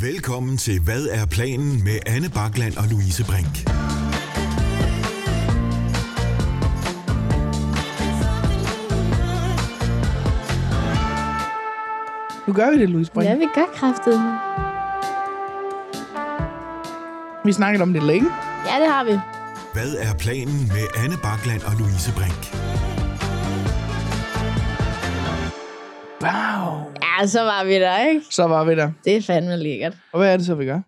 Velkommen 0.00 0.56
til 0.56 0.80
Hvad 0.80 1.06
er 1.06 1.26
planen 1.26 1.84
med 1.84 1.98
Anne 2.06 2.28
Bakland 2.28 2.76
og 2.76 2.84
Louise 2.90 3.24
Brink. 3.24 3.54
Nu 12.46 12.52
gør 12.52 12.70
vi 12.70 12.78
det, 12.80 12.88
Louise 12.88 13.12
Brink. 13.12 13.28
Ja, 13.28 13.34
vi 13.34 13.46
gør 13.54 13.66
kraftet. 13.74 14.16
Vi 17.44 17.52
snakkede 17.52 17.82
om 17.82 17.92
det 17.92 18.02
længe. 18.02 18.28
Ja, 18.66 18.80
det 18.82 18.92
har 18.92 19.04
vi. 19.04 19.18
Hvad 19.72 19.94
er 19.98 20.14
planen 20.14 20.68
med 20.68 20.86
Anne 21.04 21.16
Bakland 21.22 21.62
og 21.62 21.72
Louise 21.78 22.12
Brink? 22.12 22.42
Wow. 26.22 26.97
Ja, 27.20 27.26
så 27.26 27.40
var 27.40 27.64
vi 27.64 27.74
der, 27.74 28.08
ikke? 28.08 28.22
Så 28.30 28.44
var 28.44 28.64
vi 28.64 28.74
der. 28.74 28.92
Det 29.04 29.16
er 29.16 29.22
fandme 29.22 29.56
lækkert. 29.56 29.96
Og 30.12 30.20
hvad 30.20 30.32
er 30.32 30.36
det 30.36 30.46
så, 30.46 30.54
vi 30.54 30.64
gør? 30.64 30.80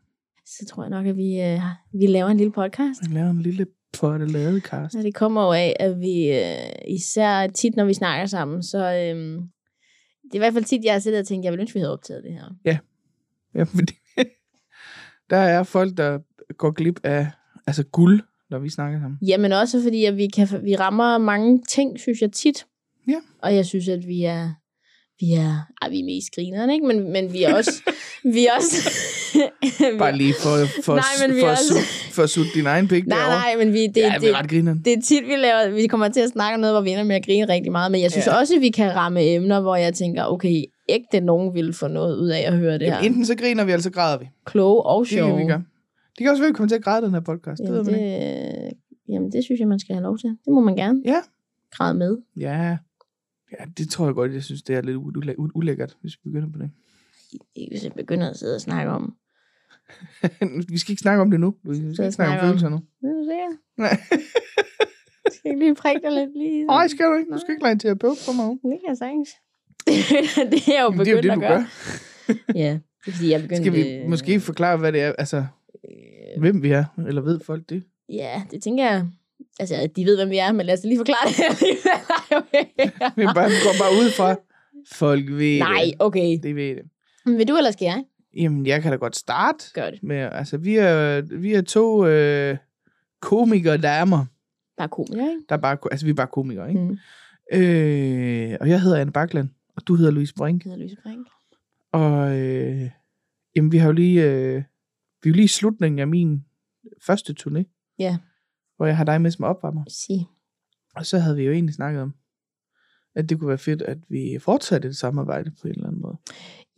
Så 0.47 0.67
tror 0.69 0.83
jeg 0.83 0.91
nok, 0.91 1.07
at 1.07 1.17
vi, 1.17 1.41
øh, 1.41 1.61
vi 1.93 2.07
laver 2.07 2.29
en 2.29 2.37
lille 2.37 2.53
podcast. 2.53 3.01
Vi 3.09 3.15
laver 3.15 3.31
en 3.31 3.43
lille 3.43 3.67
lade 4.29 4.61
cast. 4.61 4.93
Så 4.93 5.03
det 5.03 5.15
kommer 5.15 5.45
jo 5.45 5.53
af, 5.53 5.77
at 5.81 6.01
vi 6.01 6.33
øh, 6.33 6.95
især 6.95 7.47
tit, 7.47 7.77
når 7.77 7.85
vi 7.85 7.95
snakker 7.95 8.27
sammen, 8.27 8.63
så 8.63 8.79
øh, 8.79 9.43
det 10.23 10.33
er 10.33 10.35
i 10.35 10.39
hvert 10.39 10.53
fald 10.53 10.65
tit, 10.65 10.85
jeg 10.85 10.93
har 10.93 11.01
siddet 11.01 11.21
og 11.21 11.27
tænkt, 11.27 11.45
jeg 11.45 11.53
vil 11.53 11.61
ønske, 11.61 11.75
vi 11.75 11.81
havde 11.81 11.93
optaget 11.93 12.25
det 12.25 12.33
her. 12.33 12.45
Ja, 12.65 13.63
fordi 13.63 13.95
der 15.31 15.37
er 15.37 15.63
folk, 15.63 15.97
der 15.97 16.19
går 16.59 16.71
glip 16.71 17.01
af 17.05 17.31
altså 17.67 17.85
guld, 17.85 18.21
når 18.51 18.59
vi 18.59 18.69
snakker 18.69 19.01
sammen. 19.01 19.19
Jamen 19.23 19.53
også 19.53 19.83
fordi, 19.83 20.05
at 20.05 20.17
vi, 20.17 20.27
kan, 20.27 20.49
vi 20.63 20.77
rammer 20.77 21.19
mange 21.19 21.63
ting, 21.69 22.01
synes 22.01 22.21
jeg 22.21 22.33
tit. 22.33 22.67
Ja. 23.09 23.21
Og 23.43 23.55
jeg 23.55 23.67
synes, 23.67 23.89
at 23.89 24.07
vi 24.07 24.25
er, 24.25 24.51
vi 25.21 25.33
er, 25.33 25.67
ej, 25.83 25.89
vi 25.91 26.01
er 26.01 26.05
mest 26.05 26.35
grineren, 26.35 26.71
ikke? 26.71 26.87
Men, 26.87 27.13
men 27.13 27.33
vi 27.33 27.43
er 27.43 27.55
også, 27.55 27.71
vi 28.35 28.47
er 28.47 28.51
også, 28.59 28.91
vi 29.33 29.99
Bare 29.99 30.17
lige 30.17 30.35
for, 30.43 30.83
for, 30.85 30.95
Nej, 30.95 31.05
men 31.27 31.37
vi 31.37 31.41
for, 31.41 31.47
er 31.47 31.51
også- 31.51 31.69
sut, 31.75 32.13
for 32.15 32.23
at 32.23 32.31
sutte 32.31 32.51
din 32.55 32.67
egen 32.67 32.89
pik 32.89 33.07
Nej, 33.07 33.19
derovre. 33.19 33.35
nej, 33.37 33.65
men 33.65 33.73
vi, 33.75 33.87
det, 33.87 33.97
ja, 33.97 34.19
vi 34.19 34.27
det, 34.27 34.35
er 34.35 34.39
ret 34.43 34.51
grineren. 34.51 34.83
det 34.85 34.93
er 34.93 35.01
tit, 35.01 35.25
vi 35.27 35.37
laver, 35.37 35.71
vi 35.75 35.87
kommer 35.87 36.09
til 36.09 36.21
at 36.21 36.29
snakke 36.31 36.55
om 36.55 36.61
noget, 36.61 36.75
hvor 36.75 36.81
vi 36.83 36.91
ender 36.91 37.05
med 37.05 37.17
at 37.17 37.25
grine 37.25 37.49
rigtig 37.49 37.73
meget, 37.73 37.93
men 37.93 38.01
jeg 38.01 38.11
synes 38.11 38.27
Ja. 38.27 38.39
også, 38.39 38.55
at 38.55 38.61
vi 38.61 38.69
kan 38.71 38.95
ramme 38.97 39.23
emner, 39.25 39.61
hvor 39.61 39.77
jeg 39.77 39.95
tænker, 39.95 40.25
okay, 40.25 40.65
ægte 40.89 41.21
nogen 41.21 41.55
vil 41.55 41.73
få 41.73 41.89
noget 41.89 42.17
ud 42.17 42.29
af 42.29 42.41
at 42.47 42.53
høre 42.59 42.73
det 42.79 42.83
her. 42.87 42.95
Jamen, 42.97 43.11
enten 43.11 43.25
så 43.27 43.35
griner 43.35 43.65
vi, 43.65 43.73
eller 43.73 43.83
så 43.83 43.91
græder 43.91 44.19
vi. 44.19 44.29
Kloge 44.47 44.83
og 44.83 45.05
Det 45.05 45.13
er 45.13 45.17
sjove. 45.17 45.31
det, 45.33 45.39
vi 45.39 45.45
gør. 45.51 45.57
Det 46.19 46.19
kan 46.25 46.29
også 46.31 46.43
være, 46.43 46.49
at 46.49 46.53
vi 46.53 46.57
kommer 46.57 46.69
til 46.69 46.77
at 46.77 46.85
græde 46.85 47.07
den 47.07 47.15
her 47.15 47.21
podcast. 47.21 47.63
Det 47.63 47.69
ved 47.73 47.77
Jamen, 47.77 47.93
man 47.93 48.01
ikke. 48.01 48.17
det, 48.17 48.73
jamen, 49.09 49.33
det 49.33 49.45
synes 49.45 49.59
jeg, 49.61 49.69
man 49.69 49.79
skal 49.79 49.95
have 49.95 50.03
lov 50.03 50.19
til. 50.19 50.29
Det 50.45 50.53
må 50.53 50.61
man 50.61 50.77
gerne. 50.77 51.01
Ja. 51.05 51.21
Græde 51.73 51.95
med. 51.95 52.17
Ja. 52.41 52.77
Ja, 53.59 53.65
det 53.79 53.91
tror 53.91 54.05
jeg 54.07 54.15
godt, 54.15 54.33
jeg 54.35 54.43
synes, 54.43 54.63
det 54.63 54.77
er 54.77 54.81
lidt 54.83 54.97
ulæ- 54.97 55.35
ulækkert, 55.55 55.97
hvis 56.01 56.13
vi 56.13 56.31
begynder 56.31 56.53
på 56.53 56.59
det. 56.59 56.71
Ikke 57.55 57.71
hvis 57.73 57.85
jeg 57.85 57.93
begynder 57.93 58.31
at 58.31 58.37
sidde 58.37 58.55
og 58.55 58.61
snakke 58.61 58.91
om. 58.93 59.17
vi 60.73 60.79
skal 60.79 60.93
ikke 60.93 61.01
snakke 61.03 61.23
om 61.23 61.31
det 61.31 61.41
nu. 61.41 61.55
Vi 61.65 61.95
skal 61.95 62.05
ikke 62.05 62.13
snakke 62.13 62.35
om 62.35 62.47
følelser 62.47 62.69
nu. 62.69 62.77
Det 63.01 63.09
er 63.09 63.15
du 63.15 63.25
sikker? 63.25 63.57
Nej. 63.77 63.97
Jeg 65.25 65.33
skal 65.33 65.51
ikke 65.51 65.65
lige 65.65 65.75
prikke 65.75 66.01
dig 66.03 66.13
lidt 66.13 66.31
lige. 66.39 66.65
Nej, 66.67 66.89
skal 66.89 67.07
du 67.07 67.15
ikke. 67.19 67.33
Du 67.33 67.39
skal 67.39 67.51
ikke 67.53 67.63
lege 67.63 67.73
en 67.73 67.79
terapeut 67.79 68.19
for 68.19 68.33
mig. 68.33 68.49
Det 68.51 68.81
kan 68.81 68.89
jeg 68.89 68.97
sagtens. 68.97 69.29
det 70.53 70.69
er 70.69 70.73
jeg 70.75 70.83
jo 70.83 70.91
Jamen, 70.93 70.99
det 70.99 71.09
er 71.09 71.13
jo 71.13 71.17
begyndt 71.17 71.23
det, 71.23 71.31
at 71.31 71.35
du 71.37 71.41
gøre. 71.41 71.67
gør. 72.27 72.35
Ja, 72.55 72.73
det 73.05 73.13
er 73.13 73.13
fordi, 73.13 73.31
jeg 73.31 73.41
begyndte... 73.43 73.63
Skal 73.65 73.73
vi 73.73 74.07
måske 74.09 74.41
forklare, 74.41 74.77
hvad 74.77 74.93
det 74.93 75.01
er? 75.01 75.13
Altså, 75.19 75.45
Øh, 75.91 76.41
hvem 76.41 76.63
vi 76.63 76.71
er? 76.71 76.85
Eller 77.09 77.23
ved 77.23 77.41
folk 77.41 77.69
det? 77.69 77.83
Ja, 78.09 78.43
det 78.51 78.63
tænker 78.63 78.85
jeg. 78.91 79.07
Altså, 79.61 79.89
de 79.97 80.05
ved, 80.05 80.17
hvem 80.17 80.31
vi 80.31 80.37
er, 80.39 80.53
men 80.53 80.67
lad 80.67 80.75
os 80.79 80.85
lige 80.85 80.99
forklare 80.99 81.29
det. 81.29 81.59
Vi 83.17 83.25
bare, 83.25 83.49
går 83.65 83.75
bare 83.79 83.93
ud 84.05 84.11
fra, 84.17 84.37
folk 84.93 85.31
ved 85.31 85.59
Nej, 85.59 85.83
det. 85.85 85.95
okay. 85.99 86.39
Det 86.43 86.57
ved 86.57 86.77
det. 86.77 86.83
Men 87.25 87.39
vil 87.39 87.49
du, 87.49 87.57
eller 87.57 87.71
skal 87.71 87.85
jeg? 87.87 88.05
Jamen, 88.37 88.67
jeg 88.67 88.83
kan 88.83 88.91
da 88.91 88.97
godt 88.97 89.17
starte 89.17 89.65
Gør 89.75 89.91
det. 89.91 90.03
med, 90.03 90.17
altså, 90.17 90.57
vi 90.57 90.77
er, 90.77 91.21
vi 91.21 91.53
er 91.55 91.63
to 91.63 92.07
øh, 92.07 92.57
komikere 93.21 93.77
damer. 93.77 94.25
Bare 94.77 94.89
komiker, 94.89 95.31
ikke? 95.31 95.43
Der 95.49 95.55
er 95.55 95.61
bare, 95.61 95.77
altså, 95.91 96.07
vi 96.07 96.11
er 96.11 96.15
bare 96.15 96.27
komikere, 96.27 96.69
ikke? 96.69 96.81
Mm. 96.81 96.99
Øh, 97.53 98.57
og 98.61 98.69
jeg 98.69 98.81
hedder 98.81 99.01
Anne 99.01 99.13
Bakland, 99.13 99.49
og 99.77 99.83
du 99.87 99.95
hedder 99.95 100.11
Louise 100.13 100.35
Brink. 100.35 100.65
Hedder 100.65 100.79
Louise 100.79 100.97
Brink. 101.03 101.27
Og 101.93 102.39
øh, 102.39 102.91
jamen, 103.57 103.73
vi 103.73 103.79
har 103.79 103.87
jo 103.87 103.93
lige, 103.93 104.25
øh, 104.25 104.55
vi 105.23 105.29
er 105.29 105.31
jo 105.31 105.33
lige 105.33 105.45
i 105.45 105.49
slutningen 105.49 105.99
af 105.99 106.09
min 106.09 106.45
første 107.03 107.35
turné. 107.41 107.63
Ja. 107.99 108.17
Hvor 108.81 108.87
jeg 108.87 108.97
har 108.97 109.05
dig 109.05 109.21
med 109.21 109.31
som 109.31 109.45
opvarmer. 109.45 109.85
Sig. 109.89 110.27
Og 110.97 111.07
så 111.07 111.19
havde 111.19 111.37
vi 111.37 111.43
jo 111.43 111.53
egentlig 111.53 111.75
snakket 111.75 112.03
om, 112.03 112.15
at 113.15 113.29
det 113.29 113.39
kunne 113.39 113.49
være 113.49 113.59
fedt, 113.59 113.83
at 113.83 113.99
vi 114.09 114.39
fortsatte 114.41 114.89
et 114.89 114.97
samarbejde 114.97 115.51
på 115.51 115.69
en 115.69 115.75
eller 115.75 115.87
anden 115.87 116.03
måde. 116.03 116.17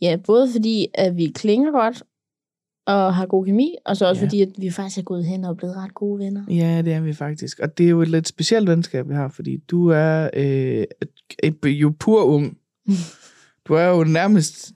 Ja, 0.01 0.17
både 0.25 0.51
fordi, 0.51 0.87
at 0.93 1.17
vi 1.17 1.31
klinger 1.35 1.71
godt, 1.71 2.03
og 2.85 3.15
har 3.15 3.25
god 3.25 3.45
kemi, 3.45 3.75
og 3.85 3.97
så 3.97 4.05
også 4.09 4.21
Ja. 4.21 4.25
fordi, 4.25 4.41
at 4.41 4.49
vi 4.57 4.69
faktisk 4.69 4.97
er 4.97 5.01
gået 5.03 5.25
hen 5.25 5.43
og 5.43 5.49
er 5.49 5.53
blevet 5.55 5.75
ret 5.75 5.93
gode 5.93 6.19
venner. 6.19 6.45
Ja, 6.49 6.81
det 6.85 6.93
er 6.93 7.01
vi 7.01 7.13
faktisk. 7.13 7.59
Og 7.59 7.77
det 7.77 7.85
er 7.85 7.89
jo 7.89 8.01
et 8.01 8.07
lidt 8.07 8.27
specielt 8.27 8.69
venskab, 8.69 9.09
vi 9.09 9.13
har, 9.13 9.27
fordi 9.27 9.57
du 9.57 9.87
er 9.87 10.29
øh, 10.33 10.85
jo 11.65 11.93
pur 11.99 12.23
ung. 12.23 12.57
Du 13.67 13.73
er 13.73 13.85
jo 13.85 14.03
nærmest 14.03 14.73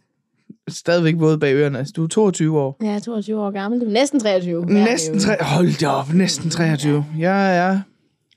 stadigvæk 0.69 1.15
våd 1.17 1.37
bag 1.37 1.55
ørerne. 1.55 1.77
Altså, 1.79 1.93
du 1.95 2.03
er 2.03 2.07
22 2.07 2.59
år. 2.59 2.77
Er 2.85 2.99
22 2.99 3.41
år 3.41 3.51
gammel. 3.51 3.79
Du 3.81 3.85
er 3.85 3.89
næsten 3.91 4.19
23. 4.19 4.65
Ja, 4.69 4.73
Næsten 4.73 5.15
det 5.15 5.25
er 5.25 5.31
jo- 5.31 5.37
tre, 5.37 5.43
hold 5.45 5.79
da 5.79 5.87
op, 5.87 6.13
næsten 6.13 6.49
23. 6.49 7.05
Jeg 7.19 7.57
er 7.57 7.79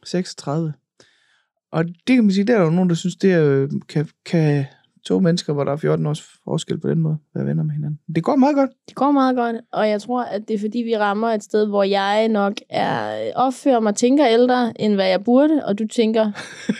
36. 0.04 0.72
Og 1.72 1.84
det 1.84 2.14
kan 2.16 2.24
man 2.24 2.32
sige, 2.32 2.44
der 2.44 2.56
er 2.56 2.62
jo 2.62 2.70
nogen, 2.70 2.88
der 2.88 2.94
synes, 2.94 3.16
det 3.16 3.32
er, 3.32 3.68
kan, 3.88 4.08
kan 4.26 4.64
to 5.04 5.20
mennesker, 5.20 5.52
hvor 5.52 5.64
der 5.64 5.72
er 5.72 5.76
14 5.76 6.06
års 6.06 6.22
forskel 6.44 6.80
på 6.80 6.88
den 6.88 6.98
måde, 6.98 7.16
være 7.34 7.46
venner 7.46 7.62
med 7.62 7.74
hinanden. 7.74 7.98
Det 8.14 8.24
går 8.24 8.36
meget 8.36 8.56
godt. 8.56 8.70
Det 8.88 8.94
går 8.96 9.10
meget 9.10 9.36
godt, 9.36 9.56
og 9.72 9.88
jeg 9.88 10.02
tror, 10.02 10.22
at 10.22 10.42
det 10.48 10.54
er 10.54 10.58
fordi, 10.58 10.78
vi 10.78 10.96
rammer 10.96 11.28
et 11.28 11.42
sted, 11.44 11.66
hvor 11.66 11.82
jeg 11.82 12.28
nok 12.28 12.52
er 12.70 13.20
opfører 13.34 13.80
mig 13.80 13.94
tænker 13.94 14.26
ældre, 14.26 14.72
end 14.80 14.94
hvad 14.94 15.08
jeg 15.08 15.24
burde, 15.24 15.62
og 15.64 15.78
du 15.78 15.86
tænker, 15.86 16.32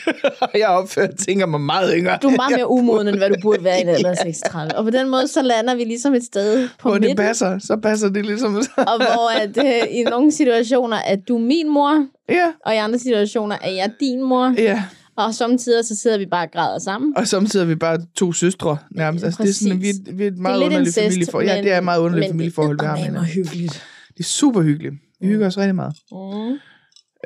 jeg 0.63 0.69
opfører 0.69 1.13
tænker 1.13 1.47
mig 1.47 1.61
meget 1.61 1.93
yngre. 1.97 2.19
du 2.23 2.29
er 2.29 2.37
meget 2.37 2.57
mere 2.59 2.71
umoden, 2.71 3.09
end 3.09 3.17
hvad 3.17 3.31
du 3.31 3.37
burde 3.43 3.65
være 3.65 3.79
i 3.79 3.83
en 3.83 3.89
alder 3.95 4.11
af 4.11 4.17
36. 4.17 4.77
Og 4.77 4.85
på 4.85 4.91
den 4.91 5.11
måde, 5.11 5.29
så 5.29 5.43
lander 5.43 5.75
vi 5.75 5.85
ligesom 5.85 6.15
et 6.15 6.25
sted 6.25 6.69
på 6.79 6.89
Hvor 6.89 6.93
det 6.93 7.01
midten, 7.01 7.17
passer, 7.17 7.59
så 7.59 7.77
passer 7.77 8.09
det 8.09 8.27
ligesom. 8.27 8.57
og 8.77 8.97
hvor 8.97 9.41
at, 9.43 9.59
øh, 9.59 9.97
i 9.99 10.03
nogle 10.03 10.33
situationer, 10.33 10.97
at 10.97 11.29
du 11.29 11.37
er 11.37 11.41
min 11.41 11.69
mor, 11.69 12.07
ja, 12.29 12.53
og 12.67 12.75
i 12.75 12.77
andre 12.77 12.99
situationer, 12.99 13.57
er 13.63 13.71
jeg 13.71 13.93
din 14.01 14.23
mor, 14.23 14.55
ja. 14.59 14.83
Og 15.17 15.35
samtidig 15.35 15.85
så 15.85 15.97
sidder 15.97 16.19
vi 16.19 16.27
bare 16.27 16.47
og 16.47 16.51
græder 16.53 16.79
sammen. 16.79 17.17
Og 17.17 17.27
samtidig 17.27 17.65
er 17.65 17.69
vi 17.69 17.75
bare 17.75 17.99
to 18.17 18.33
søstre 18.33 18.79
nærmest. 18.91 19.23
Ja, 19.23 19.27
Altså, 19.27 19.43
det 19.43 19.49
er 19.49 19.53
sådan, 19.55 19.81
vi, 19.81 19.89
er- 19.89 20.13
vi 20.15 20.25
er 20.25 20.29
et 20.29 20.39
meget 20.39 20.61
er 20.61 20.65
underligt 20.65 20.89
incest, 20.89 20.99
familieforhold. 21.05 21.47
Ja, 21.47 21.63
det 21.63 21.73
er 21.73 21.79
et 21.79 21.85
meget 21.85 22.01
underligt 22.01 22.27
men 22.29 22.31
familieforhold, 22.39 22.79
vi 22.81 22.87
har 22.87 22.97
med 22.97 23.03
hinanden. 23.05 23.29
hyggeligt. 23.29 23.73
Det 24.09 24.21
er 24.21 24.25
super 24.25 24.63
hyggeligt. 24.63 24.95
Vi 25.21 25.27
hygger 25.27 25.47
os 25.47 25.59
rigtig 25.59 25.75
meget. 25.75 25.95
Mm. 26.13 26.59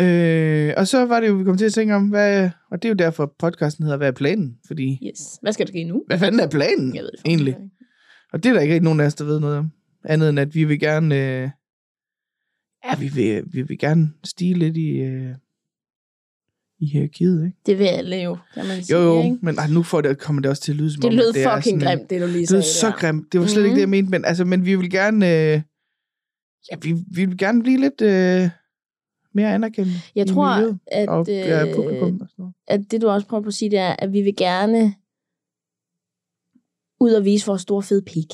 Øh, 0.05 0.75
og 0.77 0.89
så 0.89 1.05
var 1.06 1.21
det 1.21 1.28
jo, 1.28 1.34
vi 1.34 1.44
kom 1.44 1.56
til 1.56 1.65
at 1.65 1.73
tænke 1.73 1.94
om, 1.94 2.09
hvad, 2.09 2.50
og 2.71 2.83
det 2.83 2.89
er 2.89 2.91
jo 2.91 2.94
derfor 2.94 3.34
podcasten 3.39 3.84
hedder, 3.84 3.97
hvad 3.99 4.09
er 4.09 4.12
planen? 4.12 4.55
Fordi, 4.67 4.99
Yes. 5.11 5.21
Hvad 5.43 5.53
skal 5.53 5.67
der 5.67 5.71
ske 5.73 5.84
nu? 5.84 6.03
hvad 6.06 6.19
fanden 6.19 6.41
er 6.41 6.49
planen 6.49 6.94
Jeg 6.94 7.03
ved 7.03 7.11
det 7.11 7.21
egentlig? 7.27 7.49
ikke. 7.55 7.71
Og 8.33 8.43
det 8.43 8.49
er 8.49 8.53
der 8.53 8.61
ikke 8.61 8.75
rigtig 8.75 8.84
nogen 8.84 9.00
af 9.00 9.06
os, 9.06 9.15
der 9.15 9.25
ved 9.25 9.41
noget 9.41 9.59
om. 9.59 9.71
Andet 10.05 10.28
end, 10.28 10.39
at 10.41 10.55
vi 10.55 10.65
vil 10.65 10.81
gerne, 10.81 11.15
øh, 11.15 11.50
ja, 12.84 12.97
vi 12.99 13.09
vil, 13.09 13.43
vi 13.53 13.62
vil 13.62 13.78
gerne 13.78 14.11
stige 14.25 14.55
lidt 14.55 14.77
i, 14.77 14.91
øh, 14.91 15.34
i 16.81 16.87
hierarkiet, 16.87 17.45
ikke? 17.47 17.59
Det 17.67 17.79
vil 17.79 17.85
alle 17.85 18.17
jo, 18.17 18.37
kan 18.55 18.67
man 18.67 18.83
sige. 18.85 18.99
Jo, 18.99 19.05
jo, 19.05 19.23
Ikke? 19.23 19.39
men 19.43 19.59
ej, 19.59 19.67
nu 19.69 19.83
får 19.83 20.01
det, 20.01 20.19
kommer 20.19 20.43
det 20.43 20.51
også 20.51 20.62
til 20.62 20.73
at 20.73 20.77
lyde 20.77 20.93
som 20.93 21.01
Det 21.01 21.11
om, 21.11 21.17
lød 21.17 21.33
det 21.33 21.43
er 21.45 21.57
fucking 21.57 21.81
sådan 21.81 21.97
grimt, 21.99 22.11
det 22.11 22.21
du 22.21 22.27
lige 22.27 22.41
Det 22.41 22.49
sagde. 22.49 22.61
er 22.61 22.65
så 22.65 22.87
der. 22.87 22.93
grimt. 22.93 23.33
Det 23.33 23.41
var 23.41 23.47
slet 23.47 23.62
mm. 23.62 23.65
ikke 23.65 23.71
Mhm. 23.73 23.75
det, 23.77 23.81
jeg 23.81 23.89
mente. 23.89 24.11
Men, 24.11 24.25
altså, 24.25 24.45
men 24.45 24.65
vi 24.67 24.75
vil 24.77 24.91
gerne... 24.91 25.27
Øh, 25.27 25.62
ja, 26.71 26.77
vi, 26.83 26.95
vi 27.15 27.25
vil 27.25 27.39
gerne 27.39 27.62
blive 27.62 27.81
lidt 27.81 28.01
øh, 28.01 28.49
mere 29.35 29.55
anerkendt 29.55 29.91
Jeg 30.15 30.27
i 30.27 30.33
tror, 30.33 30.57
miljøet, 30.57 30.79
at, 30.87 31.09
og 31.09 31.27
ja, 31.29 31.67
øh, 31.69 31.75
publikum 31.75 32.21
og 32.21 32.29
sådan 32.29 32.43
noget. 32.43 32.55
at 32.67 32.91
det 32.91 33.03
du 33.03 33.09
også 33.09 33.27
prøver 33.27 33.43
på 33.43 33.49
at 33.49 33.55
sige, 33.55 33.71
det 33.71 33.79
er, 33.79 33.97
at 33.99 34.12
vi 34.12 34.21
vil 34.23 34.37
gerne 34.37 34.95
ud 37.01 37.12
og 37.12 37.25
vise 37.25 37.47
vores 37.47 37.62
store 37.62 37.83
fede 37.83 38.03
pik. 38.03 38.27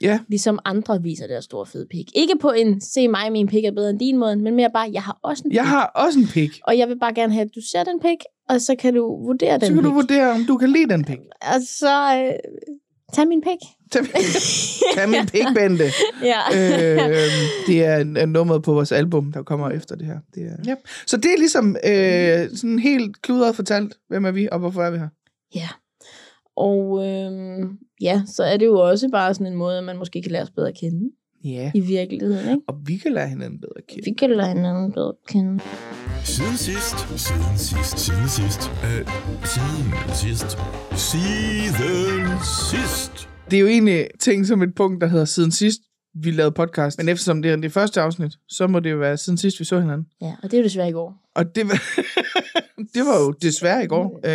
Ja. 0.00 0.18
Ligesom 0.28 0.58
andre 0.64 1.02
viser 1.02 1.26
deres 1.26 1.44
store 1.44 1.66
fede 1.66 1.86
pik. 1.90 2.06
Ikke 2.14 2.32
på 2.40 2.50
en, 2.50 2.80
se 2.80 3.08
mig, 3.08 3.32
min 3.32 3.46
pik 3.46 3.64
er 3.64 3.70
bedre 3.72 3.90
end 3.90 3.98
din 3.98 4.18
måde, 4.18 4.36
men 4.36 4.56
mere 4.56 4.70
bare, 4.74 4.90
jeg 4.92 5.02
har 5.02 5.18
også 5.22 5.42
en 5.46 5.52
Jeg 5.52 5.62
pik. 5.62 5.68
har 5.68 5.84
også 5.86 6.18
en 6.18 6.26
pik. 6.26 6.60
Og 6.64 6.78
jeg 6.78 6.88
vil 6.88 6.98
bare 6.98 7.14
gerne 7.14 7.32
have, 7.32 7.44
at 7.44 7.50
du 7.54 7.60
ser 7.72 7.84
den 7.84 8.00
pik, 8.00 8.18
og 8.48 8.60
så 8.60 8.74
kan 8.78 8.94
du 8.94 9.24
vurdere 9.26 9.52
den 9.52 9.60
Så 9.60 9.66
kan 9.66 9.76
pik. 9.76 9.84
du 9.84 9.90
vurdere, 9.92 10.30
om 10.32 10.44
du 10.44 10.56
kan 10.56 10.70
lide 10.72 10.88
den 10.88 11.04
pik. 11.04 11.18
Og 11.42 11.60
så 11.78 12.22
øh, 12.24 12.32
tag 13.14 13.28
min 13.28 13.40
pik. 13.40 13.58
Tag, 13.92 14.02
tag 14.96 15.08
min 15.08 15.26
pik, 15.26 15.44
Bente. 15.54 15.84
Ja. 16.22 16.40
øh, 16.54 17.22
det 17.66 17.84
er 17.84 17.96
en, 17.96 18.16
en 18.16 18.28
nummer 18.28 18.58
på 18.58 18.72
vores 18.72 18.92
album, 18.92 19.32
der 19.32 19.42
kommer 19.42 19.70
efter 19.70 19.96
det 19.96 20.06
her. 20.06 20.18
Det 20.34 20.42
er, 20.42 20.56
ja. 20.66 20.74
Så 21.06 21.16
det 21.16 21.32
er 21.32 21.38
ligesom 21.38 21.76
øh, 21.86 22.56
sådan 22.58 22.78
helt 22.78 23.22
kludret 23.22 23.56
fortalt, 23.56 23.94
hvem 24.08 24.24
er 24.24 24.30
vi, 24.30 24.48
og 24.52 24.58
hvorfor 24.58 24.82
er 24.82 24.90
vi 24.90 24.98
her. 24.98 25.08
Ja. 25.54 25.68
Og 26.58 27.06
øhm, 27.06 27.78
ja, 28.00 28.22
så 28.26 28.42
er 28.42 28.56
det 28.56 28.66
jo 28.66 28.78
også 28.78 29.08
bare 29.12 29.34
sådan 29.34 29.46
en 29.46 29.54
måde, 29.58 29.78
at 29.78 29.84
man 29.84 29.96
måske 29.98 30.22
kan 30.22 30.32
lære 30.32 30.42
os 30.42 30.50
bedre 30.50 30.68
at 30.68 30.74
kende 30.80 31.10
Ja. 31.44 31.70
i 31.74 31.80
virkeligheden, 31.80 32.38
ikke? 32.50 32.62
Og 32.68 32.74
vi 32.86 32.96
kan 32.96 33.12
lære 33.12 33.28
hinanden 33.28 33.60
bedre 33.60 33.72
at 33.76 33.86
kende. 33.86 34.04
Vi 34.04 34.12
kan 34.18 34.30
lære 34.30 34.48
hinanden 34.48 34.92
bedre 34.92 35.08
at 35.08 35.14
kende. 35.28 35.60
Siden 36.24 36.56
sidst. 36.56 36.98
Siden 37.26 37.56
sidst. 37.58 37.98
Siden 37.98 38.28
sidst. 38.28 38.70
Øh, 38.84 39.06
siden 39.44 39.92
sidst. 40.14 40.58
Siden 40.96 42.38
sidst. 42.70 43.28
Det 43.50 43.56
er 43.56 43.60
jo 43.60 43.66
egentlig 43.66 44.06
ting 44.20 44.46
som 44.46 44.62
et 44.62 44.74
punkt, 44.74 45.00
der 45.00 45.06
hedder 45.06 45.24
siden 45.24 45.50
sidst. 45.50 45.80
vi 46.22 46.30
lavede 46.30 46.52
podcast. 46.52 46.98
Men 46.98 47.08
eftersom 47.08 47.42
det 47.42 47.50
er 47.52 47.56
det 47.56 47.72
første 47.72 48.00
afsnit, 48.00 48.32
så 48.48 48.66
må 48.66 48.80
det 48.80 48.90
jo 48.90 48.96
være 48.96 49.16
siden 49.16 49.36
sidst, 49.38 49.60
vi 49.60 49.64
så 49.64 49.80
hinanden. 49.80 50.06
Ja, 50.20 50.32
og 50.42 50.50
det 50.50 50.54
er 50.54 50.58
jo 50.58 50.64
desværre 50.64 50.88
i 50.88 50.92
går. 50.92 51.14
Og 51.34 51.54
det 51.54 51.64
var, 51.68 51.82
det 52.94 53.02
var 53.06 53.18
jo 53.20 53.30
desværre 53.42 53.84
i 53.84 53.86
går. 53.86 54.20
Øh, 54.24 54.32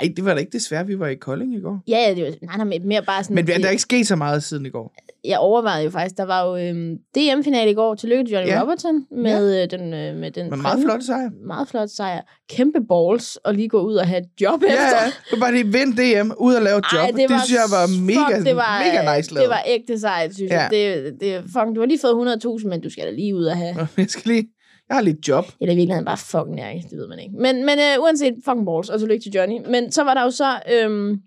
ej, 0.00 0.12
det 0.16 0.24
var 0.24 0.34
da 0.34 0.40
ikke 0.40 0.52
desværre, 0.52 0.86
vi 0.86 0.98
var 0.98 1.06
i 1.06 1.14
Kolding 1.14 1.54
i 1.54 1.60
går. 1.60 1.82
Ja, 1.88 1.98
ja, 2.08 2.14
det 2.14 2.24
var, 2.24 2.56
nej, 2.56 2.64
nej, 2.64 2.78
mere 2.84 3.02
bare 3.02 3.24
sådan... 3.24 3.34
Men 3.34 3.46
der 3.46 3.66
er 3.66 3.70
ikke 3.70 3.82
sket 3.82 4.06
så 4.06 4.16
meget 4.16 4.42
siden 4.42 4.66
i 4.66 4.68
går. 4.70 4.94
jeg 5.24 5.38
overvejede 5.38 5.84
jo 5.84 5.90
faktisk, 5.90 6.16
der 6.16 6.24
var 6.24 6.46
jo 6.46 6.56
øhm, 6.56 6.96
DM-finale 7.14 7.70
i 7.70 7.74
går. 7.74 7.94
Tillykke 7.94 8.24
til 8.24 8.32
Johnny 8.34 8.50
Ja. 8.50 8.62
Robertson 8.62 9.06
med, 9.10 9.54
ja. 9.60 9.66
den, 9.66 9.94
øh, 9.94 10.16
med 10.16 10.30
den 10.30 10.50
Men 10.50 10.62
meget 10.62 10.82
flot 10.82 11.02
sejr. 11.02 11.30
meget 11.46 11.68
flot 11.68 11.88
sejr. 11.90 12.20
Kæmpe 12.50 12.78
balls 12.88 13.36
og 13.36 13.54
lige 13.54 13.68
gå 13.68 13.80
ud 13.82 13.94
og 13.94 14.06
have 14.06 14.20
et 14.20 14.28
job 14.40 14.62
Ja, 14.62 14.66
efter. 14.68 14.84
ja. 15.02 15.06
Det 15.06 15.32
var 15.32 15.38
bare 15.38 15.52
lige 15.52 15.66
vind 15.66 15.94
DM, 15.94 16.30
ud 16.38 16.54
og 16.54 16.62
lave 16.62 16.78
et 16.78 16.84
job. 16.92 17.00
Ej, 17.04 17.10
det, 17.10 17.16
det 17.28 17.40
synes 17.44 17.52
jeg 17.60 17.66
var 17.70 17.86
mega, 18.00 18.36
fuck, 18.36 18.46
det 18.46 18.56
var, 18.56 18.78
mega 18.84 19.16
nice 19.16 19.34
lavet. 19.34 19.42
Det 19.44 19.50
var 19.50 19.62
ægte 19.66 19.98
sejt, 20.00 20.34
synes 20.34 20.50
Ja. 20.50 20.60
jeg. 20.60 20.70
Det, 20.70 21.14
det, 21.20 21.42
fuck, 21.44 21.66
du 21.74 21.80
har 21.80 21.86
lige 21.86 22.00
fået 22.00 22.36
100.000, 22.62 22.68
men 22.68 22.80
du 22.80 22.90
skal 22.90 23.04
da 23.06 23.10
lige 23.10 23.34
ud 23.36 23.44
og 23.44 23.56
have... 23.56 23.88
Jeg 23.96 24.06
skal 24.10 24.32
lige... 24.32 24.48
Jeg 24.90 24.96
har 24.96 25.02
lige 25.02 25.18
et 25.18 25.28
job. 25.28 25.44
Eller 25.60 25.72
i 25.72 25.76
virkeligheden 25.76 26.04
bare 26.04 26.16
fucking 26.16 26.56
nærke, 26.56 26.84
det 26.90 26.98
ved 26.98 27.08
man 27.08 27.18
ikke. 27.18 27.34
Men, 27.36 27.56
men 27.66 27.78
uh, 27.78 28.02
uanset 28.04 28.34
fucking 28.44 28.66
balls, 28.66 28.90
og 28.90 28.98
tillykke 29.00 29.22
til 29.22 29.32
Johnny. 29.32 29.58
Men 29.68 29.92
så 29.92 30.02
var 30.04 30.14
der 30.14 30.22
jo 30.22 30.30
så 30.30 30.60
øhm, 30.72 31.20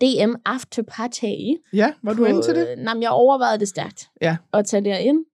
DM 0.00 0.34
After 0.44 0.82
Party. 0.82 1.24
Ja, 1.72 1.92
var 2.02 2.12
du 2.12 2.24
inde 2.24 2.42
til 2.42 2.54
det? 2.54 2.68
Øh, 2.70 2.76
nej, 2.84 2.94
men 2.94 3.02
jeg 3.02 3.10
overvejede 3.10 3.60
det 3.60 3.68
stærkt. 3.68 4.08
Ja. 4.22 4.36
At 4.52 4.66
tage 4.66 4.84
derind. 4.84 5.24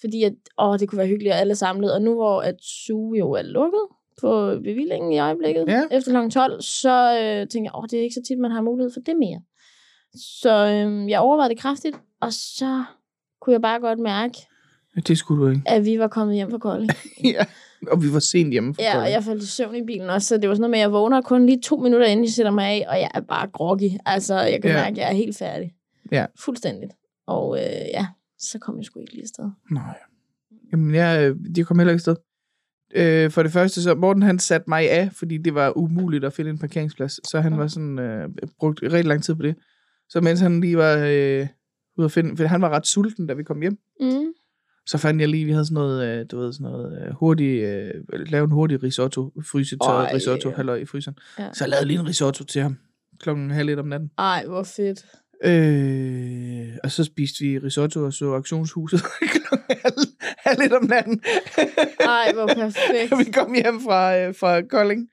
Fordi 0.00 0.22
at, 0.22 0.32
åh, 0.58 0.78
det 0.78 0.88
kunne 0.88 0.98
være 0.98 1.06
hyggeligt, 1.06 1.34
at 1.34 1.40
alle 1.40 1.54
samlet. 1.54 1.94
Og 1.94 2.02
nu 2.02 2.14
hvor 2.14 2.40
at 2.40 2.54
Sue 2.62 3.18
jo 3.18 3.32
er 3.32 3.42
lukket 3.42 3.80
på 4.20 4.58
bevillingen 4.64 5.12
i 5.12 5.18
øjeblikket, 5.18 5.64
Ja. 5.68 5.82
efter 5.90 6.22
kl. 6.24 6.30
12, 6.30 6.62
så 6.62 7.18
øh, 7.22 7.38
tænkte 7.48 7.64
jeg, 7.64 7.70
åh, 7.74 7.84
det 7.90 7.98
er 7.98 8.02
ikke 8.02 8.14
så 8.14 8.22
tit, 8.28 8.38
man 8.38 8.50
har 8.50 8.60
mulighed 8.62 8.92
for 8.92 9.00
det 9.00 9.16
mere. 9.16 9.40
Så 10.14 10.54
øh, 10.66 11.10
jeg 11.10 11.20
overvejede 11.20 11.54
det 11.54 11.58
kraftigt, 11.62 11.96
og 12.20 12.32
så 12.32 12.84
kunne 13.40 13.52
jeg 13.52 13.62
bare 13.62 13.80
godt 13.80 13.98
mærke, 13.98 14.38
Det 15.06 15.18
skulle 15.18 15.44
du 15.44 15.50
ikke. 15.50 15.62
at 15.66 15.84
vi 15.84 15.98
var 15.98 16.08
kommet 16.08 16.34
hjem 16.36 16.50
fra 16.50 16.58
Kolding. 16.58 16.90
ja. 17.24 17.44
Og 17.90 18.02
vi 18.02 18.12
var 18.12 18.18
sent 18.18 18.50
hjemme. 18.52 18.74
fra 18.74 18.82
Ja, 18.82 18.88
og 18.88 18.94
Kolding. 18.94 19.12
jeg 19.14 19.24
faldt 19.24 19.42
i 19.42 19.46
søvn 19.46 19.74
i 19.74 19.82
bilen 19.86 20.10
også, 20.10 20.28
så 20.28 20.36
det 20.36 20.48
var 20.48 20.54
sådan 20.54 20.60
noget 20.60 20.70
med, 20.70 20.78
at 20.78 20.82
jeg 20.82 20.92
vågner 20.92 21.20
kun 21.20 21.46
lige 21.46 21.60
to 21.60 21.76
minutter 21.76 22.06
inden 22.06 22.24
jeg 22.24 22.32
sætter 22.32 22.52
mig 22.52 22.64
af, 22.66 22.84
og 22.88 23.00
jeg 23.00 23.10
er 23.14 23.20
bare 23.20 23.48
groggy. 23.52 23.90
Altså, 24.06 24.40
jeg 24.40 24.62
kan 24.62 24.70
Ja. 24.70 24.76
mærke, 24.76 24.90
at 24.90 24.98
jeg 24.98 25.08
er 25.10 25.14
helt 25.14 25.36
færdig. 25.36 25.74
Ja. 26.12 26.26
Fuldstændigt. 26.38 26.92
Og 27.26 27.58
øh, 27.58 27.64
ja, 27.94 28.06
så 28.38 28.58
kom 28.58 28.76
jeg 28.76 28.84
sgu 28.84 29.00
ikke 29.00 29.12
lige 29.12 29.22
afsted. 29.22 29.50
Nej. 29.70 29.98
Jamen, 30.72 30.94
jeg, 30.94 31.22
øh, 31.30 31.36
de 31.56 31.64
kom 31.64 31.78
heller 31.78 31.92
ikke 31.92 32.00
sted. 32.02 32.16
Øh, 32.94 33.30
for 33.30 33.42
det 33.42 33.52
første, 33.52 33.82
så 33.82 33.94
Morten 33.94 34.22
han 34.22 34.38
satte 34.38 34.64
mig 34.70 34.90
af, 34.90 35.10
fordi 35.12 35.38
det 35.38 35.54
var 35.54 35.78
umuligt 35.78 36.24
at 36.24 36.32
finde 36.32 36.50
en 36.50 36.58
parkeringsplads. 36.58 37.28
Så 37.28 37.40
han 37.40 37.58
var 37.58 37.66
sådan, 37.66 37.98
øh, 37.98 38.28
brugt 38.58 38.80
rigtig 38.82 39.04
lang 39.04 39.22
tid 39.24 39.34
på 39.34 39.42
det. 39.42 39.54
Så 40.08 40.20
mens 40.20 40.40
han 40.40 40.60
lige 40.60 40.76
var 40.76 40.96
øh, 41.10 41.46
ude 41.98 42.04
at 42.04 42.12
finde, 42.12 42.36
for 42.36 42.44
han 42.44 42.60
var 42.62 42.68
ret 42.70 42.86
sulten, 42.86 43.26
da 43.26 43.34
vi 43.34 43.42
kom 43.42 43.60
hjem, 43.60 43.78
Mm. 44.00 44.24
Så 44.86 44.98
fandt 44.98 45.20
jeg 45.20 45.28
lige, 45.28 45.44
vi 45.44 45.52
havde 45.52 45.64
sådan 45.66 45.74
noget, 45.74 46.06
øh, 46.20 46.26
du 46.30 46.38
ved, 46.38 46.52
sådan 46.52 46.72
noget 46.72 47.02
øh, 47.06 47.14
hurtig, 47.14 47.60
øh, 47.62 47.94
lave 48.26 48.44
en 48.44 48.50
hurtig 48.50 48.82
risotto, 48.82 49.30
frysetørret 49.46 50.04
Ej. 50.08 50.14
risotto, 50.14 50.50
halløj 50.50 50.76
i 50.76 50.84
fryseren. 50.84 51.16
Ja. 51.38 51.48
Så 51.52 51.64
jeg 51.64 51.68
lavede 51.70 51.86
lige 51.86 52.00
en 52.00 52.08
risotto 52.08 52.44
til 52.44 52.62
ham 52.62 52.76
klokken 53.18 53.50
halv 53.50 53.68
et 53.68 53.78
om 53.78 53.86
natten. 53.88 54.10
Ej, 54.18 54.44
hvor 54.46 54.62
fedt. 54.62 55.04
Øh, 55.44 56.76
og 56.84 56.90
så 56.90 57.04
spiste 57.04 57.44
vi 57.44 57.58
risotto 57.58 58.04
og 58.04 58.12
så 58.12 58.24
auktionshuset 58.24 59.00
klokken 59.34 59.76
halv, 59.84 59.98
halv 60.38 60.60
et 60.66 60.72
om 60.72 60.84
natten. 60.84 61.22
Ej, 62.00 62.32
hvor 62.34 62.46
perfekt. 62.62 63.26
vi 63.26 63.32
kom 63.32 63.54
hjem 63.54 63.80
fra, 63.80 64.18
øh, 64.18 64.34
fra 64.34 64.62
Kolding. 64.62 65.08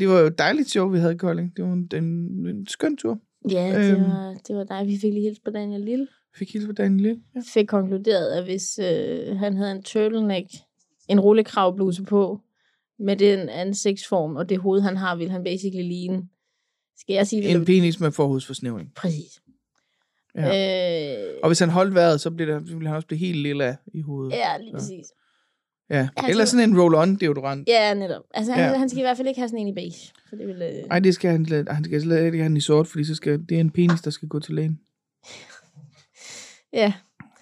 Det 0.00 0.08
var 0.08 0.18
jo 0.20 0.26
et 0.26 0.38
dejligt 0.38 0.70
show, 0.70 0.88
vi 0.88 0.98
havde 0.98 1.14
i 1.14 1.16
Kolding. 1.16 1.56
Det 1.56 1.64
var 1.64 1.72
en, 1.72 1.88
en, 1.94 2.06
en 2.46 2.66
skøn 2.66 2.96
tur. 2.96 3.18
Ja, 3.50 3.82
det 3.82 3.92
Øhm. 3.92 4.02
var, 4.02 4.34
det 4.48 4.56
var 4.56 4.64
dig. 4.64 4.86
Vi 4.86 4.98
fik 5.02 5.12
lige 5.12 5.22
hilse 5.22 5.40
på 5.44 5.50
Daniel 5.50 5.80
Lille. 5.80 6.06
Fik 6.34 6.52
hilse 6.52 6.66
på 6.66 6.72
Daniel 6.72 7.00
Lille. 7.02 7.20
Ja. 7.34 7.40
Fik 7.54 7.66
konkluderet, 7.66 8.32
at 8.32 8.44
hvis 8.44 8.78
øh, 8.78 9.36
han 9.36 9.56
havde 9.56 9.72
en 9.72 9.82
turtleneck, 9.82 10.46
en 11.08 11.20
rullekravbluse 11.20 12.02
på, 12.04 12.40
med 12.98 13.16
den 13.16 13.48
ansigtsform 13.48 14.36
og 14.36 14.48
det 14.48 14.58
hoved, 14.58 14.80
han 14.80 14.96
har, 14.96 15.16
ville 15.16 15.30
han 15.32 15.44
basically 15.44 15.82
ligne. 15.88 16.22
Skal 16.98 17.14
jeg 17.14 17.26
sige 17.26 17.42
det? 17.42 17.50
En 17.50 17.64
penis 17.64 18.00
med 18.00 18.10
forhudsforsnævring. 18.12 18.92
Præcis. 18.96 19.40
Ja. 20.34 21.22
Øh, 21.28 21.34
Og 21.42 21.48
hvis 21.48 21.58
han 21.58 21.68
holdt 21.70 21.94
vejret, 21.94 22.20
så, 22.20 22.30
blev 22.30 22.46
det, 22.46 22.68
så 22.68 22.74
ville 22.74 22.88
han 22.88 22.96
også 22.96 23.06
blive 23.06 23.18
helt 23.18 23.38
lilla 23.38 23.76
i 23.94 24.00
hovedet. 24.00 24.32
ja, 24.32 24.58
lige 24.58 24.72
præcis. 24.72 25.06
ja. 25.90 26.08
Altså- 26.16 26.30
Eller 26.30 26.44
sådan 26.44 26.70
en 26.70 26.76
roll-on 26.80 27.16
deodorant. 27.20 27.68
Ja, 27.68 27.94
netop. 27.94 28.22
Altså, 28.34 28.52
han, 28.52 28.70
Ja. 28.72 28.78
han 28.78 28.88
skal 28.88 28.98
i 28.98 29.02
hvert 29.02 29.16
fald 29.16 29.28
ikke 29.28 29.40
have 29.40 29.48
sådan 29.48 29.60
en 29.60 29.68
i 29.68 29.74
beige. 29.74 30.12
For 30.28 30.36
det 30.36 30.46
vil... 30.48 30.62
Øh... 30.62 30.88
Nej, 30.88 30.98
det 30.98 31.14
skal 31.14 31.30
han, 31.30 31.66
han 31.70 31.84
skal 31.84 32.02
slet 32.02 32.24
ikke 32.24 32.38
have 32.38 32.48
den 32.48 32.56
i 32.56 32.60
sort, 32.60 32.86
fordi 32.86 33.04
så 33.04 33.14
skal, 33.14 33.40
det 33.48 33.56
er 33.56 33.60
en 33.60 33.70
penis, 33.70 34.00
der 34.00 34.10
skal 34.10 34.28
gå 34.28 34.40
til 34.40 34.54
lægen. 34.54 34.80
Ja, 36.72 36.92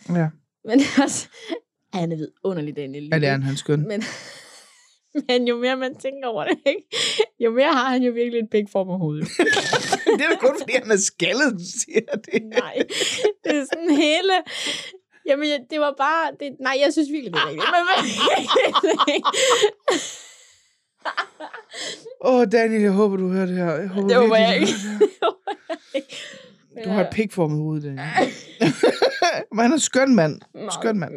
Ja, 0.08 0.28
men 0.64 0.80
er 0.80 1.02
også... 1.02 1.28
Han 1.94 2.12
er 2.12 2.16
vidunderlig, 2.16 2.76
Daniel. 2.76 3.08
ja 3.12 3.18
det 3.18 3.28
er 3.28 3.30
han, 3.30 3.42
han 3.42 3.56
skøn. 3.56 3.88
Men, 3.88 4.02
men 5.28 5.48
jo 5.48 5.56
mere 5.58 5.76
man 5.76 5.94
tænker 5.94 6.28
over 6.28 6.44
det, 6.44 6.58
ikke? 6.66 6.82
jo 7.40 7.50
mere 7.50 7.72
har 7.72 7.90
han 7.90 8.02
jo 8.02 8.12
virkelig 8.12 8.40
et 8.42 8.50
big 8.50 8.68
form 8.72 8.90
af 8.90 8.98
hovedet. 8.98 9.28
det 10.18 10.24
er 10.24 10.28
da 10.30 10.36
kun, 10.36 10.56
fordi 10.60 10.72
han 10.72 10.90
er 10.90 10.96
skaldet, 10.96 11.52
du 11.52 11.64
siger 11.80 12.16
det. 12.16 12.42
Nej, 12.42 12.74
det 13.44 13.56
er 13.56 13.64
sådan 13.72 13.90
hele... 13.90 14.32
Jamen, 15.26 15.48
det 15.70 15.80
var 15.80 15.94
bare... 15.98 16.30
Det, 16.40 16.56
nej, 16.60 16.76
jeg 16.84 16.92
synes 16.92 17.08
virkelig, 17.12 17.32
det 17.34 17.40
er 17.40 17.48
rigtigt. 17.48 17.66
Men, 17.72 19.22
Åh, 22.24 22.40
oh, 22.40 22.46
Daniel, 22.52 22.82
jeg 22.82 22.92
håber, 22.92 23.16
du 23.16 23.28
hører 23.28 23.46
det 23.46 23.56
her. 23.56 23.72
Jeg 23.74 23.88
håber, 23.88 24.08
Det 24.08 24.16
håber 24.16 24.36
jeg 24.46 24.56
ikke. 24.56 24.72
Du 26.84 26.90
har 26.90 27.00
et 27.00 27.08
pikformet 27.12 27.58
hoved, 27.58 27.80
Daniel. 27.82 28.00
Men 29.54 29.60
han 29.62 29.72
er 29.72 29.76
skøn 29.78 30.14
mand. 30.14 30.40
Skøn 30.80 30.98
mand. 30.98 31.12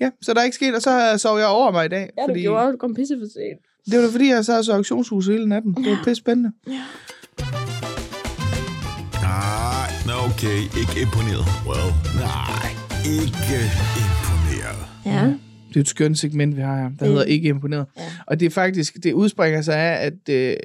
Ja, 0.00 0.10
så 0.22 0.34
der 0.34 0.40
er 0.40 0.44
ikke 0.44 0.54
sket, 0.54 0.74
og 0.74 0.82
så 0.82 1.14
sov 1.18 1.38
jeg 1.38 1.46
over 1.46 1.72
mig 1.72 1.84
i 1.84 1.88
dag. 1.88 2.10
Ja, 2.18 2.22
du 2.22 2.28
fordi, 2.28 2.40
gjorde. 2.40 2.72
Du 2.72 2.76
kom 2.76 2.94
pisse 2.94 3.14
for 3.20 3.26
sent. 3.26 3.60
Det 3.90 3.98
var 3.98 4.04
da 4.06 4.10
fordi, 4.12 4.28
jeg 4.28 4.44
sad 4.44 4.62
så 4.62 4.72
auktionshus 4.74 5.26
hele 5.26 5.46
natten. 5.48 5.74
Det 5.74 5.90
var 5.90 5.98
pisse 6.04 6.14
spændende. 6.14 6.52
Nej, 9.22 9.88
nå 10.06 10.12
okay, 10.30 10.58
ikke 10.80 10.94
imponeret. 11.04 11.44
Well, 11.68 11.88
nej, 12.24 12.62
ikke 13.16 13.56
imponeret. 14.04 14.80
Ja. 15.06 15.24
Det 15.68 15.76
er 15.76 15.80
et 15.80 15.88
skønt 15.88 16.18
segment, 16.18 16.56
vi 16.56 16.60
har 16.60 16.76
her, 16.76 16.82
der 16.88 16.96
Det- 16.98 17.08
hedder 17.08 17.24
ikke 17.24 17.48
imponeret. 17.48 17.86
Ja. 17.96 18.02
Og 18.26 18.40
det 18.40 18.46
er 18.46 18.50
faktisk, 18.50 18.94
det 19.02 19.12
udspringer 19.12 19.62
sig 19.62 19.76
af, 19.76 20.06
at 20.06 20.34
øh, 20.34 20.56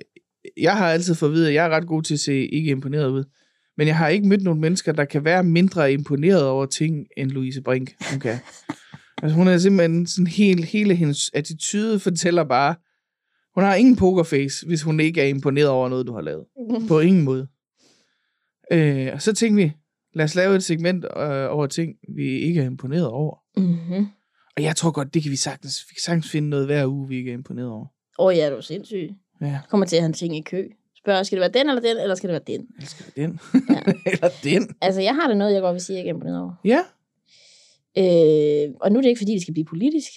jeg 0.62 0.78
har 0.78 0.90
altid 0.92 1.16
fået 1.16 1.30
at 1.30 1.34
vide, 1.36 1.48
at 1.48 1.54
jeg 1.54 1.66
er 1.66 1.70
ret 1.70 1.88
god 1.88 2.02
til 2.04 2.14
at 2.14 2.20
se 2.20 2.46
ikke 2.48 2.72
imponeret 2.72 3.10
ud. 3.10 3.24
Men 3.78 3.88
jeg 3.88 3.98
har 3.98 4.08
ikke 4.08 4.28
mødt 4.28 4.44
nogle 4.44 4.62
mennesker, 4.62 4.92
der 4.92 5.06
kan 5.06 5.26
være 5.26 5.44
mindre 5.44 5.94
imponeret 5.94 6.48
over 6.48 6.66
ting, 6.66 7.08
end 7.18 7.32
Louise 7.32 7.62
Brink. 7.62 7.92
Hun 8.12 8.20
kan. 8.20 8.38
altså 9.24 9.36
hun 9.36 9.48
er 9.48 9.58
simpelthen 9.58 10.08
sådan 10.08 10.28
helt, 10.28 10.66
hele 10.66 10.96
hendes 10.96 11.32
attitude 11.34 12.00
fortæller 12.00 12.44
bare, 12.44 12.76
hun 13.56 13.64
har 13.64 13.76
ingen 13.76 13.96
pokerface, 13.96 14.66
hvis 14.66 14.82
hun 14.82 15.00
ikke 15.00 15.22
er 15.22 15.26
imponeret 15.26 15.70
over 15.70 15.90
noget, 15.90 16.08
du 16.08 16.14
har 16.14 16.22
lavet. 16.22 16.46
På 16.90 17.00
ingen 17.00 17.24
måde. 17.24 17.48
Øh, 18.72 19.10
og 19.14 19.22
så 19.22 19.34
tænkte 19.34 19.64
vi, 19.64 19.72
lad 20.14 20.26
os 20.26 20.36
lave 20.36 20.56
et 20.56 20.64
segment 20.64 21.06
øh, 21.06 21.56
over 21.56 21.68
ting, 21.68 21.96
vi 22.16 22.40
ikke 22.40 22.62
er 22.62 22.66
imponeret 22.66 23.08
over. 23.08 23.38
Mm-hmm. 23.58 24.08
Og 24.58 24.64
jeg 24.64 24.76
tror 24.76 24.92
godt, 24.92 25.14
det 25.14 25.24
kan 25.24 25.32
vi 25.32 25.36
sagtens, 25.36 25.86
vi 25.90 25.94
kan 25.94 26.02
sagtens 26.02 26.30
finde 26.30 26.50
noget 26.50 26.66
hver 26.66 26.88
uge, 26.88 27.08
vi 27.08 27.18
ikke 27.18 27.32
er 27.32 27.34
imponeret 27.34 27.70
over. 27.70 27.88
Åh 28.20 28.26
oh, 28.26 28.38
ja, 28.38 28.50
du 28.50 28.56
er 28.56 28.62
sindssyg. 28.62 29.10
Ja, 29.42 29.60
Kommer 29.70 29.86
til 29.86 29.96
at 29.96 30.02
have 30.02 30.08
en 30.08 30.14
ting 30.14 30.38
i 30.38 30.42
kø. 30.42 30.68
Spørger, 31.04 31.24
skal 31.24 31.36
det 31.36 31.42
være 31.42 31.62
den 31.64 31.70
eller 31.70 31.82
den, 31.82 31.98
eller 31.98 32.16
skal 32.16 32.30
det 32.30 32.34
være 32.34 32.58
den? 32.58 32.68
eller 32.78 32.88
skal 32.90 33.06
det 33.06 33.16
den? 33.16 33.40
Ja. 33.70 33.80
eller 34.12 34.30
den? 34.44 34.76
Altså, 34.82 35.02
jeg 35.02 35.16
har 35.16 35.28
da 35.28 35.34
noget, 35.34 35.54
jeg 35.54 35.62
godt 35.62 35.74
vil 35.74 35.82
sige, 35.82 35.98
jeg 36.00 36.06
er 36.06 36.10
imponeret 36.10 36.40
over. 36.42 36.54
Ja, 36.66 36.80
Øh, 37.98 38.70
og 38.82 38.92
nu 38.92 38.98
er 38.98 39.02
det 39.02 39.10
ikke, 39.10 39.20
fordi 39.20 39.32
det 39.34 39.42
skal 39.42 39.54
blive 39.54 39.66
politisk. 39.66 40.12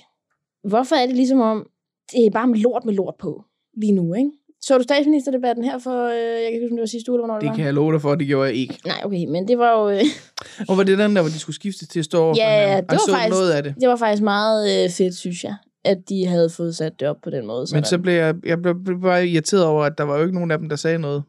Hvorfor 0.69 0.97
er 0.97 1.07
det 1.07 1.17
ligesom 1.17 1.41
om, 1.41 1.67
det 2.13 2.27
er 2.27 2.31
bare 2.31 2.47
med 2.47 2.59
lort 2.59 2.85
med 2.85 2.95
lort 2.95 3.15
på 3.19 3.45
lige 3.81 3.93
nu, 3.93 4.15
ikke? 4.15 4.31
Så 4.61 4.79
du 4.79 4.83
statsministerdebatten 4.83 5.65
her 5.65 5.79
for, 5.79 6.05
øh, 6.07 6.15
jeg 6.15 6.43
kan 6.43 6.53
ikke 6.53 6.65
huske, 6.65 6.73
om 6.73 6.77
det 6.77 6.81
var 6.81 6.87
sidste 6.87 7.11
uge, 7.13 7.17
eller 7.19 7.27
hvornår 7.27 7.35
det, 7.35 7.43
det 7.43 7.49
var? 7.51 7.57
kan 7.57 7.65
jeg 7.65 7.75
love 7.75 7.93
dig 7.93 8.01
for, 8.03 8.15
det 8.15 8.27
gjorde 8.27 8.49
jeg 8.49 8.57
ikke. 8.57 8.79
Nej, 8.87 9.01
okay, 9.05 9.25
men 9.25 9.49
det 9.49 9.59
var 9.59 9.71
jo, 9.81 9.89
øh, 9.91 10.05
Og 10.69 10.77
var 10.77 10.83
det 10.85 10.99
den 10.99 11.17
der, 11.17 11.23
hvor 11.23 11.31
de 11.31 11.39
skulle 11.39 11.57
skifte 11.57 11.87
til 11.87 11.99
at 11.99 12.05
stå 12.05 12.23
over 12.25 12.35
Ja, 12.39 12.77
det 12.77 12.85
var 12.91 12.99
faktisk- 13.15 13.31
noget 13.31 13.51
af 13.53 13.63
det. 13.63 13.75
det 13.81 13.89
var 13.89 13.97
faktisk 13.97 14.23
meget 14.23 14.85
øh, 14.85 14.91
fedt, 14.91 15.15
synes 15.15 15.45
jeg, 15.45 15.55
at 15.87 16.09
de 16.09 16.27
havde 16.27 16.51
fået 16.51 16.77
sat 16.77 17.01
det 17.01 17.09
op 17.09 17.17
på 17.23 17.31
den 17.31 17.47
måde. 17.47 17.67
Men 17.73 17.85
så 17.85 17.99
blev 17.99 18.15
jeg, 18.15 18.35
jeg 18.45 18.63
blev, 18.63 18.75
blev 18.85 19.01
bare 19.01 19.27
irriteret 19.29 19.65
over, 19.65 19.85
at 19.85 19.99
der 19.99 20.05
var 20.05 20.17
jo 20.17 20.23
ikke 20.23 20.35
nogen 20.35 20.51
af 20.51 20.59
dem, 20.59 20.69
der 20.69 20.77
sagde 20.77 20.99
noget. 20.99 21.23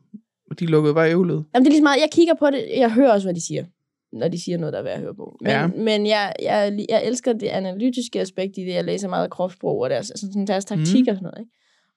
De 0.60 0.66
lukkede 0.66 0.94
bare 0.94 1.10
ævlede. 1.10 1.44
Jamen, 1.54 1.66
det 1.66 1.70
er 1.70 1.72
lige 1.72 1.80
så 1.80 1.84
meget, 1.84 2.00
jeg 2.02 2.10
kigger 2.12 2.34
på 2.40 2.50
det, 2.50 2.66
jeg 2.78 2.92
hører 2.94 3.12
også, 3.14 3.28
hvad 3.28 3.34
de 3.36 3.46
siger, 3.48 3.66
når 4.14 4.28
de 4.28 4.44
siger 4.44 4.58
noget, 4.58 4.74
der 4.74 4.80
er 4.80 4.84
værd 4.84 4.94
at 4.96 5.02
høre 5.02 5.16
på. 5.16 5.38
Men, 5.42 5.52
Ja. 5.52 5.68
men 5.68 6.08
jeg, 6.08 6.34
jeg, 6.42 6.86
jeg 6.90 7.06
elsker 7.06 7.34
det 7.34 7.48
analytiske 7.48 8.22
aspekt 8.22 8.58
i 8.58 8.62
det, 8.62 8.74
jeg 8.74 8.84
læser 8.84 9.08
meget 9.10 9.24
af 9.24 9.30
kropssprog 9.30 9.80
og 9.82 9.90
deres, 9.90 10.12
altså 10.12 10.26
sådan 10.32 10.48
deres 10.48 10.66
taktik 10.66 11.02
Mhm. 11.06 11.10
og 11.10 11.16
sådan 11.16 11.24
noget. 11.24 11.40
Ikke? 11.40 11.52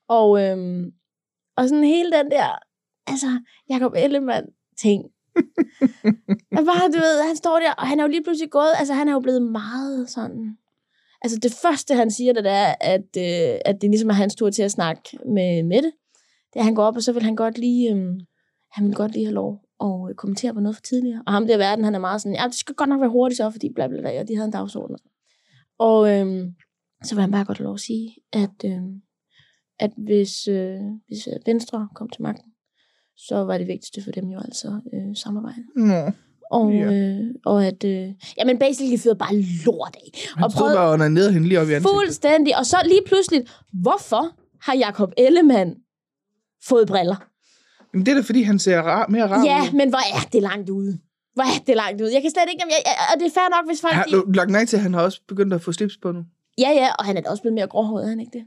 Og, 0.09 0.43
øhm, 0.45 0.93
og 1.57 1.69
sådan 1.69 1.85
hele 1.85 2.11
den 2.13 2.31
der, 2.31 2.59
altså, 3.07 3.27
Jacob 3.71 3.93
Ellemann 3.97 4.47
ting. 4.83 5.05
jeg 6.57 6.65
bare, 6.71 6.89
du 6.89 6.99
ved, 6.99 7.27
han 7.27 7.37
står 7.37 7.59
der, 7.59 7.73
og 7.79 7.87
han 7.87 8.01
er 8.01 8.05
jo 8.05 8.09
lige 8.11 8.23
pludselig 8.23 8.51
gået, 8.51 8.73
altså 8.79 8.95
han 8.95 9.09
er 9.09 9.13
jo 9.13 9.21
blevet 9.21 9.43
meget 9.43 10.11
sådan, 10.11 10.57
altså 11.23 11.39
det 11.39 11.53
første, 11.63 11.95
han 11.95 12.11
siger, 12.11 12.33
det 12.33 12.47
er, 12.47 12.75
at, 12.81 13.17
øh, 13.19 13.61
at 13.65 13.83
det 13.83 13.91
ligesom 13.91 14.11
er 14.11 14.15
hans 14.15 14.35
tur 14.35 14.51
til 14.51 14.63
at 14.63 14.71
snakke 14.71 15.03
med 15.27 15.63
Mette. 15.63 15.93
Det 16.53 16.57
er, 16.57 16.61
at 16.61 16.65
han 16.65 16.75
går 16.75 16.85
op, 16.85 16.97
og 16.97 17.03
så 17.03 17.13
vil 17.13 17.23
han 17.23 17.37
godt 17.37 17.59
lige, 17.59 17.95
øh, 17.95 18.13
han 18.73 18.87
vil 18.87 18.95
godt 18.95 19.13
lige 19.13 19.25
have 19.25 19.35
lov 19.35 19.61
og 19.79 20.11
øh, 20.11 20.15
kommentere 20.15 20.55
på 20.55 20.61
noget 20.61 20.77
for 20.77 20.83
tidligere. 20.83 21.23
Og 21.27 21.33
ham 21.33 21.47
der 21.47 21.57
verden, 21.57 21.85
han 21.85 21.95
er 21.95 21.99
meget 21.99 22.21
sådan, 22.21 22.37
ja, 22.37 22.45
det 22.47 22.55
skal 22.55 22.75
godt 22.75 22.89
nok 22.89 23.01
være 23.01 23.11
hurtigt 23.11 23.37
så, 23.37 23.51
fordi 23.51 23.73
bla 23.75 23.87
bla 23.89 24.01
bla, 24.01 24.21
og 24.21 24.29
de 24.29 24.35
havde 24.35 24.47
en 24.47 24.53
dagsorden. 24.53 24.97
Og 25.79 26.11
øh, 26.11 26.47
så 27.05 27.15
vil 27.15 27.21
han 27.21 27.31
bare 27.31 27.45
godt 27.45 27.59
have 27.59 27.65
lov 27.65 27.75
at 27.75 27.81
sige, 27.81 28.17
at, 28.33 28.65
øh, 28.65 28.83
at 29.79 29.93
hvis, 29.97 30.49
øh, 30.49 30.81
hvis 31.07 31.27
øh, 31.27 31.37
Venstre 31.47 31.89
kom 31.95 32.09
til 32.09 32.23
magten, 32.23 32.53
så 33.17 33.37
var 33.37 33.59
det 33.59 33.67
vigtigste 33.67 34.03
for 34.03 34.11
dem 34.11 34.29
jo 34.29 34.39
altså 34.39 34.81
øh, 34.95 35.17
samarbejde. 35.17 35.65
Mm. 35.77 36.30
Og, 36.51 36.73
Ja. 36.73 36.93
øh, 36.93 37.21
og 37.45 37.67
at, 37.67 37.85
øh, 37.85 38.09
jamen 38.39 38.59
basically 38.59 38.99
fyrede 38.99 39.19
bare 39.19 39.37
lort 39.67 39.97
af. 39.97 40.11
Han 40.37 40.45
og 40.45 40.51
stod 40.53 40.75
bare 40.75 41.11
ned 41.11 41.31
hende 41.33 41.49
lige 41.49 41.61
op 41.61 41.69
i 41.69 41.73
ansigtet. 41.73 41.97
fuldstændig. 41.97 42.57
Og 42.59 42.67
så 42.67 42.77
lige 42.85 43.01
pludselig, 43.07 43.47
hvorfor 43.73 44.25
har 44.63 44.75
Jakob 44.77 45.13
Ellemann 45.17 45.75
fået 46.69 46.89
briller? 46.89 47.17
Jamen, 47.95 48.07
det 48.07 48.13
er 48.13 48.17
da, 48.17 48.23
fordi 48.23 48.43
han 48.43 48.59
ser 48.59 48.81
rar, 48.83 49.07
mere 49.09 49.27
rar 49.29 49.45
Ja, 49.45 49.61
ud. 49.63 49.73
men 49.77 49.89
hvor 49.89 49.99
er 49.99 50.29
det 50.33 50.43
langt 50.43 50.71
ude? 50.71 50.99
Hvor 51.35 51.43
er 51.43 51.65
det 51.67 51.77
langt 51.77 52.01
ude? 52.03 52.15
Jeg 52.15 52.23
kan 52.23 52.31
slet 52.31 52.45
ikke... 52.53 52.65
Jeg, 52.69 52.77
jeg, 52.85 52.93
og 53.15 53.21
det 53.21 53.27
er 53.27 53.31
fair 53.41 53.49
nok, 53.57 53.67
hvis 53.71 53.81
folk... 53.81 53.95
Har 53.95 54.05
De, 54.05 54.13
du 54.13 54.25
lagt 54.35 54.51
mærke 54.51 54.67
til, 54.69 54.77
at 54.77 54.83
han 54.83 54.95
har 54.95 55.03
også 55.03 55.21
begyndt 55.29 55.55
at 55.55 55.63
få 55.63 55.73
slips 55.73 55.97
på 56.03 56.13
nu? 56.13 56.23
ja, 56.59 56.71
ja, 56.71 56.89
og 56.99 57.05
han 57.05 57.17
er 57.17 57.21
da 57.21 57.31
også 57.31 57.43
blevet 57.43 57.55
mere 57.55 57.67
gråhåret, 57.67 58.09
han 58.09 58.21
ikke 58.21 58.33
det? 58.39 58.45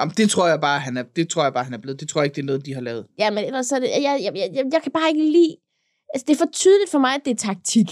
Jamen, 0.00 0.14
det 0.16 0.30
tror 0.30 0.48
jeg 0.48 0.60
bare, 0.60 0.80
han 0.80 0.96
er, 0.96 1.02
det 1.16 1.28
tror 1.28 1.42
jeg 1.42 1.52
bare, 1.52 1.64
han 1.64 1.74
er 1.74 1.78
blevet. 1.78 2.00
Det 2.00 2.08
tror 2.08 2.20
jeg 2.20 2.24
ikke, 2.26 2.34
det 2.36 2.42
er 2.42 2.46
noget, 2.46 2.66
de 2.66 2.74
har 2.74 2.80
lavet. 2.80 3.06
Ja, 3.18 3.30
men 3.30 3.44
ellers 3.44 3.66
så 3.66 3.76
er 3.76 3.80
det... 3.80 3.88
Jeg, 3.88 4.20
jeg, 4.24 4.32
jeg, 4.36 4.64
jeg 4.72 4.82
kan 4.82 4.92
bare 4.92 5.08
ikke 5.08 5.22
lide... 5.32 5.56
Altså, 6.14 6.24
det 6.28 6.34
er 6.34 6.38
for 6.38 6.50
tydeligt 6.52 6.90
for 6.90 6.98
mig, 6.98 7.14
at 7.14 7.20
det 7.24 7.30
er 7.30 7.36
taktik. 7.36 7.86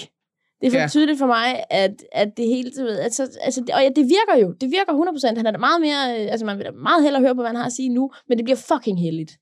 Det 0.61 0.67
er 0.67 0.71
for 0.71 0.79
Ja. 0.79 0.89
tydeligt 0.89 1.19
for 1.19 1.27
mig, 1.27 1.65
at, 1.71 1.95
at 2.13 2.29
det 2.37 2.47
hele... 2.47 2.71
Ved, 2.77 2.99
altså, 2.99 3.23
altså, 3.41 3.61
og 3.75 3.83
ja, 3.83 3.89
det 3.97 4.05
virker 4.05 4.37
jo. 4.43 4.53
Det 4.61 4.71
virker 4.71 4.93
100%. 5.33 5.37
Han 5.37 5.47
er 5.47 5.51
da 5.51 5.59
meget 5.59 5.81
mere... 5.81 6.21
øh, 6.25 6.31
Altså, 6.33 6.47
man 6.47 6.57
vil 6.59 6.67
da 6.67 6.71
meget 6.71 7.03
hellere 7.03 7.23
høre 7.23 7.35
på, 7.35 7.41
hvad 7.41 7.49
han 7.49 7.57
har 7.57 7.67
at 7.67 7.73
sige 7.73 7.89
nu, 7.89 8.11
men 8.29 8.39
det 8.39 8.45
bliver 8.45 8.57
fucking 8.57 9.01
heldigt. 9.01 9.33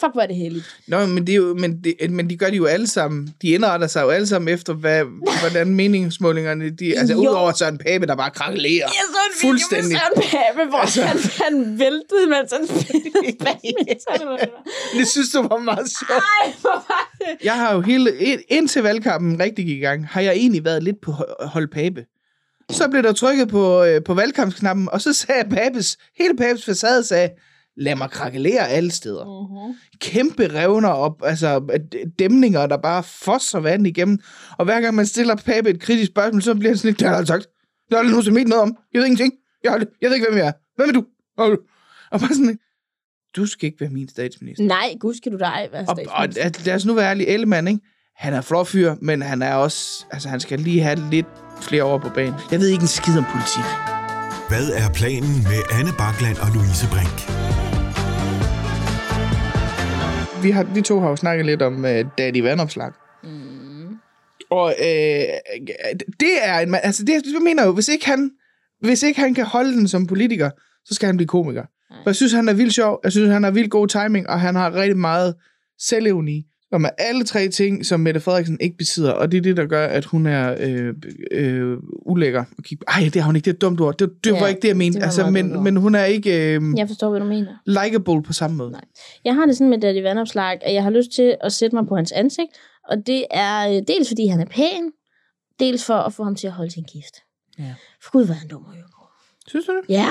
Fuck, 0.00 0.12
hvor 0.12 0.22
er 0.22 0.26
det 0.26 0.36
heldigt. 0.36 0.76
Nå, 0.88 1.06
men, 1.06 1.26
det 1.26 1.32
er 1.32 1.36
jo, 1.36 1.54
men, 1.54 1.80
det, 1.84 2.10
men 2.10 2.30
de 2.30 2.36
gør 2.36 2.50
de 2.50 2.56
jo 2.56 2.64
alle 2.64 2.86
sammen. 2.86 3.34
De 3.42 3.48
indretter 3.48 3.86
sig 3.86 4.02
jo 4.02 4.08
alle 4.10 4.26
sammen 4.26 4.54
efter, 4.54 4.72
hvad, 4.72 5.04
hvordan 5.40 5.74
meningsmålingerne... 5.74 6.70
De, 6.70 6.98
altså, 6.98 7.14
Jo. 7.14 7.20
udover 7.20 7.52
Søren 7.52 7.78
Pape, 7.78 8.06
der 8.06 8.16
bare 8.16 8.30
krakelerer. 8.30 8.86
Jeg 8.86 9.04
så 9.08 9.18
en 9.42 9.48
Fuldstændig. 9.48 9.84
video 9.90 10.00
med 10.16 10.22
Søren 10.22 10.44
Pape, 10.56 10.68
hvor 10.68 10.78
Altså. 10.78 11.02
han, 11.02 11.18
han 11.44 11.78
væltede, 11.78 12.26
mens 12.28 12.52
han 12.52 12.66
spillede 12.66 13.36
badminton. 13.38 14.38
Det 14.98 15.08
synes 15.08 15.30
du 15.30 15.42
var 15.48 15.58
meget 15.58 15.88
sjovt. 15.98 16.22
Ej, 16.44 16.52
hvor 16.60 16.84
var 16.88 17.12
det? 17.18 17.44
Jeg 17.44 17.54
har 17.54 17.74
jo 17.74 17.80
hele... 17.80 18.16
ind- 18.18 18.40
Indtil 18.48 18.82
valgkampen 18.82 19.40
rigtig 19.40 19.64
gik 19.66 19.76
i 19.78 19.80
gang, 19.80 20.06
har 20.08 20.20
jeg 20.20 20.32
egentlig 20.32 20.64
været 20.64 20.82
lidt 20.82 20.96
på 21.02 21.10
ho- 21.10 21.46
hold 21.46 21.68
Pape. 21.68 22.04
Så 22.70 22.88
blev 22.88 23.02
der 23.02 23.12
trykket 23.12 23.48
på, 23.48 23.84
øh, 23.84 24.04
på 24.04 24.14
valgkampsknappen, 24.14 24.88
og 24.92 25.00
så 25.00 25.12
sagde 25.12 25.44
Papes, 25.50 25.96
hele 26.18 26.36
Papes 26.36 26.64
facade 26.64 27.04
sagde, 27.04 27.30
lad 27.76 27.96
mig 27.96 28.10
krakelere 28.10 28.68
alle 28.68 28.90
steder. 28.90 29.24
Mm-hmm. 29.24 29.74
kæmpe 30.00 30.48
revner 30.54 30.88
op, 30.88 31.22
altså 31.24 31.62
dæmninger, 32.18 32.66
der 32.66 32.76
bare 32.76 33.02
fosser 33.02 33.58
vand 33.58 33.86
igennem. 33.86 34.18
Og 34.58 34.64
hver 34.64 34.80
gang 34.80 34.94
man 34.94 35.06
stiller 35.06 35.34
Pape 35.36 35.70
et 35.70 35.80
kritisk 35.80 36.10
spørgsmål, 36.12 36.42
så 36.42 36.54
bliver 36.54 36.70
han 36.70 36.76
sådan 36.78 36.88
lidt, 36.88 37.00
det 37.00 37.08
har 37.08 37.16
jeg 37.16 37.26
sagt. 37.26 37.46
Det 37.88 37.98
har 37.98 38.04
jeg 38.04 38.14
aldrig 38.14 38.32
ment 38.34 38.48
noget 38.48 38.62
om. 38.62 38.76
Jeg 38.92 38.98
ved 38.98 39.06
ingenting. 39.06 39.32
Jeg, 39.64 39.72
har 39.72 39.78
jeg 40.00 40.10
ved 40.10 40.14
ikke, 40.16 40.26
hvem 40.30 40.38
jeg 40.38 40.46
er. 40.46 40.52
Hvem 40.76 40.88
er 40.88 40.92
du? 40.92 41.04
Og, 41.38 41.58
og 42.10 42.20
bare 42.20 42.34
sådan, 42.34 42.58
du 43.36 43.46
skal 43.46 43.66
ikke 43.66 43.80
være 43.80 43.90
min 43.90 44.08
statsminister. 44.08 44.64
Nej, 44.64 44.94
gud 45.00 45.14
skal 45.14 45.32
du 45.32 45.36
dig 45.38 45.68
være 45.72 45.82
Og, 45.82 45.88
og 45.88 45.96
statsminister. 45.96 46.44
at- 46.44 46.66
lad 46.66 46.74
os 46.74 46.86
nu 46.86 46.94
være 46.94 47.10
ærlige, 47.10 47.28
Ellemann, 47.28 47.68
ikke? 47.68 47.80
Han 48.16 48.34
er 48.34 48.40
flot 48.40 48.66
fyr, 48.66 48.94
men 49.02 49.22
han 49.22 49.42
er 49.42 49.54
også, 49.54 50.04
altså 50.10 50.28
han 50.28 50.40
skal 50.40 50.60
lige 50.60 50.80
have 50.82 51.10
lidt 51.10 51.26
flere 51.60 51.84
år 51.84 51.98
på 51.98 52.08
banen. 52.14 52.34
Jeg 52.50 52.60
ved 52.60 52.68
ikke 52.68 52.82
en 52.82 52.88
skid 52.88 53.18
om 53.18 53.24
politik. 53.32 53.64
Hvad 54.48 54.68
er 54.70 54.88
planen 54.94 55.42
med 55.42 55.60
Anne 55.78 55.90
Bakland 55.98 56.36
og 56.38 56.48
Louise 56.54 56.86
Brink? 56.92 57.43
Vi, 60.44 60.50
har, 60.50 60.64
vi 60.64 60.82
to 60.82 61.00
har 61.00 61.08
jo 61.08 61.16
snakket 61.16 61.46
lidt 61.46 61.62
om 61.62 61.76
uh, 61.76 62.00
Daddy 62.18 62.42
Vandopslag. 62.42 62.92
Mm. 63.22 63.98
Og 64.50 64.74
øh, 64.80 65.24
det 66.20 66.34
er 66.42 66.58
en 66.58 66.70
mand, 66.70 66.84
altså 66.84 67.04
det, 67.04 67.12
jeg 67.12 67.42
mener 67.42 67.66
jo, 67.66 67.72
hvis 67.72 67.88
ikke, 67.88 68.06
han, 68.06 68.30
hvis 68.80 69.02
ikke 69.02 69.20
han 69.20 69.34
kan 69.34 69.44
holde 69.44 69.72
den 69.72 69.88
som 69.88 70.06
politiker, 70.06 70.50
så 70.84 70.94
skal 70.94 71.06
han 71.06 71.16
blive 71.16 71.28
komiker. 71.28 71.62
Nej. 71.90 71.98
For 72.02 72.10
jeg 72.10 72.16
synes, 72.16 72.32
han 72.32 72.48
er 72.48 72.52
vildt 72.52 72.74
sjov, 72.74 73.00
jeg 73.04 73.12
synes, 73.12 73.30
han 73.30 73.42
har 73.42 73.50
vildt 73.50 73.70
god 73.70 73.88
timing, 73.88 74.28
og 74.28 74.40
han 74.40 74.54
har 74.54 74.74
rigtig 74.74 74.96
meget 74.96 75.34
selvevni, 75.78 76.42
som 76.74 76.84
er 76.84 76.88
alle 76.98 77.24
tre 77.24 77.48
ting, 77.48 77.86
som 77.86 78.00
Mette 78.00 78.20
Frederiksen 78.20 78.58
ikke 78.60 78.76
besidder, 78.76 79.12
og 79.12 79.32
det 79.32 79.38
er 79.38 79.42
det, 79.42 79.56
der 79.56 79.66
gør, 79.66 79.86
at 79.86 80.04
hun 80.04 80.26
er 80.26 80.54
øh, 80.60 80.94
øh, 81.32 81.76
ulækker. 82.06 82.44
Ej, 82.88 83.00
det 83.14 83.22
har 83.22 83.26
hun 83.26 83.36
ikke, 83.36 83.44
det 83.44 83.50
er 83.50 83.54
et 83.54 83.60
dumt 83.60 83.80
ord. 83.80 83.98
Det, 83.98 84.10
det 84.24 84.32
Ja, 84.32 84.40
var 84.40 84.46
ikke 84.48 84.60
det, 84.60 84.68
jeg 84.68 84.76
mente. 84.76 84.98
det 84.98 85.04
Altså, 85.04 85.30
men, 85.30 85.62
men 85.62 85.76
hun 85.76 85.94
er 85.94 86.04
ikke 86.04 86.54
øh, 86.54 86.62
Jeg 86.76 86.88
forstår, 86.88 87.10
hvad 87.10 87.20
du 87.20 87.26
mener. 87.26 87.52
likable 87.66 88.22
på 88.22 88.32
samme 88.32 88.56
måde. 88.56 88.70
Nej. 88.70 88.84
Jeg 89.24 89.34
har 89.34 89.46
det 89.46 89.56
sådan 89.56 89.70
med 89.70 89.78
Daddy 89.80 90.02
Vandopslag, 90.02 90.58
at 90.62 90.74
jeg 90.74 90.82
har 90.82 90.90
lyst 90.90 91.10
til 91.10 91.36
at 91.40 91.52
sætte 91.52 91.76
mig 91.76 91.86
på 91.86 91.96
hans 91.96 92.12
ansigt, 92.12 92.48
og 92.88 92.96
det 93.06 93.24
er 93.30 93.68
øh, 93.68 93.82
dels 93.88 94.08
fordi 94.08 94.26
han 94.26 94.40
er 94.40 94.44
pæn, 94.46 94.90
dels 95.60 95.84
for 95.84 95.94
at 95.94 96.12
få 96.12 96.24
ham 96.24 96.34
til 96.36 96.46
at 96.46 96.52
holde 96.52 96.70
sin 96.70 96.84
gift. 96.92 97.14
Ja. 97.58 97.74
For 98.02 98.10
gud, 98.10 98.24
hvor 98.24 98.34
er 98.34 98.38
han 98.38 98.48
dum 98.48 98.64
at. 98.72 98.84
Synes 99.48 99.66
du 99.66 99.72
det? 99.72 99.82
Ja. 99.94 100.06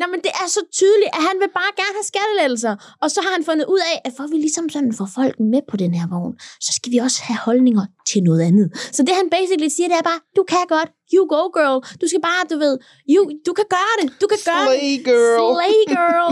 Nå, 0.00 0.04
men 0.12 0.20
det 0.26 0.32
er 0.42 0.48
så 0.56 0.62
tydeligt, 0.80 1.10
at 1.18 1.22
han 1.28 1.36
vil 1.42 1.50
bare 1.60 1.72
gerne 1.80 1.94
have 1.98 2.08
skattelettelser. 2.12 2.74
Og 3.02 3.08
så 3.14 3.18
har 3.24 3.32
han 3.36 3.44
fundet 3.50 3.66
ud 3.74 3.82
af, 3.92 3.96
at 4.06 4.12
for 4.16 4.22
at 4.26 4.30
vi 4.34 4.38
ligesom 4.46 4.66
sådan 4.74 4.92
får 5.00 5.08
folk 5.18 5.36
med 5.52 5.62
på 5.70 5.76
den 5.82 5.92
her 5.98 6.06
vogn, 6.14 6.34
så 6.66 6.70
skal 6.78 6.90
vi 6.94 6.98
også 7.06 7.18
have 7.28 7.40
holdninger 7.48 7.84
til 8.10 8.20
noget 8.28 8.42
andet. 8.48 8.66
Så 8.96 9.00
det 9.06 9.14
han 9.20 9.28
basically 9.36 9.70
siger, 9.76 9.88
det 9.92 9.98
er 10.02 10.06
bare, 10.12 10.20
du 10.38 10.42
kan 10.52 10.64
godt, 10.76 10.90
you 11.14 11.22
go 11.34 11.42
girl. 11.58 11.78
Du 12.00 12.06
skal 12.10 12.22
bare, 12.30 12.42
du 12.52 12.56
ved, 12.64 12.74
you, 13.14 13.20
du 13.48 13.52
kan 13.58 13.66
gøre 13.76 13.94
det, 14.00 14.06
du 14.22 14.26
kan 14.32 14.40
gøre 14.50 14.64
det. 14.70 14.78
Slay 14.80 14.94
girl. 15.08 15.38
Slay 15.54 15.78
girl. 15.94 16.30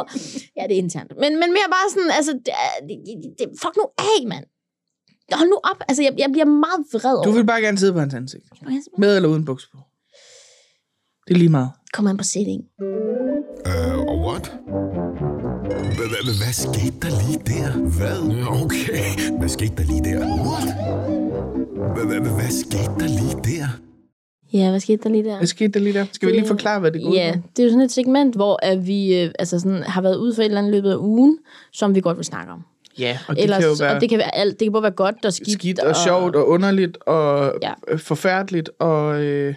ja, 0.59 0.63
det 0.69 0.75
er 0.79 0.83
internt. 0.87 1.11
Men, 1.23 1.31
men 1.43 1.49
mere 1.57 1.69
bare 1.77 1.87
sådan, 1.95 2.11
altså, 2.19 2.33
det, 2.47 2.53
det, 2.89 2.97
det, 3.39 3.47
fuck 3.63 3.75
nu 3.81 3.85
af, 4.13 4.21
mand. 4.33 4.45
Hold 5.41 5.49
nu 5.55 5.59
op. 5.71 5.81
Altså, 5.89 6.03
jeg, 6.07 6.13
jeg 6.19 6.31
bliver 6.33 6.49
meget 6.65 6.81
vred 6.93 7.15
over. 7.15 7.25
Du 7.29 7.31
vil 7.31 7.47
bare 7.47 7.61
gerne 7.61 7.79
sidde 7.79 7.93
på 7.93 7.99
hans 7.99 8.15
ansigt. 8.15 8.45
det. 8.51 8.99
Med 8.99 9.17
eller 9.17 9.29
uden 9.29 9.45
bukser 9.45 9.69
på. 9.73 9.79
Det 11.27 11.35
er 11.35 11.39
lige 11.39 11.49
meget. 11.49 11.71
Kommer 11.93 12.11
an 12.11 12.17
på 12.17 12.25
setting. 12.25 12.61
Øh, 13.67 13.99
og 13.99 14.19
what? 14.27 14.53
Hva- 15.97 16.09
hva- 16.13 16.23
hva- 16.27 16.39
Hvad 16.43 16.53
skete 16.53 16.97
der 17.03 17.13
lige 17.27 17.41
der? 17.47 17.73
Hvad? 17.99 18.19
Okay. 18.65 19.39
Hvad 19.39 19.49
skete 19.49 19.73
der 19.77 19.85
lige 19.85 20.05
der? 20.05 20.19
What? 20.19 20.69
Hva- 21.97 22.07
hva- 22.11 22.23
hva- 22.25 22.35
Hvad 22.41 22.51
skete 22.51 22.93
der 23.01 23.07
lige 23.21 23.59
der? 23.59 23.67
Ja, 24.53 24.71
hvad 24.71 24.81
skete 24.81 25.03
der 25.03 25.09
lige 25.09 25.25
der? 25.25 25.37
Hvad 25.37 25.47
skete 25.47 25.73
der 25.73 25.81
lige 25.81 25.93
der? 25.93 26.07
Skal 26.13 26.29
vi 26.29 26.33
lige 26.33 26.47
forklare, 26.47 26.81
hvad 26.81 26.91
det 26.93 27.03
går 27.03 27.11
ud 27.11 27.15
Ja, 27.15 27.33
på? 27.37 27.49
det 27.57 27.63
er 27.63 27.65
jo 27.67 27.71
sådan 27.71 27.85
et 27.85 27.93
segment, 27.93 28.35
hvor 28.35 28.59
at 28.63 28.87
vi 28.87 29.21
øh, 29.23 29.31
altså 29.39 29.59
sådan, 29.61 29.83
har 29.83 30.01
været 30.03 30.17
ude 30.17 30.35
for 30.35 30.43
et 30.43 30.47
eller 30.47 30.59
andet 30.59 30.73
løbet 30.73 30.91
af 30.91 30.97
ugen, 30.97 31.39
som 31.73 31.95
vi 31.95 32.01
godt 32.01 32.17
vil 32.17 32.25
snakke 32.25 32.53
om. 32.53 32.63
Ja, 32.99 33.19
og 33.29 33.37
det 33.37 33.43
Ellers, 33.43 33.59
kan 33.59 33.69
jo 33.69 33.77
være 33.81 33.95
og 33.95 34.01
det 34.01 34.09
kan 34.09 34.19
være 34.19 34.35
alt. 34.35 34.61
Det 34.61 34.67
kan 34.67 34.73
både 34.73 34.83
være 34.83 34.93
godt 34.93 35.25
og 35.25 35.33
skidt. 35.33 35.53
skidt 35.53 35.79
og 35.79 35.97
sjovt 35.97 36.37
og 36.37 36.49
underligt 36.49 36.97
og 37.07 37.55
ja. 37.63 37.73
forfærdeligt 37.97 38.71
og 38.79 39.23
øh, 39.23 39.55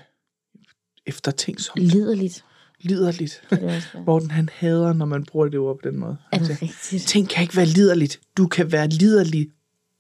eftertænksomt, 1.08 1.82
Liderligt. 1.82 2.45
Liderligt. 2.86 3.42
det. 3.50 3.84
Morten, 4.06 4.32
han 4.32 4.50
hader, 4.54 4.94
når 4.94 5.06
man 5.06 5.24
bruger 5.26 5.48
det 5.48 5.60
ord 5.60 5.80
på 5.84 5.90
den 5.90 6.00
måde. 6.00 6.18
Er 6.32 6.38
det 6.38 6.48
siger, 6.48 6.62
rigtigt? 6.62 7.04
Ting 7.08 7.30
kan 7.30 7.42
ikke 7.44 7.56
være 7.56 7.66
liderligt. 7.66 8.20
Du 8.38 8.48
kan 8.48 8.72
være 8.72 8.88
liderlig 8.88 9.48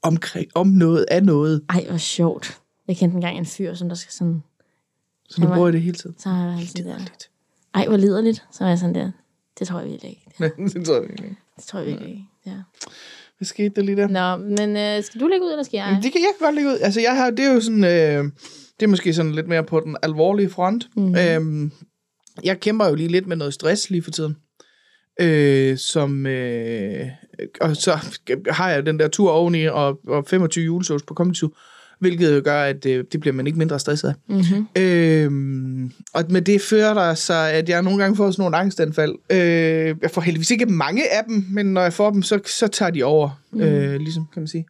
omkring, 0.01 0.47
om 0.55 0.67
noget 0.67 1.05
af 1.11 1.23
noget. 1.23 1.61
Ej, 1.69 1.85
hvor 1.89 1.97
sjovt. 1.97 2.57
Jeg 2.87 2.97
kendte 2.97 3.15
engang 3.15 3.37
en 3.37 3.45
fyr, 3.45 3.73
som 3.73 3.89
der 3.89 3.95
skal 3.95 4.13
sådan... 4.13 4.43
Så 5.29 5.41
var- 5.45 5.55
bruger 5.55 5.71
det 5.71 5.81
hele 5.81 5.95
tiden. 5.97 6.15
Så 6.19 6.29
har 6.29 6.45
jeg 6.47 6.55
været 6.55 6.67
sådan 6.69 6.85
der. 6.85 6.91
Liderligt. 6.91 7.29
Ej, 7.73 7.87
hvor 7.87 7.97
liderligt. 7.97 8.43
Så 8.51 8.63
var 8.63 8.69
jeg 8.69 8.79
sådan 8.79 8.95
der. 8.95 9.11
Det 9.59 9.67
tror 9.67 9.79
jeg 9.79 9.89
virkelig 9.89 10.09
ikke. 10.11 10.53
det 10.79 10.85
tror 10.85 10.93
jeg 10.95 11.03
ikke. 11.11 11.35
Det 11.55 11.63
tror 11.63 11.79
jeg 11.79 11.87
virkelig 11.87 12.09
ikke. 12.09 12.25
Ja. 12.45 12.55
Hvad 13.37 13.45
skete 13.45 13.69
der 13.75 13.81
lige 13.81 13.95
der? 13.95 14.07
Nå, 14.07 14.43
men 14.43 14.77
øh, 14.77 15.03
skal 15.03 15.21
du 15.21 15.27
lægge 15.27 15.45
ud, 15.45 15.51
eller 15.51 15.63
skal 15.63 15.77
jeg? 15.77 15.99
Det 16.03 16.11
kan 16.11 16.21
jeg 16.21 16.29
godt 16.39 16.55
lægge 16.55 16.69
ud. 16.69 16.77
Altså, 16.81 17.01
jeg 17.01 17.15
har, 17.17 17.29
det 17.29 17.45
er 17.45 17.53
jo 17.53 17.61
sådan, 17.61 17.83
øh, 17.83 18.23
det 18.79 18.85
er 18.85 18.87
måske 18.87 19.13
sådan 19.13 19.31
lidt 19.31 19.47
mere 19.47 19.63
på 19.63 19.79
den 19.79 19.97
alvorlige 20.03 20.49
front. 20.49 20.87
Mhm. 20.95 21.05
Mm. 21.07 21.15
Øhm, 21.15 21.71
jeg 22.43 22.59
kæmper 22.59 22.87
jo 22.87 22.95
lige 22.95 23.09
lidt 23.09 23.27
med 23.27 23.35
noget 23.35 23.53
stress 23.53 23.89
lige 23.89 24.01
for 24.01 24.11
tiden. 24.11 24.37
Øh, 25.21 25.77
som, 25.77 26.25
øh, 26.25 27.07
og 27.61 27.75
så 27.75 27.97
har 28.49 28.69
jeg 28.69 28.85
den 28.85 28.99
der 28.99 29.07
tur 29.07 29.31
oveni 29.31 29.65
og, 29.65 29.99
og 30.07 30.25
25 30.27 30.65
julesås 30.65 31.03
på 31.03 31.13
Comedy 31.13 31.35
Zoo, 31.35 31.49
hvilket 31.99 32.43
gør, 32.43 32.63
at 32.63 32.85
øh, 32.85 33.05
det 33.11 33.19
bliver 33.19 33.33
man 33.33 33.47
ikke 33.47 33.59
mindre 33.59 33.79
stresset 33.79 34.07
af. 34.07 34.13
Mm-hmm. 34.27 34.67
Øhm, 34.77 35.91
og 36.13 36.23
med 36.29 36.41
det 36.41 36.61
fører 36.61 36.93
der 36.93 37.13
sig, 37.13 37.51
at 37.51 37.69
jeg 37.69 37.81
nogle 37.81 37.99
gange 38.03 38.15
får 38.15 38.31
sådan 38.31 38.41
nogle 38.41 38.57
angstanfald. 38.57 39.15
Øh, 39.31 39.95
jeg 40.01 40.11
får 40.11 40.21
heldigvis 40.21 40.51
ikke 40.51 40.65
mange 40.65 41.13
af 41.13 41.23
dem, 41.27 41.45
men 41.49 41.65
når 41.65 41.81
jeg 41.81 41.93
får 41.93 42.11
dem, 42.11 42.23
så, 42.23 42.39
så 42.45 42.67
tager 42.67 42.91
de 42.91 43.03
over, 43.03 43.41
mm. 43.51 43.61
øh, 43.61 43.99
ligesom 43.99 44.27
kan 44.33 44.41
man 44.41 44.47
sige. 44.47 44.65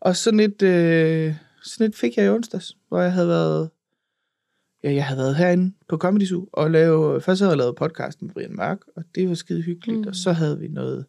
Og 0.00 0.16
sådan 0.16 0.40
et, 0.40 0.62
øh, 0.62 1.34
sådan 1.64 1.86
et 1.86 1.96
fik 1.96 2.16
jeg 2.16 2.26
i 2.26 2.28
onsdags, 2.28 2.76
hvor 2.88 3.00
jeg 3.00 3.12
havde 3.12 3.28
været, 3.28 3.70
ja, 4.84 4.92
jeg 4.92 5.04
havde 5.04 5.18
været 5.18 5.36
herinde 5.36 5.72
på 5.88 5.96
Comedy 5.96 6.26
Zoo, 6.26 6.48
og 6.52 6.70
lave, 6.70 7.20
først 7.20 7.40
havde 7.40 7.50
jeg 7.50 7.58
lavet 7.58 7.76
podcast 7.76 8.22
med 8.22 8.30
Brian 8.30 8.56
Mørk, 8.56 8.78
og 8.96 9.04
det 9.14 9.28
var 9.28 9.34
skide 9.34 9.62
hyggeligt, 9.62 10.00
mm. 10.00 10.08
og 10.08 10.14
så 10.14 10.32
havde 10.32 10.58
vi 10.58 10.68
noget 10.68 11.04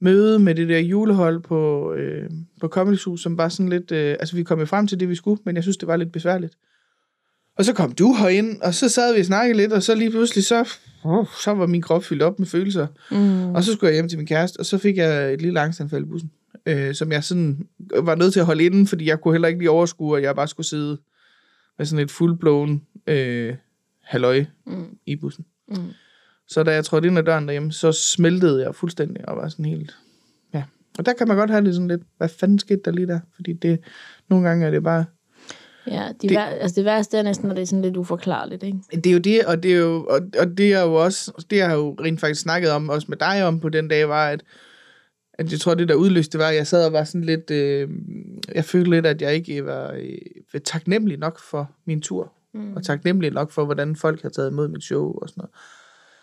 møde 0.00 0.38
med 0.38 0.54
det 0.54 0.68
der 0.68 0.78
julehold 0.78 1.40
på, 1.40 1.92
øh, 1.92 2.30
på 2.60 2.68
Comedy 2.68 2.96
Zoo, 2.96 3.16
som 3.16 3.38
var 3.38 3.48
sådan 3.48 3.68
lidt, 3.68 3.92
øh, 3.92 4.16
altså 4.20 4.36
vi 4.36 4.42
kom 4.42 4.58
jo 4.58 4.66
frem 4.66 4.86
til 4.86 5.00
det, 5.00 5.08
vi 5.08 5.14
skulle, 5.14 5.42
men 5.44 5.54
jeg 5.54 5.62
synes, 5.62 5.76
det 5.76 5.88
var 5.88 5.96
lidt 5.96 6.12
besværligt. 6.12 6.54
Og 7.58 7.64
så 7.64 7.72
kom 7.72 7.92
du 7.92 8.14
herind, 8.14 8.60
og 8.62 8.74
så 8.74 8.88
sad 8.88 9.14
vi 9.14 9.20
og 9.20 9.26
snakkede 9.26 9.58
lidt, 9.58 9.72
og 9.72 9.82
så 9.82 9.94
lige 9.94 10.10
pludselig, 10.10 10.44
så, 10.44 10.68
uh, 11.04 11.26
så 11.44 11.50
var 11.54 11.66
min 11.66 11.82
krop 11.82 12.04
fyldt 12.04 12.22
op 12.22 12.38
med 12.38 12.46
følelser. 12.46 12.86
Mm. 13.10 13.54
Og 13.54 13.64
så 13.64 13.72
skulle 13.72 13.88
jeg 13.88 13.94
hjem 13.94 14.08
til 14.08 14.18
min 14.18 14.26
kæreste, 14.26 14.60
og 14.60 14.66
så 14.66 14.78
fik 14.78 14.96
jeg 14.96 15.32
et 15.32 15.42
lille 15.42 15.60
angstanfald 15.60 16.04
i 16.04 16.06
bussen. 16.06 16.30
øh, 16.66 16.94
som 16.94 17.12
jeg 17.12 17.24
sådan 17.24 17.66
var 18.02 18.14
nødt 18.14 18.32
til 18.32 18.40
at 18.40 18.46
holde 18.46 18.64
inden, 18.64 18.86
fordi 18.86 19.08
jeg 19.08 19.20
kunne 19.20 19.34
heller 19.34 19.48
ikke 19.48 19.60
lige 19.60 19.70
overskue, 19.70 20.16
at 20.16 20.22
jeg 20.22 20.34
bare 20.34 20.48
skulle 20.48 20.66
sidde 20.66 20.98
med 21.78 21.86
sådan 21.86 22.04
et 22.04 22.10
fuldblåen 22.10 22.82
øh, 23.06 23.54
halløj 24.02 24.44
Mm. 24.66 24.98
i 25.06 25.16
bussen. 25.16 25.44
Mm. 25.68 25.76
Så 26.48 26.62
da 26.62 26.72
jeg 26.74 26.84
trådte 26.84 27.08
ind 27.08 27.18
ad 27.18 27.22
døren 27.22 27.46
derhjemme, 27.46 27.72
så 27.72 27.92
smeltede 27.92 28.62
jeg 28.62 28.74
fuldstændig 28.74 29.28
og 29.28 29.36
var 29.36 29.48
sådan 29.48 29.64
helt... 29.64 29.96
Ja. 30.54 30.62
Og 30.98 31.06
der 31.06 31.12
kan 31.12 31.28
man 31.28 31.36
godt 31.36 31.50
have 31.50 31.64
det 31.64 31.74
sådan 31.74 31.88
lidt, 31.88 32.02
hvad 32.16 32.28
fanden 32.28 32.58
skete 32.58 32.80
der 32.84 32.90
lige 32.90 33.06
der? 33.06 33.20
Fordi 33.34 33.52
det, 33.52 33.80
nogle 34.28 34.48
gange 34.48 34.66
er 34.66 34.70
det 34.70 34.82
bare... 34.82 35.04
Ja, 35.86 36.02
de 36.08 36.12
Det- 36.12 36.22
det... 36.22 36.30
Vær, 36.30 36.42
altså 36.44 36.74
det 36.74 36.84
værste 36.84 37.18
er 37.18 37.22
næsten, 37.22 37.48
når 37.48 37.54
det 37.54 37.62
er 37.62 37.66
sådan 37.66 37.82
lidt 37.82 37.96
uforklarligt, 37.96 38.62
ikke? 38.62 38.78
Det 38.94 39.06
er 39.06 39.12
jo 39.12 39.18
det, 39.18 39.44
og 39.44 39.62
det 39.62 39.72
er 39.72 39.76
jo, 39.78 40.06
og, 40.10 40.20
og 40.38 40.58
det 40.58 40.72
er 40.72 40.82
jo 40.82 40.94
også, 40.94 41.46
det 41.50 41.60
har 41.62 41.68
jeg 41.68 41.76
jo 41.76 41.96
rent 42.00 42.20
faktisk 42.20 42.40
snakket 42.40 42.70
om, 42.70 42.88
også 42.88 43.06
med 43.08 43.16
dig 43.16 43.44
om 43.44 43.60
på 43.60 43.68
den 43.68 43.88
dag, 43.88 44.08
var, 44.08 44.28
at, 44.28 44.42
at 45.38 45.52
jeg 45.52 45.60
tror, 45.60 45.74
det 45.74 45.88
der 45.88 45.94
udløste 45.94 46.38
var, 46.38 46.48
at 46.48 46.56
jeg 46.56 46.66
sad 46.66 46.86
og 46.86 46.92
var 46.92 47.04
sådan 47.04 47.24
lidt, 47.24 47.50
øh, 47.50 47.88
jeg 48.54 48.64
følte 48.64 48.90
lidt, 48.90 49.06
at 49.06 49.22
jeg 49.22 49.34
ikke 49.34 49.64
var 49.64 49.92
øh, 50.54 50.60
taknemmelig 50.60 51.18
nok 51.18 51.40
for 51.50 51.70
min 51.86 52.00
tur, 52.00 52.32
mm. 52.54 52.76
og 52.76 52.84
taknemmelig 52.84 53.32
nok 53.32 53.50
for, 53.50 53.64
hvordan 53.64 53.96
folk 53.96 54.22
har 54.22 54.28
taget 54.28 54.50
imod 54.50 54.68
mit 54.68 54.84
show 54.84 55.12
og 55.22 55.28
sådan 55.28 55.40
noget. 55.40 55.50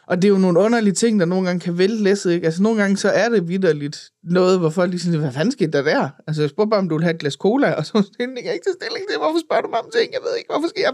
Og 0.07 0.21
det 0.21 0.27
er 0.27 0.29
jo 0.29 0.37
nogle 0.37 0.59
underlige 0.59 0.93
ting, 0.93 1.19
der 1.19 1.25
nogle 1.25 1.47
gange 1.47 1.59
kan 1.59 1.77
vælte 1.77 2.03
læsset, 2.03 2.31
ikke? 2.31 2.45
Altså 2.45 2.63
nogle 2.63 2.81
gange 2.81 2.97
så 2.97 3.09
er 3.09 3.29
det 3.29 3.47
vidderligt 3.47 4.11
noget, 4.23 4.59
hvor 4.59 4.69
folk 4.69 4.91
lige 4.91 4.99
siger, 4.99 5.19
hvad 5.19 5.31
fanden 5.31 5.51
skete 5.51 5.71
der 5.71 5.81
der? 5.81 6.09
Altså 6.27 6.41
jeg 6.41 6.49
spurgte 6.49 6.69
bare, 6.69 6.79
om 6.79 6.89
du 6.89 6.95
vil 6.95 7.03
have 7.03 7.13
et 7.13 7.19
glas 7.19 7.33
cola, 7.33 7.71
og 7.71 7.85
så 7.85 7.91
var 7.93 8.05
jeg 8.19 8.27
kan 8.27 8.37
ikke 8.37 8.65
tage 8.67 8.77
stilling 8.81 9.05
til, 9.09 9.17
hvorfor 9.17 9.39
spørger 9.45 9.61
du 9.61 9.69
mig 9.69 9.79
om 9.79 9.89
ting? 9.97 10.13
Jeg 10.13 10.21
ved 10.25 10.37
ikke, 10.37 10.49
hvorfor 10.53 10.67
skal 10.67 10.81
jeg, 10.81 10.93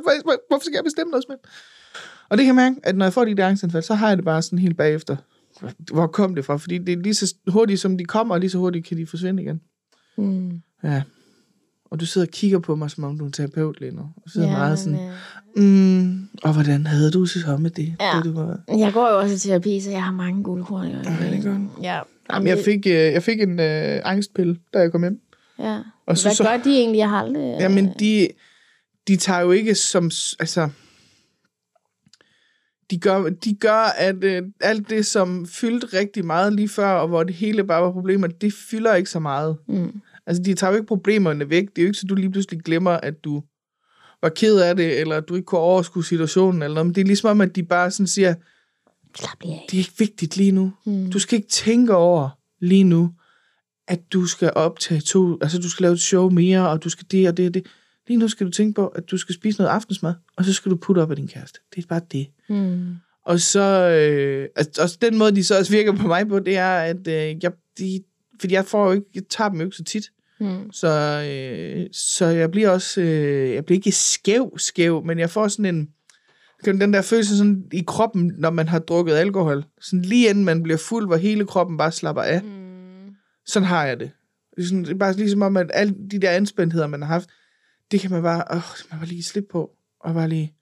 hvorfor 0.50 0.66
skal 0.66 0.76
jeg 0.76 0.84
bestemme 0.84 1.12
noget, 1.12 1.24
Svend? 1.28 1.40
Og 2.30 2.38
det 2.38 2.46
kan 2.46 2.56
jeg 2.56 2.64
mærke, 2.64 2.76
at 2.84 2.96
når 2.98 3.06
jeg 3.06 3.14
får 3.14 3.26
de 3.26 3.36
der 3.36 3.48
angstanfald, 3.48 3.84
så 3.84 3.94
har 3.94 4.08
jeg 4.08 4.18
det 4.18 4.26
bare 4.26 4.42
sådan 4.42 4.60
helt 4.60 4.78
bagefter. 4.78 5.16
Hvor 5.92 6.08
kom 6.08 6.36
det 6.36 6.46
fra? 6.46 6.58
Fordi 6.58 6.78
det 6.78 6.94
er 6.94 6.98
lige 6.98 7.14
så 7.14 7.36
hurtigt, 7.48 7.80
som 7.80 7.98
de 7.98 8.06
kommer, 8.06 8.38
lige 8.38 8.50
så 8.50 8.58
hurtigt 8.58 8.86
kan 8.86 8.98
de 8.98 9.06
forsvinde 9.06 9.44
igen. 9.44 9.62
Mm. 10.18 10.62
Ja. 10.84 11.02
Og 11.92 12.00
du 12.00 12.06
sidder 12.06 12.28
og 12.28 12.32
kigger 12.32 12.60
på 12.60 12.76
mig, 12.76 12.92
som 12.92 13.04
om 13.04 13.18
du 13.18 13.24
er 13.24 13.28
en 13.28 13.32
terapeut 13.34 13.80
lige 13.82 13.92
nu. 13.96 14.02
Og 14.02 14.30
sidder 14.34 14.48
Ja, 14.48 14.58
meget 14.58 14.80
sådan, 14.80 15.00
øh, 15.58 15.64
mm, 15.64 16.28
og 16.44 16.54
hvordan 16.54 16.88
havde 16.88 17.12
du 17.12 17.26
så 17.26 17.58
med 17.58 17.70
det? 17.72 17.96
Ja. 18.00 18.12
det 18.18 18.26
du 18.26 18.32
var? 18.34 18.60
Jeg 18.78 18.94
går 18.94 19.10
jo 19.12 19.20
også 19.20 19.36
i 19.36 19.38
terapi, 19.38 19.80
så 19.80 19.92
jeg 19.92 20.04
har 20.04 20.12
mange 20.12 20.44
guldkorn. 20.44 20.88
Ja, 20.88 20.98
det 20.98 21.06
er 21.38 21.44
godt. 21.44 21.84
Ja. 21.84 22.00
Jamen, 22.34 22.48
jeg 22.48 22.58
fik, 22.66 22.88
øh, 22.88 22.94
jeg 22.94 23.24
fik 23.24 23.42
en 23.42 23.60
øh, 23.60 24.02
angstpille, 24.04 24.58
da 24.74 24.80
jeg 24.80 24.92
kom 24.92 25.02
hjem. 25.02 25.20
Ja. 25.60 25.80
Og 26.06 26.18
så- 26.18 26.28
Hvad 26.28 26.36
så- 26.36 26.44
gør 26.44 26.58
de 26.58 26.70
egentlig? 26.70 26.98
Jeg 27.00 27.10
har 27.10 27.20
aldrig... 27.24 27.58
Jamen, 27.60 27.90
de, 28.00 28.28
de 29.08 29.16
tager 29.16 29.40
jo 29.42 29.52
ikke 29.52 29.76
som... 29.76 30.04
Altså, 30.40 30.70
de 32.92 32.98
gør, 33.00 33.30
de 33.30 33.56
gør 33.56 33.94
at 33.98 34.24
øh, 34.24 34.44
alt 34.62 34.90
det, 34.90 35.06
som 35.06 35.46
fyldte 35.46 35.88
rigtig 35.98 36.26
meget 36.26 36.54
lige 36.54 36.70
før, 36.70 36.88
og 36.92 37.08
hvor 37.08 37.24
det 37.24 37.36
hele 37.36 37.64
bare 37.64 37.82
var 37.82 37.92
problemer, 37.92 38.28
det 38.28 38.54
fylder 38.54 38.96
ikke 38.96 39.10
så 39.10 39.20
meget. 39.20 39.58
Mm. 39.68 40.02
Altså, 40.26 40.44
de 40.44 40.54
tager 40.54 40.72
jo 40.72 40.78
ikke 40.78 40.88
problemerne 40.88 41.50
væk. 41.50 41.64
Det 41.70 41.78
er 41.78 41.82
jo 41.82 41.88
ikke 41.88 42.00
så, 42.00 42.06
du 42.08 42.16
lige 42.16 42.32
pludselig 42.32 42.62
glemmer, 42.62 42.92
at 42.92 43.24
du 43.24 43.44
var 44.22 44.30
ked 44.30 44.60
af 44.60 44.76
det, 44.76 45.00
eller 45.00 45.18
at 45.18 45.30
du 45.30 45.36
ikke 45.36 45.46
kunne 45.46 45.62
overskue 45.62 46.06
situationen, 46.06 46.62
eller 46.62 46.74
noget. 46.76 46.86
Men 46.86 46.96
det 46.96 47.02
er 47.02 47.06
ligesom 47.06 47.30
om, 47.30 47.42
at 47.42 47.56
de 47.56 47.64
bare 47.64 47.92
sådan 47.92 48.08
siger, 48.08 48.36
Slap 49.18 49.42
lige 49.42 49.54
af. 49.54 49.66
det 49.72 49.78
er 49.78 49.80
ikke 49.80 49.94
vigtigt 50.00 50.38
lige 50.38 50.52
nu. 50.52 50.74
Mm. 50.86 51.12
Du 51.12 51.20
skal 51.20 51.38
ikke 51.38 51.50
tænke 51.50 51.96
over 51.96 52.30
lige 52.60 52.84
nu, 52.84 53.12
at 53.88 54.00
du 54.14 54.26
skal 54.26 54.52
optage 54.56 55.02
to, 55.02 55.38
altså 55.42 55.60
du 55.60 55.70
skal 55.70 55.84
lave 55.84 55.94
et 55.94 56.00
show 56.00 56.30
mere, 56.30 56.70
og 56.70 56.84
du 56.84 56.90
skal 56.90 57.06
det 57.12 57.28
og 57.28 57.38
det 57.38 57.48
og 57.48 57.54
det. 57.54 57.68
Lige 58.10 58.18
nu 58.18 58.28
skal 58.28 58.46
du 58.46 58.52
tænke 58.52 58.74
på, 58.74 58.88
at 58.88 59.12
du 59.12 59.18
skal 59.18 59.36
spise 59.36 59.60
noget 59.60 59.72
aftensmad, 59.72 60.14
og 60.38 60.46
så 60.46 60.54
skal 60.54 60.72
du 60.72 60.76
putte 60.76 61.00
op 61.00 61.10
af 61.10 61.16
din 61.16 61.28
kæreste. 61.28 61.60
Det 61.76 61.84
er 61.84 61.88
bare 61.88 62.02
det. 62.12 62.28
Mm. 62.50 62.96
Og 63.26 63.40
så, 63.40 63.90
øh, 63.90 64.48
altså, 64.56 64.82
også 64.82 64.98
den 65.02 65.18
måde, 65.18 65.36
de 65.36 65.44
så 65.44 65.58
også 65.58 65.72
virker 65.72 65.96
på 65.96 66.08
mig 66.08 66.28
på, 66.28 66.40
det 66.40 66.58
er, 66.58 66.72
at 66.72 67.08
øh, 67.08 67.44
jeg, 67.44 67.52
de, 67.78 68.04
fordi 68.40 68.54
jeg 68.54 68.66
får 68.66 68.86
jo 68.86 68.92
ikke, 68.92 69.06
jeg 69.16 69.24
tager 69.30 69.50
dem 69.50 69.60
jo 69.60 69.66
ikke 69.66 69.78
så 69.78 69.84
tit. 69.84 70.04
Mm. 70.40 70.72
Så, 70.72 70.88
øh, 71.32 71.88
så 71.92 72.26
jeg 72.26 72.52
bliver 72.52 72.70
også, 72.70 73.02
øh, 73.02 73.54
jeg 73.54 73.66
bliver 73.66 73.78
ikke 73.78 73.92
skæv, 73.92 74.58
skæv, 74.58 75.04
men 75.06 75.20
jeg 75.20 75.30
får 75.30 75.48
sådan 75.48 75.76
en, 75.76 75.90
den 76.66 76.94
der 76.94 77.02
følelse 77.02 77.38
sådan 77.38 77.64
i 77.74 77.84
kroppen, 77.88 78.34
når 78.38 78.50
man 78.50 78.68
har 78.68 78.80
drukket 78.80 79.14
alkohol. 79.14 79.66
Sådan 79.82 80.02
lige 80.02 80.30
inden 80.30 80.46
man 80.46 80.64
bliver 80.64 80.78
fuld, 80.78 81.08
hvor 81.08 81.16
hele 81.16 81.46
kroppen 81.46 81.78
bare 81.78 81.92
slapper 81.92 82.22
af. 82.22 82.44
Mm. 82.44 83.14
Sådan 83.46 83.68
har 83.68 83.86
jeg 83.86 84.00
det. 84.00 84.12
Det 84.56 84.64
er, 84.64 84.68
sådan, 84.68 84.84
det 84.84 84.92
er 84.92 84.98
bare 84.98 85.14
ligesom 85.14 85.42
om, 85.42 85.58
at 85.58 85.72
alle 85.74 85.96
de 86.12 86.20
der 86.20 86.30
anspændtheder, 86.30 86.88
man 86.88 87.02
har 87.02 87.08
haft, 87.08 87.30
det 87.92 88.00
kan 88.02 88.12
man 88.12 88.24
bare, 88.24 88.44
åh, 88.56 88.62
kan 88.78 88.86
man 88.92 89.00
bare 89.00 89.08
lige 89.08 89.24
slippe 89.24 89.50
på. 89.52 89.72
Og 90.00 90.14
bare 90.14 90.30
lige, 90.30 90.56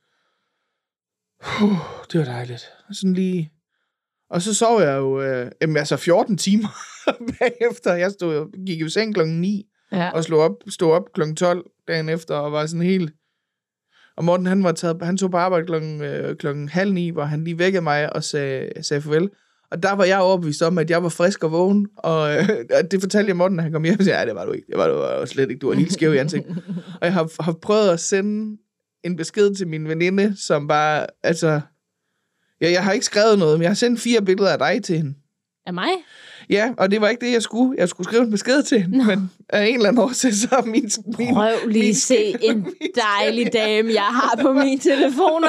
uh, 1.61 1.77
det 2.11 2.19
var 2.19 2.25
dejligt. 2.25 2.63
Og 2.89 2.95
sådan 2.95 3.13
lige, 3.13 3.51
og 4.29 4.41
så 4.41 4.53
sov 4.53 4.81
jeg 4.81 4.97
jo, 4.97 5.21
øh, 5.21 5.51
jamen 5.61 5.77
altså 5.77 5.97
14 5.97 6.37
timer 6.37 6.69
bagefter. 7.39 7.93
Jeg 7.93 8.11
stod 8.11 8.35
jo, 8.35 8.49
gik 8.65 8.81
jo 8.81 8.85
i 8.85 8.89
seng 8.89 9.13
klokken 9.13 9.41
9, 9.41 9.67
Ja. 9.91 10.11
og 10.11 10.23
slog 10.23 10.39
op, 10.39 10.51
stod 10.69 10.91
op 10.91 11.03
klokken 11.13 11.35
12 11.35 11.65
dagen 11.87 12.09
efter, 12.09 12.35
og 12.35 12.51
var 12.51 12.65
sådan 12.65 12.85
helt... 12.85 13.13
Og 14.15 14.23
Morten, 14.25 14.45
han, 14.45 14.63
var 14.63 14.71
taget, 14.71 15.01
han 15.01 15.17
tog 15.17 15.31
på 15.31 15.37
arbejde 15.37 15.65
klokken, 15.65 16.01
øh, 16.01 16.37
klokken 16.37 16.69
halv 16.69 16.93
ni, 16.93 17.09
hvor 17.09 17.23
han 17.23 17.43
lige 17.43 17.57
vækkede 17.59 17.81
mig 17.81 18.13
og 18.13 18.23
sagde, 18.23 18.83
sagde 18.83 19.01
farvel. 19.01 19.29
Og 19.71 19.83
der 19.83 19.91
var 19.91 20.03
jeg 20.03 20.19
overbevist 20.19 20.61
om, 20.61 20.77
at 20.77 20.89
jeg 20.89 21.03
var 21.03 21.09
frisk 21.09 21.43
og 21.43 21.51
vågen, 21.51 21.87
og 21.97 22.35
øh, 22.35 22.49
og 22.77 22.91
det 22.91 23.01
fortalte 23.01 23.27
jeg 23.27 23.37
Morten, 23.37 23.57
da 23.57 23.63
han 23.63 23.71
kom 23.71 23.83
hjem, 23.83 23.99
og 23.99 24.05
sagde, 24.05 24.19
ja, 24.19 24.25
det 24.25 24.35
var 24.35 24.45
du 24.45 24.51
ikke, 24.51 24.67
det 24.67 24.77
var 24.77 24.87
du 24.87 24.93
var 24.93 25.25
slet 25.25 25.49
ikke, 25.49 25.59
du 25.59 25.67
var 25.67 25.75
helt 25.75 25.93
skæv 25.93 26.13
i 26.13 26.17
ansigtet. 26.17 26.63
og 27.01 27.05
jeg 27.05 27.13
har, 27.13 27.43
har 27.43 27.51
prøvet 27.51 27.89
at 27.89 27.99
sende 27.99 28.57
en 29.03 29.15
besked 29.15 29.55
til 29.55 29.67
min 29.67 29.87
veninde, 29.87 30.35
som 30.37 30.67
bare, 30.67 31.07
altså, 31.23 31.61
ja, 32.61 32.71
jeg 32.71 32.83
har 32.83 32.91
ikke 32.91 33.05
skrevet 33.05 33.39
noget, 33.39 33.57
men 33.57 33.61
jeg 33.61 33.69
har 33.69 33.75
sendt 33.75 33.99
fire 33.99 34.21
billeder 34.21 34.51
af 34.51 34.59
dig 34.59 34.83
til 34.83 34.97
hende. 34.97 35.13
Af 35.67 35.73
mig? 35.73 35.89
Ja, 36.49 36.69
og 36.77 36.91
det 36.91 37.01
var 37.01 37.07
ikke 37.09 37.25
det, 37.25 37.33
jeg 37.33 37.41
skulle. 37.41 37.75
Jeg 37.77 37.89
skulle 37.89 38.07
skrive 38.07 38.21
en 38.23 38.31
besked 38.31 38.63
til 38.63 38.81
hende, 38.81 39.05
men 39.05 39.31
af 39.49 39.65
en 39.67 39.75
eller 39.75 39.87
anden 39.89 40.03
årsag, 40.03 40.33
så 40.33 40.47
er 40.51 40.61
min... 40.65 40.89
min 41.17 41.33
Prøv 41.33 41.49
lige 41.67 41.83
min- 41.83 41.95
se 41.95 42.35
en 42.41 42.67
dejlig 42.95 43.53
dame, 43.53 43.93
jeg 43.93 44.01
har 44.03 44.39
på 44.41 44.53
min 44.53 44.79
telefon. 44.79 45.43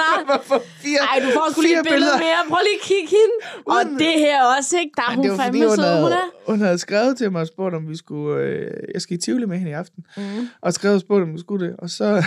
fire, 0.83 0.99
Ej, 1.15 1.21
du 1.27 1.31
får 1.33 1.53
sgu 1.53 1.61
lige 1.61 1.79
et 1.81 1.87
billede 1.91 2.11
mere. 2.19 2.37
Prøv 2.49 2.59
lige 2.63 2.75
at 2.83 2.87
kigge 2.89 3.09
hende. 3.09 3.63
Og 3.67 3.75
Uden- 3.87 3.99
det 3.99 4.13
her 4.19 4.43
også, 4.59 4.79
ikke? 4.79 4.91
Der 4.97 5.03
er 5.03 5.15
hun 5.15 5.23
det 5.25 5.31
var 5.31 5.37
fordi, 5.37 5.47
fandme 5.59 5.69
hun 5.69 5.77
sød, 5.77 5.85
hun 6.03 6.13
havde, 6.13 6.15
er. 6.15 6.51
hun 6.53 6.61
havde 6.61 6.79
skrevet 6.79 7.19
til 7.19 7.33
mig 7.33 7.41
og 7.41 7.47
spurgt, 7.47 7.75
om 7.75 7.89
vi 7.89 7.97
skulle... 7.97 8.43
Øh, 8.43 8.71
jeg 8.95 9.03
skal 9.03 9.17
i 9.17 9.21
Tivoli 9.21 9.47
med 9.47 9.57
hende 9.59 9.71
i 9.71 9.75
aften. 9.75 10.05
Mm. 10.17 10.49
Og 10.63 10.73
skrevet 10.73 10.95
og 10.95 11.01
spurgt, 11.01 11.23
om 11.23 11.33
vi 11.35 11.39
skulle 11.41 11.67
det. 11.67 11.75
Og 11.79 11.91
så 11.91 12.25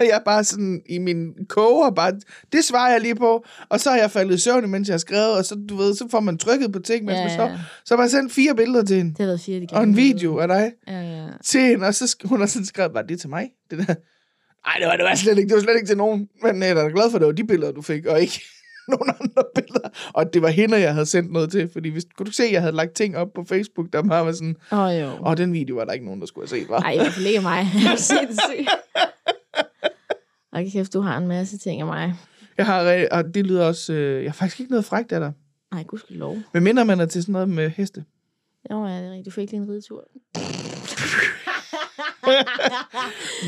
jeg 0.12 0.22
bare 0.24 0.44
sådan 0.44 0.82
i 0.86 0.98
min 0.98 1.32
koger 1.48 1.90
bare... 1.90 2.12
Det 2.52 2.64
svarer 2.64 2.92
jeg 2.92 3.00
lige 3.00 3.14
på. 3.14 3.44
Og 3.68 3.80
så 3.80 3.90
har 3.90 3.96
jeg 3.96 4.10
faldet 4.10 4.34
i 4.34 4.38
søvn, 4.38 4.70
mens 4.70 4.88
jeg 4.88 4.94
har 4.94 4.98
skrevet. 4.98 5.36
Og 5.36 5.44
så, 5.44 5.54
du 5.68 5.76
ved, 5.76 5.94
så 5.94 6.08
får 6.10 6.20
man 6.20 6.38
trykket 6.38 6.72
på 6.72 6.78
ting, 6.78 7.04
mens 7.04 7.16
Ja, 7.16 7.22
man 7.24 7.36
sover. 7.36 7.58
Så 7.84 7.96
har 7.96 8.02
jeg 8.02 8.10
sendt 8.10 8.32
fire 8.32 8.54
billeder 8.54 8.84
til 8.84 8.96
hende. 8.96 9.14
Det 9.18 9.26
har 9.26 9.36
fire, 9.36 9.60
de 9.60 9.66
Og 9.72 9.82
en 9.82 9.96
video 9.96 10.38
af 10.38 10.48
dig. 10.48 10.72
Ja, 10.88 11.00
ja. 11.00 11.26
til 11.44 11.60
hende, 11.60 11.86
og 11.86 11.94
så 11.94 12.16
hun 12.24 12.40
har 12.40 12.46
sådan 12.46 12.66
skrevet, 12.66 12.94
var 12.94 13.02
det 13.02 13.20
til 13.20 13.28
mig? 13.30 13.50
Det 13.70 13.78
der. 13.78 13.94
Ej, 14.66 14.76
det 14.78 14.86
var, 14.86 14.96
det 14.96 15.04
var 15.04 15.14
slet 15.14 15.38
ikke, 15.38 15.48
det 15.48 15.54
var 15.56 15.62
slet 15.62 15.74
ikke 15.74 15.86
til 15.86 15.96
nogen. 15.96 16.28
Men 16.42 16.62
jeg 16.62 16.70
er 16.70 16.74
da 16.74 16.80
glad 16.80 17.10
for, 17.10 17.16
at 17.16 17.20
det 17.20 17.26
var 17.26 17.32
de 17.32 17.46
billeder, 17.46 17.72
du 17.72 17.82
fik, 17.82 18.06
og 18.06 18.20
ikke 18.20 18.40
nogen 18.88 19.14
andre 19.20 19.42
billeder. 19.54 19.88
Og 20.12 20.34
det 20.34 20.42
var 20.42 20.48
hende, 20.48 20.80
jeg 20.80 20.92
havde 20.92 21.06
sendt 21.06 21.32
noget 21.32 21.50
til, 21.50 21.70
fordi 21.72 21.88
hvis, 21.88 22.04
kunne 22.16 22.26
du 22.26 22.32
se, 22.32 22.44
at 22.44 22.52
jeg 22.52 22.60
havde 22.60 22.76
lagt 22.76 22.92
ting 22.92 23.16
op 23.16 23.28
på 23.34 23.44
Facebook, 23.48 23.86
der 23.92 24.02
bare 24.02 24.26
var 24.26 24.32
sådan, 24.32 24.56
Åh, 24.72 24.78
oh, 24.78 25.00
jo. 25.00 25.10
åh, 25.26 25.36
den 25.36 25.52
video 25.52 25.76
var 25.76 25.84
der 25.84 25.92
ikke 25.92 26.04
nogen, 26.04 26.20
der 26.20 26.26
skulle 26.26 26.48
have 26.48 26.60
set, 26.60 26.68
var. 26.68 26.80
Ej, 26.80 26.92
i 26.92 26.96
hvert 26.96 27.12
fald 27.12 27.26
ikke 27.26 27.40
mig. 27.40 27.66
Og 30.52 30.64
kæft, 30.72 30.92
du 30.92 31.00
har 31.00 31.18
en 31.18 31.28
masse 31.28 31.58
ting 31.58 31.80
af 31.80 31.86
mig. 31.86 32.14
Jeg 32.58 32.66
har, 32.66 33.06
og 33.10 33.34
det 33.34 33.46
lyder 33.46 33.64
også, 33.64 33.92
øh, 33.92 34.22
jeg 34.22 34.30
har 34.30 34.34
faktisk 34.34 34.60
ikke 34.60 34.72
noget 34.72 34.84
frækt 34.84 35.12
af 35.12 35.20
dig. 35.20 35.32
Nej, 35.72 35.82
gud 35.82 35.98
skal 35.98 36.16
lov. 36.16 36.38
Men 36.54 36.64
mindre 36.64 36.84
man 36.84 37.00
er 37.00 37.06
til 37.06 37.22
sådan 37.22 37.32
noget 37.32 37.48
med 37.48 37.70
heste. 37.70 38.04
Jo, 38.70 38.86
ja, 38.86 38.98
det 38.98 39.06
er 39.06 39.10
rigtigt. 39.10 39.26
Du 39.26 39.30
fik 39.30 39.50
lige 39.50 39.62
en 39.62 39.68
ridetur. 39.68 40.04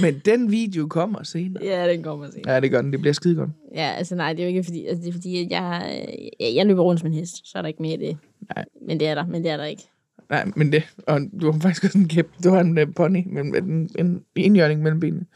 Men 0.03 0.23
den 0.25 0.51
video 0.51 0.87
kommer 0.87 1.23
senere. 1.23 1.65
ja, 1.65 1.89
den 1.89 2.03
kommer 2.03 2.31
se. 2.31 2.43
Ja, 2.47 2.61
det 2.61 2.71
gør 2.71 2.83
den. 2.83 2.93
Det 2.93 3.01
bliver 3.01 3.13
skide 3.13 3.35
godt. 3.35 3.51
Ja, 3.75 3.95
altså 3.99 4.15
nej, 4.15 4.33
det 4.33 4.41
er 4.41 4.45
jo 4.45 4.49
ikke 4.49 4.65
fordi, 4.65 4.87
altså, 4.87 5.03
det 5.03 5.09
er 5.09 5.13
fordi, 5.13 5.45
at 5.45 5.51
jeg, 5.51 6.05
jeg, 6.41 6.55
jeg 6.55 6.67
løber 6.67 6.83
rundt 6.83 7.01
som 7.01 7.07
en 7.07 7.15
hest, 7.15 7.47
så 7.51 7.59
er 7.59 7.63
der 7.63 7.69
ikke 7.69 7.83
mere 7.83 7.95
i 7.95 8.07
det. 8.07 8.17
Nej. 8.57 8.65
Men 8.87 9.01
det 9.01 9.09
er 9.09 9.15
der, 9.15 9.27
men 9.27 9.45
det 9.45 9.51
er 9.51 9.57
der 9.57 9.65
ikke. 9.65 9.83
Nej, 10.31 10.45
men 10.57 10.73
det, 10.73 10.83
og 11.07 11.21
du 11.41 11.53
har 11.53 11.61
faktisk 11.61 11.85
også 11.85 11.99
en 11.99 12.09
kæp. 12.09 12.29
Du 12.45 12.51
har 12.51 12.61
en 12.61 12.79
uh, 12.79 12.95
pony 12.97 13.23
med, 13.27 13.45
med 13.45 13.63
en, 13.63 13.91
en 13.99 14.25
indjørning 14.37 14.83
mellem 14.83 15.01
benene. 15.01 15.27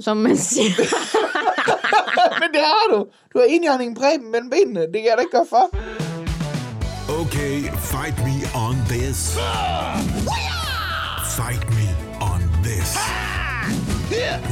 Som 0.00 0.16
man 0.16 0.36
siger. 0.36 0.70
Men 2.40 2.48
det 2.52 2.60
har 2.60 2.86
du. 2.92 3.06
Du 3.32 3.38
har 3.38 3.44
indjørningen 3.44 3.96
præben 3.96 4.30
mellem 4.30 4.50
benene. 4.50 4.80
Det 4.80 4.92
kan 4.92 5.04
jeg 5.04 5.14
da 5.16 5.20
ikke 5.20 5.36
gøre 5.36 5.46
for. 5.48 5.64
Okay, 7.20 7.56
fight 7.92 8.18
me 8.18 8.36
on 8.66 8.74
this. 8.88 9.18
Fight 11.36 11.64
me 11.76 11.86
on 12.20 12.40
this. 12.64 12.90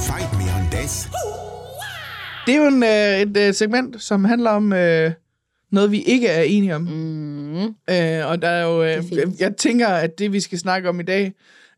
Fight 0.09 0.33
me 0.39 0.47
on 0.57 0.71
this. 0.71 1.09
Det 2.47 2.55
er 2.55 2.59
jo 2.59 2.67
en, 2.67 2.83
øh, 2.83 3.21
et 3.21 3.37
øh, 3.37 3.55
segment, 3.55 4.03
som 4.03 4.25
handler 4.25 4.51
om 4.51 4.73
øh, 4.73 5.13
noget, 5.71 5.91
vi 5.91 6.03
ikke 6.03 6.29
er 6.29 6.43
enige 6.43 6.75
om. 6.75 6.83
Mm. 6.83 7.65
Øh, 7.65 8.27
og 8.31 8.43
der 8.43 8.49
er 8.49 8.63
jo, 8.65 8.83
øh, 8.83 8.89
er 8.91 9.37
jeg 9.41 9.57
tænker, 9.57 9.89
at 9.89 10.19
det, 10.19 10.33
vi 10.33 10.41
skal 10.41 10.59
snakke 10.59 10.89
om 10.89 11.01
i 11.01 11.03
dag, 11.03 11.33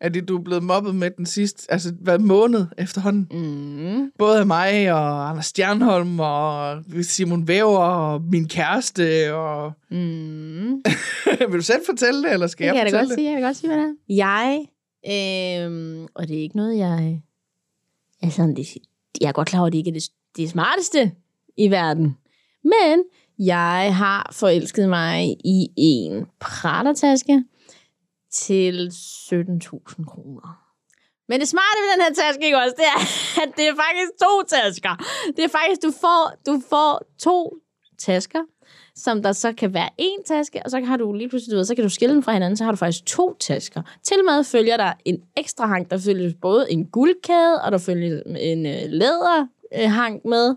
af 0.04 0.12
det, 0.12 0.28
du 0.28 0.38
er 0.38 0.42
blevet 0.42 0.62
mobbet 0.62 0.94
med 0.94 1.10
den 1.10 1.26
sidste, 1.26 1.72
altså 1.72 1.92
hvad 2.00 2.18
måned 2.18 2.66
efterhånden. 2.78 3.28
Mm. 3.30 4.10
Både 4.18 4.38
af 4.38 4.46
mig 4.46 4.92
og 4.92 5.30
Anders 5.30 5.46
Stjernholm 5.46 6.20
og 6.20 6.82
Simon 7.02 7.48
Væver 7.48 7.78
og 7.78 8.22
min 8.22 8.48
kæreste. 8.48 9.34
Og... 9.34 9.72
Mm. 9.90 10.82
Vil 11.50 11.58
du 11.58 11.62
selv 11.62 11.80
fortælle 11.86 12.22
det, 12.22 12.32
eller 12.32 12.46
skal 12.46 12.68
Det 12.68 12.74
jeg 12.74 12.76
jeg 12.76 12.92
fortælle 12.92 13.08
godt 13.08 13.18
sige. 13.18 13.30
Jeg 13.30 13.36
kan 13.36 13.42
godt 13.42 13.56
sige, 13.56 13.68
hvad 13.68 13.78
det 13.78 13.96
er. 14.08 14.14
Jeg, 14.14 14.66
øhm, 15.66 16.06
og 16.14 16.28
det 16.28 16.38
er 16.38 16.42
ikke 16.42 16.56
noget, 16.56 16.78
jeg... 16.78 17.22
Altså, 18.22 18.54
det, 18.56 18.66
jeg 19.20 19.28
er 19.28 19.32
godt 19.32 19.48
klar 19.48 19.60
over, 19.60 19.66
at 19.66 19.72
det 19.72 19.78
ikke 19.78 19.90
er 19.90 19.94
det, 19.94 20.04
det 20.36 20.50
smarteste 20.50 21.12
i 21.56 21.70
verden. 21.70 22.16
Men 22.64 23.04
jeg 23.38 23.96
har 23.96 24.30
forelsket 24.32 24.88
mig 24.88 25.36
i 25.44 25.68
en 25.76 26.26
Prada-taske 26.40 27.44
til 28.34 28.88
17.000 28.88 30.04
kroner. 30.04 30.60
Men 31.28 31.40
det 31.40 31.48
smarte 31.48 31.78
ved 31.82 31.88
den 31.94 32.02
her 32.02 32.14
taske, 32.22 32.44
ikke 32.44 32.58
også, 32.58 32.74
det 32.76 32.88
er, 32.96 33.00
at 33.42 33.50
det 33.56 33.64
er 33.68 33.74
faktisk 33.84 34.10
to 34.24 34.32
tasker. 34.56 34.94
Det 35.36 35.44
er 35.44 35.48
faktisk, 35.48 35.82
du 35.82 35.92
får, 36.00 36.32
du 36.46 36.62
får 36.70 37.02
to 37.18 37.54
tasker, 37.98 38.42
som 38.94 39.22
der 39.22 39.32
så 39.32 39.52
kan 39.52 39.74
være 39.74 39.88
en 39.98 40.24
taske, 40.26 40.62
og 40.64 40.70
så 40.70 40.80
har 40.80 40.96
du 40.96 41.12
lige 41.12 41.28
pludselig, 41.28 41.52
du 41.52 41.56
ved, 41.56 41.64
så 41.64 41.74
kan 41.74 41.84
du 41.84 41.90
skille 41.90 42.14
dem 42.14 42.22
fra 42.22 42.32
hinanden, 42.32 42.56
så 42.56 42.64
har 42.64 42.70
du 42.70 42.76
faktisk 42.76 43.06
to 43.06 43.36
tasker. 43.40 43.82
Til 44.02 44.24
med 44.24 44.44
følger 44.44 44.76
der 44.76 44.92
en 45.04 45.22
ekstra 45.36 45.66
hang, 45.66 45.90
der 45.90 45.98
følger 45.98 46.32
både 46.40 46.72
en 46.72 46.86
guldkæde, 46.86 47.62
og 47.62 47.72
der 47.72 47.78
følger 47.78 48.22
en 48.26 48.66
øh, 48.66 48.82
læderhang 48.88 50.20
med, 50.24 50.56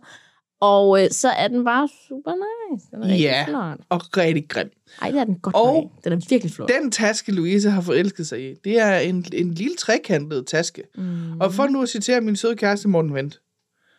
og 0.60 1.04
øh, 1.04 1.12
så 1.12 1.30
er 1.30 1.48
den 1.48 1.66
bare 1.66 1.90
super 2.08 2.32
nice. 2.34 2.88
Den 2.92 3.04
er 3.04 3.08
rigtig 3.08 3.20
Ja. 3.22 3.46
flot. 3.48 3.78
Og 3.90 4.18
rigtig 4.18 4.46
grim. 4.50 4.70
Ej, 5.02 5.12
det 5.12 5.20
er 5.20 5.24
den 5.24 5.40
godt 5.40 5.56
Og. 5.56 5.92
Den 6.04 6.14
er 6.14 6.20
virkelig 6.30 6.54
flot. 6.54 6.70
Den 6.70 6.92
taske, 6.92 7.32
Louise 7.32 7.70
har 7.70 7.82
forelsket 7.82 8.28
sig 8.28 8.52
i, 8.52 8.56
det 8.64 8.80
er 8.80 8.98
en, 8.98 9.26
en 9.34 9.54
lille 9.54 9.76
trekantet 9.76 10.48
taske. 10.48 10.84
Mm. 10.96 11.40
Og 11.42 11.54
for 11.54 11.68
nu 11.68 11.82
at 11.82 11.90
citere 11.90 12.22
min 12.22 12.36
søde 12.36 12.56
kæreste 12.56 12.88
Morten 12.88 13.14
Vendt, 13.14 13.42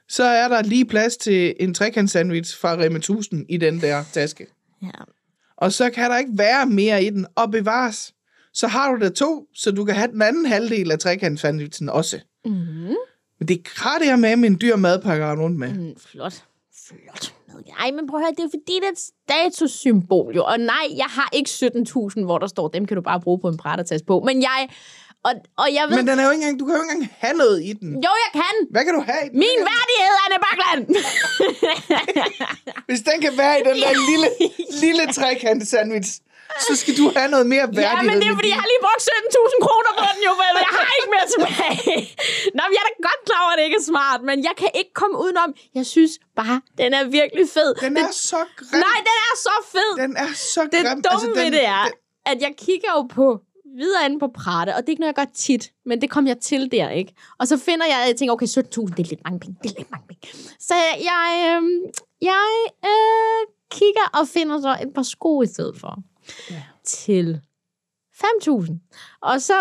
så 0.09 0.25
er 0.25 0.49
der 0.49 0.63
lige 0.63 0.85
plads 0.85 1.17
til 1.17 1.55
en 1.61 1.75
trekant 1.75 2.11
sandwich 2.11 2.61
fra 2.61 2.75
Rema 2.75 2.97
1000 2.97 3.47
i 3.49 3.57
den 3.57 3.81
der 3.81 4.05
taske. 4.13 4.47
Ja. 4.83 4.89
Og 5.57 5.73
så 5.73 5.91
kan 5.91 6.11
der 6.11 6.19
ikke 6.19 6.31
være 6.35 6.67
mere 6.67 7.05
i 7.05 7.11
den, 7.11 7.27
og 7.37 7.51
bevares. 7.51 8.15
Så 8.55 8.67
har 8.67 8.93
du 8.95 9.01
der 9.01 9.11
to, 9.11 9.47
så 9.55 9.71
du 9.71 9.85
kan 9.85 9.95
have 9.95 10.13
den 10.13 10.23
anden 10.23 10.47
halvdel 10.47 10.91
af 10.91 10.99
trekant 10.99 11.41
sandwichen 11.41 11.89
også. 11.89 12.21
Mm. 12.45 12.51
Men 13.39 13.49
det 13.49 13.61
er 13.77 14.05
her 14.05 14.17
med, 14.17 14.37
med 14.37 14.49
en 14.49 14.59
dyr 14.61 14.77
madpakke 14.77 15.33
rundt 15.33 15.59
med. 15.59 15.75
Mm, 15.75 15.95
flot. 16.07 16.45
Flot. 16.89 17.35
Ej, 17.81 17.91
men 17.91 18.07
prøv 18.09 18.21
at 18.21 18.25
høre, 18.27 18.35
det 18.37 18.45
er 18.45 18.49
fordi, 18.51 18.75
det 18.81 18.85
er 18.85 18.93
et 18.93 18.99
statussymbol 18.99 20.35
jo. 20.37 20.45
Og 20.45 20.59
nej, 20.61 20.87
jeg 20.97 21.07
har 21.09 21.29
ikke 21.33 21.51
17.000, 21.51 22.25
hvor 22.25 22.39
der 22.39 22.47
står, 22.47 22.69
dem 22.69 22.87
kan 22.87 22.95
du 22.95 23.03
bare 23.03 23.21
bruge 23.21 23.41
på 23.41 23.49
en 23.49 23.57
brættertaske 23.57 24.07
på. 24.07 24.21
Men 24.21 24.43
jeg, 24.43 24.69
og, 25.27 25.33
og 25.63 25.69
jeg 25.77 25.85
ved... 25.89 25.97
Men 25.97 26.07
den 26.09 26.19
er 26.19 26.25
jo 26.25 26.31
ikke 26.31 26.43
engang, 26.43 26.61
du 26.61 26.65
kan 26.67 26.75
jo 26.77 26.83
ikke 26.83 26.93
engang 26.95 27.13
have 27.25 27.37
noget 27.43 27.59
i 27.71 27.73
den. 27.81 27.91
Jo, 28.07 28.13
jeg 28.25 28.31
kan. 28.41 28.55
Hvad 28.71 28.83
kan 28.87 28.95
du 28.99 29.03
have 29.11 29.23
i 29.27 29.29
den? 29.31 29.39
Min 29.45 29.59
værdighed, 29.73 30.15
Anne 30.25 30.39
Bakland. 30.47 30.83
Hvis 32.89 33.01
den 33.09 33.17
kan 33.25 33.33
være 33.43 33.55
i 33.61 33.63
den 33.69 33.77
der 33.85 33.93
lille, 34.11 34.29
lille 34.85 35.05
trekant 35.19 35.63
sandwich, 35.73 36.11
så 36.69 36.73
skal 36.81 36.93
du 37.01 37.05
have 37.17 37.29
noget 37.35 37.47
mere 37.55 37.67
værdighed. 37.79 37.97
ja, 37.99 38.11
men 38.11 38.15
det 38.23 38.27
er 38.31 38.35
fordi, 38.41 38.51
jeg 38.55 38.61
har 38.65 38.69
lige 38.73 38.83
brugt 38.87 39.03
17.000 39.03 39.67
kroner 39.67 39.93
på 40.01 40.05
den 40.15 40.21
jo, 40.29 40.33
vel? 40.43 40.53
Jeg 40.67 40.73
har 40.81 40.87
ikke 40.99 41.11
mere 41.17 41.27
tilbage. 41.35 41.97
Nå, 42.57 42.63
men 42.69 42.73
jeg 42.77 42.83
er 42.85 42.89
da 42.91 42.95
godt 43.09 43.21
klar 43.29 43.41
over, 43.45 43.53
at 43.55 43.59
det 43.59 43.65
ikke 43.69 43.81
er 43.85 43.89
smart, 43.93 44.21
men 44.31 44.37
jeg 44.49 44.55
kan 44.63 44.71
ikke 44.81 44.93
komme 45.01 45.15
udenom. 45.25 45.49
Jeg 45.79 45.87
synes 45.95 46.13
bare, 46.41 46.57
den 46.81 46.91
er 46.99 47.03
virkelig 47.19 47.47
fed. 47.57 47.71
Den 47.87 47.97
er 48.05 48.11
så 48.31 48.41
grim. 48.59 48.81
Nej, 48.87 48.99
den 49.09 49.17
er 49.29 49.35
så 49.47 49.55
fed. 49.75 49.91
Den 50.05 50.13
er 50.25 50.31
så 50.53 50.63
Det 50.75 50.81
grim. 50.87 50.99
dumme 51.07 51.27
altså, 51.27 51.31
ved 51.41 51.51
det 51.57 51.65
er, 51.79 51.85
den- 51.85 51.99
at 52.33 52.39
jeg 52.47 52.53
kigger 52.67 52.91
jo 52.99 53.03
på 53.19 53.27
videre 53.77 54.07
inde 54.07 54.19
på 54.19 54.29
Prada, 54.29 54.73
og 54.73 54.81
det 54.81 54.89
er 54.89 54.91
ikke 54.91 55.01
noget, 55.01 55.17
jeg 55.17 55.27
gør 55.27 55.33
tit, 55.35 55.73
men 55.85 56.01
det 56.01 56.11
kom 56.11 56.27
jeg 56.27 56.39
til 56.39 56.73
der, 56.73 56.91
ikke? 56.91 57.15
Og 57.39 57.49
så 57.49 57.57
finder 57.57 57.87
jeg, 57.87 58.05
jeg 58.09 58.17
tænker, 58.17 58.33
okay, 58.33 58.47
17.000, 58.47 58.57
det 58.57 58.99
er 58.99 59.09
lidt 59.09 59.25
mange 59.25 59.41
penge, 59.41 59.57
det 59.63 59.71
er 59.71 59.75
lidt 59.79 59.91
mange 59.91 60.07
penge. 60.09 60.29
Så 60.61 60.75
jeg, 61.11 61.27
øh, 61.47 61.63
jeg 62.23 62.49
øh, 62.85 63.47
kigger 63.71 64.21
og 64.21 64.29
finder 64.29 64.61
så 64.61 64.77
et 64.83 64.95
par 64.95 65.03
sko 65.03 65.43
i 65.43 65.47
stedet 65.47 65.81
for. 65.81 66.03
Ja. 66.51 66.63
Til 66.85 67.41
5.000. 68.15 69.19
Og 69.23 69.41
så 69.41 69.55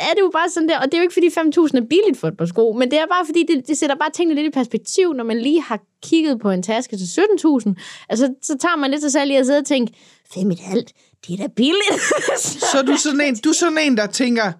er 0.00 0.12
det 0.14 0.20
jo 0.20 0.30
bare 0.32 0.50
sådan 0.50 0.68
der, 0.68 0.78
og 0.78 0.84
det 0.84 0.94
er 0.94 0.98
jo 0.98 1.02
ikke, 1.02 1.14
fordi 1.14 1.28
5.000 1.28 1.76
er 1.76 1.86
billigt 1.90 2.18
for 2.18 2.28
et 2.28 2.36
par 2.36 2.46
sko, 2.46 2.72
men 2.72 2.90
det 2.90 2.98
er 2.98 3.06
bare, 3.06 3.26
fordi 3.26 3.42
det, 3.48 3.68
det 3.68 3.78
sætter 3.78 3.96
bare 3.96 4.10
tingene 4.10 4.34
lidt 4.34 4.46
i 4.46 4.58
perspektiv, 4.58 5.12
når 5.12 5.24
man 5.24 5.38
lige 5.38 5.62
har 5.62 5.80
kigget 6.02 6.40
på 6.40 6.50
en 6.50 6.62
taske 6.62 6.96
til 6.96 7.04
17.000. 7.04 7.74
Altså, 8.08 8.34
så 8.42 8.58
tager 8.58 8.76
man 8.76 8.90
lidt 8.90 9.02
sig 9.02 9.12
selv 9.12 9.30
i 9.30 9.34
at 9.34 9.46
sidde 9.46 9.58
og 9.58 9.64
tænke, 9.64 9.92
5,5, 10.34 11.11
det 11.26 11.32
er 11.32 11.36
da 11.36 11.46
billigt. 11.56 12.00
Så 12.72 12.78
er 12.78 12.82
du 12.82 12.96
sådan 12.96 13.20
en, 13.20 13.36
du 13.36 13.48
er 13.48 13.52
sådan 13.54 13.78
en, 13.78 13.96
der 13.96 14.06
tænker, 14.06 14.52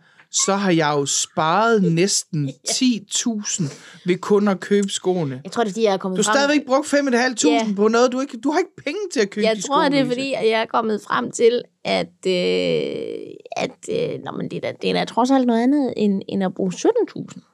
så 0.47 0.55
har 0.55 0.71
jeg 0.71 0.93
jo 0.97 1.07
sparet 1.07 1.83
næsten 1.83 2.49
10.000 2.69 3.63
ved 4.07 4.17
kun 4.19 4.49
at 4.49 4.61
købe 4.61 4.89
skoene. 4.89 5.41
jeg 5.45 5.53
tror, 5.53 5.65
det 5.65 5.71
er, 5.71 5.73
fordi 5.73 5.85
jeg 5.85 5.93
er 5.93 5.97
kommet 5.97 6.19
Du 6.19 6.23
har 6.27 6.35
stadigvæk 6.37 6.67
brugt 6.67 6.95
5.500 6.95 7.49
Ja. 7.49 7.67
på 7.77 7.89
noget, 7.89 8.13
du 8.13 8.21
ikke... 8.21 8.39
Du 8.39 8.51
har 8.51 8.59
ikke 8.59 8.77
penge 8.85 9.01
til 9.13 9.21
at 9.21 9.31
købe 9.31 9.47
Jeg 9.47 9.57
de 9.57 9.63
tror, 9.63 9.85
sko, 9.85 9.91
det 9.93 10.01
er, 10.01 10.07
fordi 10.07 10.33
jeg 10.33 10.61
er 10.61 10.67
kommet 10.67 11.03
frem 11.03 11.31
til, 11.31 11.63
at, 11.85 12.27
øh, 12.27 12.33
at 13.57 13.79
øh, 13.91 14.19
nå, 14.25 14.31
men 14.31 14.51
det, 14.51 14.57
er 14.57 14.61
da, 14.61 14.73
det 14.83 14.91
er 14.91 14.95
da 14.95 15.05
trods 15.05 15.31
alt 15.31 15.47
noget 15.47 15.63
andet, 15.63 15.95
end, 15.97 16.23
end 16.29 16.45
at 16.45 16.55
bruge 16.55 16.73
17.000. 16.73 17.49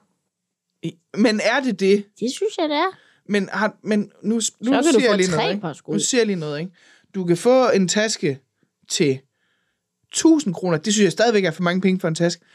Men 1.17 1.39
er 1.43 1.59
det 1.63 1.79
det? 1.79 2.05
Det 2.19 2.31
synes 2.31 2.57
jeg, 2.57 2.69
det 2.69 2.77
er. 2.77 2.97
Men, 3.29 3.49
har, 3.51 3.75
men 3.83 4.11
nu, 4.23 4.35
nu 4.35 4.39
Så 4.39 4.51
siger 4.61 5.09
jeg 5.09 5.17
lige 5.17 5.31
noget, 5.31 5.51
ikke? 5.53 5.67
Nu 5.87 5.99
siger 5.99 6.21
jeg 6.21 6.27
lige 6.27 6.39
noget, 6.39 6.59
ikke? 6.59 6.71
Du 7.15 7.23
kan 7.25 7.37
få 7.37 7.69
en 7.69 7.87
taske 7.87 8.39
til 8.89 9.19
1000 10.07 10.53
kroner. 10.53 10.77
Det 10.77 10.93
synes 10.93 11.03
jeg 11.03 11.11
stadigvæk 11.11 11.45
er 11.45 11.51
for 11.51 11.63
mange 11.63 11.81
penge 11.81 11.99
for 11.99 12.07
en 12.07 12.15
taske. 12.15 12.45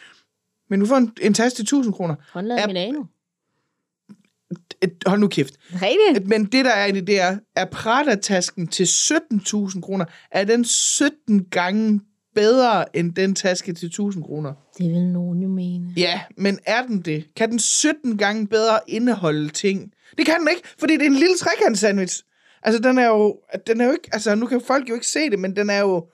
Men 0.71 0.81
du 0.81 0.87
får 0.87 0.97
en, 0.97 1.13
en 1.23 1.35
taske 1.35 1.57
til 1.57 1.63
1000 1.63 1.95
kroner. 1.95 2.15
Håndlaget 2.33 2.63
Er- 2.63 2.67
Milano. 2.67 3.05
Et- 4.83 5.03
Hold 5.07 5.21
nu 5.21 5.29
kæft. 5.29 5.55
Rigtigt? 5.73 6.29
Men 6.29 6.45
det, 6.45 6.65
der 6.65 6.71
er 6.71 6.87
i 6.87 6.93
det, 6.93 7.07
det 7.07 7.21
er, 7.21 7.39
er 7.57 7.65
Prada-tasken 7.65 8.67
til 8.69 8.85
17.000 8.85 9.81
kroner, 9.81 10.05
er 10.31 10.45
den 10.45 10.65
17 10.65 11.45
gange 11.45 12.01
bedre 12.35 12.97
end 12.97 13.15
den 13.15 13.35
taske 13.35 13.73
til 13.73 13.87
1000 13.87 14.25
kroner? 14.25 14.53
Det 14.79 14.91
vil 14.91 15.03
nogen 15.03 15.43
jo 15.43 15.49
mene. 15.49 15.93
Ja, 15.97 16.21
men 16.37 16.59
er 16.67 16.83
den 16.87 17.01
det? 17.01 17.25
Kan 17.37 17.51
den 17.51 17.59
17 17.59 18.19
gange 18.19 18.47
bedre 18.47 18.79
indeholde 18.87 19.49
ting? 19.49 19.93
Det 20.19 20.27
kan 20.27 20.41
den 20.41 20.49
ikke, 20.49 20.63
fordi 20.79 20.93
det 20.93 21.03
er 21.03 21.07
en 21.07 21.15
lille 21.17 21.37
trekant 21.37 21.79
sandwich. 21.79 22.23
Altså, 22.63 22.81
den 22.83 22.99
er 22.99 23.07
jo, 23.07 23.39
den 23.67 23.81
er 23.81 23.85
jo 23.87 23.93
ikke, 23.93 24.09
altså, 24.13 24.35
nu 24.35 24.47
kan 24.47 24.61
folk 24.61 24.89
jo 24.89 24.95
ikke 24.95 25.07
se 25.07 25.31
det, 25.31 25.39
men 25.39 25.57
den 25.57 25.71
er 25.71 25.79
jo, 25.81 26.07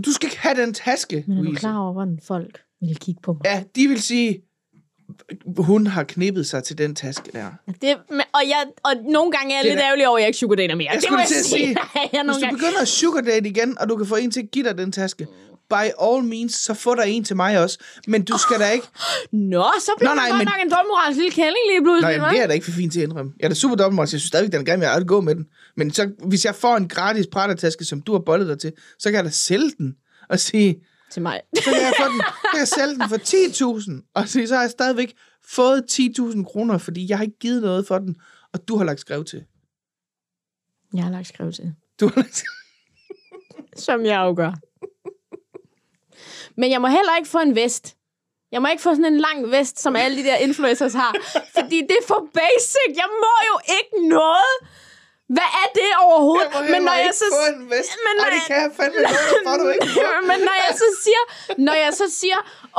du 0.00 0.12
skal 0.12 0.26
ikke 0.26 0.38
have 0.38 0.60
den 0.62 0.74
taske, 0.74 1.24
Men 1.26 1.36
er 1.36 1.40
du 1.40 1.44
Louise. 1.44 1.60
klar 1.60 1.78
over, 1.78 1.92
hvordan 1.92 2.18
folk 2.24 2.60
vil 2.80 2.96
kigge 2.96 3.20
på 3.22 3.32
mig? 3.32 3.40
Ja, 3.44 3.62
de 3.76 3.88
vil 3.88 4.02
sige, 4.02 4.42
hun 5.56 5.86
har 5.86 6.02
knippet 6.04 6.46
sig 6.46 6.64
til 6.64 6.78
den 6.78 6.94
taske 6.94 7.30
der. 7.32 7.50
Det, 7.66 7.96
men- 8.10 8.20
og, 8.32 8.40
jeg, 8.46 8.64
og 8.82 8.92
nogle 9.12 9.32
gange 9.32 9.52
er 9.54 9.56
jeg 9.58 9.64
Det 9.64 9.70
er 9.70 9.74
lidt 9.74 9.80
da- 9.80 9.86
ærgerlig 9.86 10.08
over, 10.08 10.16
at 10.18 10.20
jeg 10.22 10.28
ikke 10.28 10.38
sugardater 10.38 10.74
mere. 10.74 10.86
Jeg 10.88 10.94
det 10.94 11.02
skulle 11.02 11.18
må 11.18 11.26
til 11.28 11.34
at 11.38 11.44
sige, 11.44 11.68
jeg 12.12 12.22
Hvis 12.24 12.36
du 12.36 12.40
gange. 12.40 12.56
begynder 12.56 12.80
at 12.82 12.88
sugar 12.88 13.20
date 13.20 13.48
igen, 13.48 13.78
og 13.80 13.88
du 13.88 13.96
kan 13.96 14.06
få 14.06 14.16
en 14.16 14.30
til 14.30 14.40
at 14.42 14.50
give 14.50 14.64
dig 14.68 14.78
den 14.78 14.92
taske, 14.92 15.26
by 15.74 15.84
all 16.04 16.24
means, 16.24 16.54
så 16.54 16.74
få 16.74 16.94
der 16.94 17.02
en 17.02 17.24
til 17.24 17.36
mig 17.36 17.58
også. 17.62 17.78
Men 18.06 18.24
du 18.24 18.38
skal 18.38 18.60
da 18.60 18.70
ikke... 18.70 18.86
Nå, 19.54 19.66
så 19.80 19.90
bliver 19.98 20.10
Nå, 20.10 20.14
det 20.14 20.22
nej, 20.22 20.28
godt 20.30 20.38
men- 20.38 20.44
nok 20.52 20.60
en 20.64 20.70
dobbeltmoralsk 20.70 21.16
lille 21.20 21.32
kælling 21.32 21.64
lige 21.72 21.82
pludselig. 21.82 22.18
Nej, 22.18 22.30
det 22.32 22.40
er 22.42 22.46
da 22.46 22.52
ikke 22.52 22.64
for 22.64 22.72
fint 22.72 22.92
til 22.92 23.00
at 23.00 23.04
indrømme. 23.08 23.32
Jeg 23.38 23.44
er 23.44 23.48
da 23.48 23.54
super 23.54 23.76
dobbelt, 23.76 23.98
jeg 24.00 24.08
synes 24.08 24.22
stadigvæk, 24.22 24.52
den 24.52 24.60
er 24.60 24.64
grim, 24.70 24.82
jeg 24.82 24.96
vil 24.98 25.06
gå 25.06 25.20
med 25.20 25.34
den. 25.34 25.46
Men 25.76 25.90
så, 25.92 26.10
hvis 26.28 26.44
jeg 26.44 26.54
får 26.54 26.76
en 26.76 26.88
gratis 26.88 27.26
Prada-taske, 27.32 27.84
som 27.84 28.00
du 28.00 28.12
har 28.12 28.18
bollet 28.26 28.48
dig 28.48 28.58
til, 28.58 28.72
så 28.98 29.08
kan 29.10 29.16
jeg 29.16 29.24
da 29.24 29.30
sælge 29.30 29.70
den 29.78 29.94
og 30.28 30.38
sige, 30.40 30.80
Til 31.12 31.22
mig. 31.22 31.40
så 31.56 31.62
kan 31.64 31.82
jeg, 31.82 31.92
få 31.98 32.04
den, 32.12 32.20
kan 32.52 32.58
jeg 32.58 32.68
sælge 32.68 32.94
den 32.94 33.08
for 33.08 33.16
10.000, 33.96 34.10
og 34.14 34.28
sige, 34.28 34.48
så 34.48 34.54
har 34.54 34.62
jeg 34.62 34.70
stadigvæk 34.70 35.14
fået 35.48 35.84
10.000 35.92 36.44
kroner, 36.44 36.78
fordi 36.78 37.06
jeg 37.08 37.18
har 37.18 37.24
ikke 37.24 37.38
givet 37.38 37.62
noget 37.62 37.86
for 37.86 37.98
den, 37.98 38.16
og 38.52 38.68
du 38.68 38.76
har 38.76 38.84
lagt 38.84 39.00
skrev 39.00 39.24
til. 39.24 39.42
Jeg 40.94 41.04
har 41.04 41.10
lagt 41.10 41.28
skrev 41.28 41.52
til. 41.52 41.72
Du 42.00 42.06
har 42.08 42.16
lagt 42.16 42.42
Som 43.76 44.04
jeg 44.04 44.16
jo 44.20 44.34
gør. 44.36 44.52
Men 46.62 46.70
jeg 46.70 46.80
må 46.80 46.88
heller 46.88 47.16
ikke 47.16 47.28
få 47.28 47.38
en 47.38 47.56
vest. 47.56 47.96
Jeg 48.52 48.62
må 48.62 48.68
ikke 48.68 48.82
få 48.82 48.90
sådan 48.94 49.12
en 49.14 49.20
lang 49.20 49.50
vest, 49.50 49.80
som 49.80 49.96
alle 49.96 50.16
de 50.18 50.24
der 50.28 50.36
influencers 50.36 50.94
har. 50.94 51.12
Fordi 51.56 51.78
det 51.88 51.96
er 52.00 52.06
for 52.06 52.28
basic. 52.34 52.90
Jeg 53.02 53.10
må 53.24 53.34
jo 53.50 53.56
ikke 53.78 54.08
noget. 54.08 54.54
Hvad 55.36 55.50
er 55.62 55.68
det 55.80 55.90
overhovedet? 56.06 56.48
Jeg 56.54 56.62
må 56.66 56.72
men 56.74 56.82
når 56.88 56.96
jeg 57.06 57.12
så... 57.22 57.26
en 57.54 57.64
vest. 57.74 57.92
Men 58.06 58.14
Ej, 58.14 58.18
når 58.20 58.26
det 58.34 58.40
jeg- 58.40 58.48
kan 58.50 58.58
jeg 58.64 58.70
fandme 58.80 59.00
for, 59.46 59.54
du 59.62 59.66
ikke 59.74 59.86
men 60.30 60.38
når 60.48 60.56
jeg 60.64 60.72
så 60.82 60.88
siger, 61.04 61.22
når 61.66 61.76
jeg 61.84 61.92
så 62.00 62.06
siger, 62.20 62.38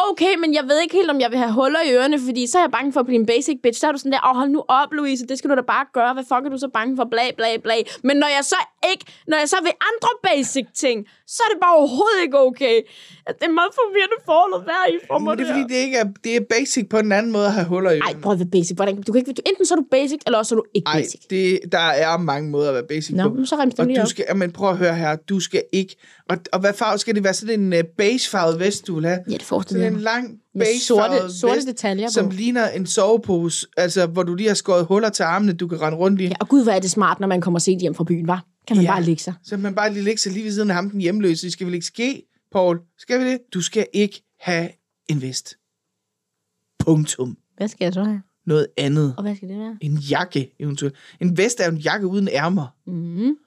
okay, 0.09 0.33
men 0.43 0.49
jeg 0.57 0.63
ved 0.69 0.77
ikke 0.83 0.95
helt, 0.99 1.11
om 1.15 1.19
jeg 1.23 1.29
vil 1.31 1.39
have 1.45 1.53
huller 1.59 1.81
i 1.87 1.89
ørerne, 1.97 2.17
fordi 2.27 2.43
så 2.51 2.55
er 2.59 2.63
jeg 2.67 2.71
bange 2.77 2.89
for 2.93 2.99
at 3.03 3.07
blive 3.09 3.19
en 3.23 3.25
basic 3.33 3.57
bitch. 3.63 3.79
Så 3.81 3.85
er 3.87 3.91
du 3.95 3.97
sådan 3.97 4.11
der, 4.15 4.21
åh, 4.29 4.35
hold 4.41 4.49
nu 4.57 4.61
op, 4.79 4.89
Louise, 4.97 5.23
det 5.29 5.35
skal 5.37 5.49
du 5.51 5.55
da 5.61 5.65
bare 5.75 5.85
gøre. 5.97 6.11
Hvad 6.17 6.25
fuck 6.31 6.43
er 6.47 6.51
du 6.55 6.59
så 6.65 6.69
bange 6.77 6.91
for? 6.99 7.05
Bla, 7.13 7.25
bla, 7.39 7.49
bla. 7.65 7.75
Men 8.07 8.15
når 8.23 8.29
jeg 8.37 8.43
så 8.53 8.59
ikke, 8.91 9.05
når 9.27 9.37
jeg 9.43 9.49
så 9.53 9.57
vil 9.67 9.73
andre 9.89 10.11
basic 10.27 10.65
ting, 10.83 10.97
så 11.35 11.39
er 11.45 11.49
det 11.53 11.59
bare 11.65 11.75
overhovedet 11.81 12.19
ikke 12.25 12.37
okay. 12.49 12.75
Det 13.39 13.43
er 13.51 13.55
meget 13.61 13.73
forvirrende 13.81 14.19
forhold 14.29 14.53
at 14.59 14.63
være 14.73 14.85
i 14.93 14.95
for 15.07 15.17
mig. 15.19 15.37
Det 15.37 15.43
er 15.43 15.51
fordi, 15.53 15.63
det 15.73 15.79
ikke 15.85 15.97
er, 15.97 16.07
det 16.23 16.31
er 16.35 16.41
basic 16.55 16.89
på 16.89 16.97
en 16.97 17.11
anden 17.11 17.31
måde 17.31 17.45
at 17.45 17.53
have 17.53 17.67
huller 17.73 17.91
i 17.91 17.99
Ej, 17.99 18.13
prøv 18.23 18.33
at 18.33 18.39
være 18.39 18.51
basic. 18.57 18.75
Hvordan, 18.75 19.01
du 19.01 19.11
kan 19.11 19.19
ikke, 19.19 19.33
du, 19.33 19.41
enten 19.45 19.65
så 19.65 19.73
er 19.73 19.75
du 19.75 19.85
basic, 19.91 20.19
eller 20.25 20.39
også 20.39 20.55
er 20.55 20.57
du 20.57 20.65
ikke 20.73 20.87
Ej, 20.87 20.99
basic. 21.01 21.21
det, 21.29 21.59
der 21.71 21.79
er 22.05 22.17
mange 22.17 22.42
mange 22.43 22.51
måder 22.51 22.67
at 22.69 22.73
være 22.73 22.84
basic 22.89 23.15
Nå, 23.15 23.29
på. 23.29 23.45
så 23.45 23.56
rems 23.56 23.73
Og 23.73 23.88
du 23.88 24.10
skal, 24.10 24.25
men 24.36 24.51
prøv 24.51 24.69
at 24.69 24.77
høre 24.77 24.95
her, 24.95 25.15
du 25.15 25.39
skal 25.39 25.63
ikke, 25.71 25.95
og, 26.29 26.38
og 26.53 26.60
hvad 26.60 26.73
farve 26.73 26.97
skal 26.99 27.15
det 27.15 27.23
være? 27.23 27.34
Sådan 27.34 27.60
en 27.60 27.73
uh, 27.73 27.79
beigefarvet 27.97 28.60
vest, 28.60 28.88
du 28.88 28.95
vil 28.95 29.06
have? 29.06 29.19
Ja, 29.29 29.34
det 29.34 29.41
forestiller 29.41 29.82
Sådan 29.86 29.93
jeg 29.93 29.97
en 29.97 30.03
lang 30.03 30.39
beigefarvet 30.60 31.21
sorte, 31.21 31.34
sorte 31.39 31.56
vest, 31.56 31.67
detaljer 31.67 32.10
som 32.10 32.25
på. 32.29 32.32
ligner 32.36 32.69
en 32.69 32.86
sovepose, 32.86 33.67
altså 33.77 34.06
hvor 34.06 34.23
du 34.23 34.36
lige 34.36 34.47
har 34.47 34.56
skåret 34.56 34.86
huller 34.86 35.10
til 35.10 35.23
armene, 35.23 35.53
du 35.53 35.67
kan 35.67 35.82
rende 35.82 35.97
rundt 35.97 36.21
i. 36.21 36.25
Ja, 36.25 36.34
og 36.39 36.47
gud, 36.49 36.63
hvor 36.63 36.71
er 36.71 36.79
det 36.79 36.91
smart, 36.91 37.19
når 37.19 37.27
man 37.27 37.41
kommer 37.41 37.60
sent 37.60 37.82
hjem 37.82 37.95
fra 37.95 38.03
byen, 38.03 38.27
var? 38.27 38.45
Kan 38.67 38.75
man 38.77 38.86
Ja. 38.86 38.91
bare 38.91 39.03
ligge 39.03 39.23
sig. 39.23 39.34
Så 39.43 39.58
man 39.58 39.75
bare 39.75 39.93
lige 39.93 40.03
lægge 40.03 40.21
sig 40.21 40.32
lige 40.32 40.45
ved 40.45 40.51
siden 40.51 40.69
af 40.69 40.75
ham, 40.75 40.89
den 40.89 41.01
hjemløse. 41.01 41.45
Det 41.45 41.53
skal 41.53 41.65
vel 41.67 41.73
ikke 41.73 41.86
ske, 41.86 42.23
Paul? 42.51 42.79
Skal 42.97 43.19
vi 43.19 43.25
det? 43.25 43.39
Du 43.53 43.62
skal 43.62 43.88
ikke 43.93 44.23
have 44.39 44.69
en 45.10 45.21
vest. 45.21 45.56
Punktum. 46.79 47.38
Hvad 47.58 47.67
skal 47.67 47.86
jeg 47.86 47.93
så 47.93 48.03
have? 48.03 48.21
Noget 48.45 48.67
andet. 48.77 49.13
Og 49.17 49.23
hvad 49.23 49.36
skal 49.36 49.49
det 49.49 49.60
være? 49.60 49.77
En 49.82 49.97
jakke, 49.97 50.56
eventuelt. 50.60 50.95
En 51.19 51.38
vest 51.38 51.60
er 51.60 51.65
jo 51.65 51.71
en 51.71 51.77
jakke 51.77 52.08
uden 52.08 52.27
ærmer. 52.27 52.67
Mm-hmm. 52.86 53.38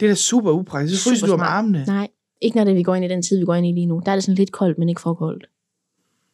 Det 0.00 0.06
er 0.06 0.10
da 0.10 0.14
super 0.14 0.50
upraktisk. 0.50 1.02
Så 1.02 1.10
fryser 1.10 1.26
du 1.26 1.32
om 1.32 1.40
armene. 1.40 1.84
Nej, 1.86 2.08
ikke 2.40 2.56
når 2.56 2.64
det, 2.64 2.76
vi 2.76 2.82
går 2.82 2.94
ind 2.94 3.04
i 3.04 3.08
den 3.08 3.22
tid, 3.22 3.38
vi 3.38 3.44
går 3.44 3.54
ind 3.54 3.66
i 3.66 3.72
lige 3.72 3.86
nu. 3.86 4.02
Der 4.06 4.12
er 4.12 4.16
det 4.16 4.24
sådan 4.24 4.34
lidt 4.36 4.52
koldt, 4.52 4.78
men 4.78 4.88
ikke 4.88 5.00
for 5.00 5.14
koldt. 5.14 5.46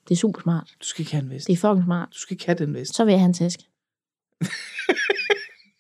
Det 0.08 0.14
er 0.14 0.18
super 0.18 0.40
smart. 0.40 0.74
Du 0.80 0.86
skal 0.86 1.02
ikke 1.02 1.12
have 1.12 1.24
en 1.24 1.30
vest. 1.30 1.46
Det 1.46 1.52
er 1.52 1.56
fucking 1.56 1.84
smart. 1.84 2.08
Du 2.12 2.18
skal 2.18 2.34
ikke 2.34 2.46
have 2.46 2.58
den 2.58 2.74
vest. 2.74 2.94
Så 2.94 3.04
vil 3.04 3.12
jeg 3.12 3.20
have 3.20 3.26
en 3.26 3.34
taske. 3.34 3.64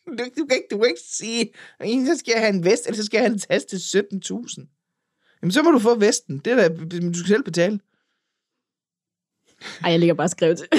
Du, 0.06 0.24
du, 0.38 0.46
kan 0.46 0.56
ikke, 0.56 0.68
du 0.70 0.78
kan 0.78 0.86
ikke 0.88 1.00
sige, 1.10 1.52
enten 1.84 2.06
så 2.06 2.18
skal 2.18 2.32
jeg 2.32 2.42
have 2.42 2.54
en 2.54 2.64
vest, 2.64 2.86
eller 2.86 2.96
så 2.96 3.04
skal 3.04 3.18
jeg 3.18 3.24
have 3.24 3.32
en 3.32 3.38
taske 3.38 3.68
til 3.68 3.98
17.000. 3.98 5.38
Jamen, 5.42 5.52
så 5.52 5.62
må 5.62 5.70
du 5.70 5.78
få 5.78 5.98
vesten. 5.98 6.38
Det 6.38 6.52
er 6.52 6.68
da, 6.68 6.68
du 7.08 7.14
skal 7.14 7.28
selv 7.28 7.42
betale. 7.42 7.80
Ej, 9.84 9.90
jeg 9.90 9.98
ligger 9.98 10.14
bare 10.14 10.24
og 10.24 10.30
skriver 10.30 10.54
til. 10.54 10.66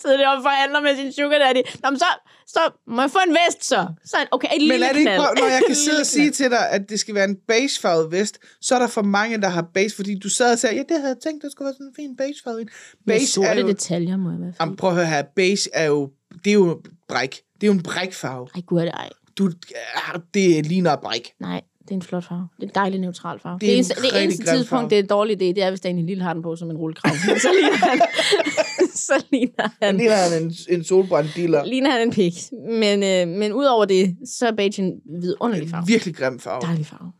Sidder 0.00 0.16
det 0.16 0.26
og 0.26 0.42
forhandler 0.42 0.80
med 0.80 0.96
sin 0.96 1.12
sugar 1.12 1.38
daddy. 1.38 1.62
Nå, 1.82 1.90
men 1.90 1.98
så, 1.98 2.04
så 2.46 2.60
må 2.86 3.00
jeg 3.00 3.10
få 3.10 3.18
en 3.28 3.36
vest, 3.40 3.64
så. 3.64 3.86
så 4.04 4.16
okay, 4.30 4.48
et 4.54 4.62
lille 4.62 4.74
Men 4.74 4.82
er 4.82 4.92
det 4.92 4.98
ikke, 4.98 5.10
knald. 5.10 5.40
når 5.40 5.46
jeg 5.46 5.62
kan 5.66 5.74
sidde 5.74 6.00
og 6.00 6.06
sige 6.06 6.30
til 6.30 6.50
dig, 6.50 6.70
at 6.70 6.90
det 6.90 7.00
skal 7.00 7.14
være 7.14 7.24
en 7.24 7.36
beigefarvet 7.48 8.12
vest, 8.12 8.38
så 8.60 8.74
er 8.74 8.78
der 8.78 8.86
for 8.86 9.02
mange, 9.02 9.40
der 9.40 9.48
har 9.48 9.62
beige, 9.74 9.90
fordi 9.96 10.18
du 10.18 10.28
sad 10.28 10.52
og 10.52 10.58
sagde, 10.58 10.76
ja, 10.76 10.82
det 10.82 10.96
havde 11.00 11.08
jeg 11.08 11.16
tænkt, 11.22 11.44
det 11.44 11.52
skulle 11.52 11.66
være 11.66 11.74
sådan 11.74 11.86
en 11.86 11.94
fin 11.96 12.16
beigefarvet 12.16 12.60
en. 12.60 12.68
Med 13.06 13.14
Beige 13.14 13.26
sorte 13.26 13.48
er 13.48 13.60
jo, 13.60 13.68
detaljer, 13.68 14.16
må 14.16 14.30
jeg 14.30 14.40
være 14.40 14.52
Jamen, 14.60 14.76
prøv 14.76 14.90
at 14.90 14.96
høre 14.96 15.06
her, 15.06 15.22
beige 15.36 15.68
er 15.72 15.84
jo, 15.84 16.10
det 16.44 16.50
er 16.50 16.54
jo 16.54 16.82
bræk. 17.08 17.40
Det 17.54 17.62
er 17.62 17.66
jo 17.66 17.72
en 17.72 17.82
brækfarve. 17.82 18.48
Ej, 18.54 18.60
gud 18.60 18.80
er 18.80 18.84
det 18.84 18.94
ej. 18.94 19.10
Du, 19.38 19.50
ah, 19.94 20.20
det 20.34 20.66
ligner 20.66 20.96
bræk. 20.96 21.32
Nej, 21.40 21.60
det 21.88 21.94
er 21.94 21.94
en 21.96 22.02
flot 22.02 22.24
farve. 22.28 22.48
Det 22.56 22.62
er 22.62 22.66
en 22.68 22.74
dejlig 22.74 23.00
neutral 23.00 23.40
farve. 23.40 23.58
Det 23.58 23.60
Det, 23.60 23.66
er 23.66 23.70
det, 23.70 23.74
en 23.74 23.78
eneste, 23.78 23.94
det 23.94 24.04
rigtig 24.04 24.22
eneste 24.24 24.44
tidspunkt, 24.44 24.68
farve. 24.68 24.90
det 24.90 24.98
er 24.98 25.02
en 25.02 25.06
dårlig 25.08 25.36
idé, 25.36 25.44
det 25.44 25.62
er, 25.62 25.70
hvis 25.70 25.80
Daniel 25.80 26.06
Lille 26.06 26.22
har 26.22 26.32
den 26.34 26.42
på 26.42 26.56
som 26.56 26.70
en 26.70 26.76
rullekrav. 26.76 27.12
Så 27.46 27.48
ligner 27.60 27.76
han, 27.88 28.00
så 29.08 29.24
ligner 29.32 29.68
Han 29.82 29.96
ligner 29.96 30.16
han 30.16 30.42
en, 30.42 30.52
en 30.68 30.84
solbrændt 30.84 31.30
dealer. 31.36 31.64
ligner 31.64 31.90
han 31.90 32.00
en 32.00 32.10
pik. 32.10 32.34
Men, 32.68 33.02
øh, 33.02 33.28
men 33.38 33.52
udover 33.52 33.84
det, 33.84 34.16
så 34.38 34.46
er 34.46 34.52
beige 34.52 34.82
en 34.82 34.92
vidunderlig 35.22 35.70
farve. 35.70 35.86
Virkelig 35.86 36.14
grim 36.16 36.38
farve. 36.40 36.60
Dejlig 36.62 36.86
farve. 36.86 37.12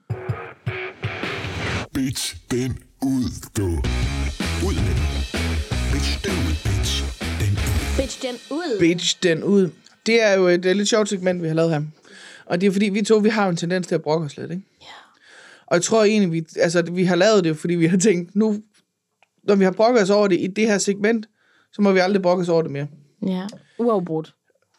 Bitch, 1.94 2.36
den 2.50 2.78
ud, 3.02 3.24
du. 3.56 3.66
Ud 4.66 4.74
med 4.74 4.94
den. 4.98 5.08
Bitch, 5.92 6.24
den 6.24 6.32
ud, 6.48 6.54
bitch. 6.64 7.04
Den 7.40 7.52
ud. 7.52 7.98
Bitch, 8.00 8.22
den 8.22 8.34
ud. 8.50 8.78
Beige 8.78 9.16
den 9.22 9.44
ud. 9.44 9.70
Det 10.06 10.22
er 10.22 10.34
jo 10.34 10.46
et, 10.48 10.64
et 10.66 10.76
lidt 10.76 10.88
sjovt 10.88 11.08
segment, 11.08 11.42
vi 11.42 11.48
har 11.48 11.54
lavet 11.54 11.70
her. 11.70 11.82
Og 12.48 12.60
det 12.60 12.66
er 12.66 12.70
fordi, 12.70 12.88
vi 12.88 13.02
to, 13.02 13.16
vi 13.16 13.28
har 13.28 13.44
jo 13.44 13.50
en 13.50 13.56
tendens 13.56 13.86
til 13.86 13.94
at 13.94 14.02
brokke 14.02 14.26
os 14.26 14.36
lidt, 14.36 14.50
ikke? 14.50 14.62
Ja. 14.80 14.86
Og 15.66 15.74
jeg 15.74 15.82
tror 15.82 16.04
egentlig, 16.04 16.32
vi, 16.32 16.46
altså, 16.56 16.82
vi 16.82 17.04
har 17.04 17.16
lavet 17.16 17.44
det, 17.44 17.56
fordi 17.56 17.74
vi 17.74 17.86
har 17.86 17.96
tænkt, 17.96 18.36
nu, 18.36 18.56
når 19.44 19.54
vi 19.54 19.64
har 19.64 19.70
brokket 19.70 20.02
os 20.02 20.10
over 20.10 20.28
det 20.28 20.40
i 20.40 20.46
det 20.46 20.66
her 20.66 20.78
segment, 20.78 21.28
så 21.72 21.82
må 21.82 21.92
vi 21.92 21.98
aldrig 21.98 22.22
brokke 22.22 22.42
os 22.42 22.48
over 22.48 22.62
det 22.62 22.70
mere. 22.70 22.86
Ja, 23.26 23.46
uafbrudt. 23.78 24.34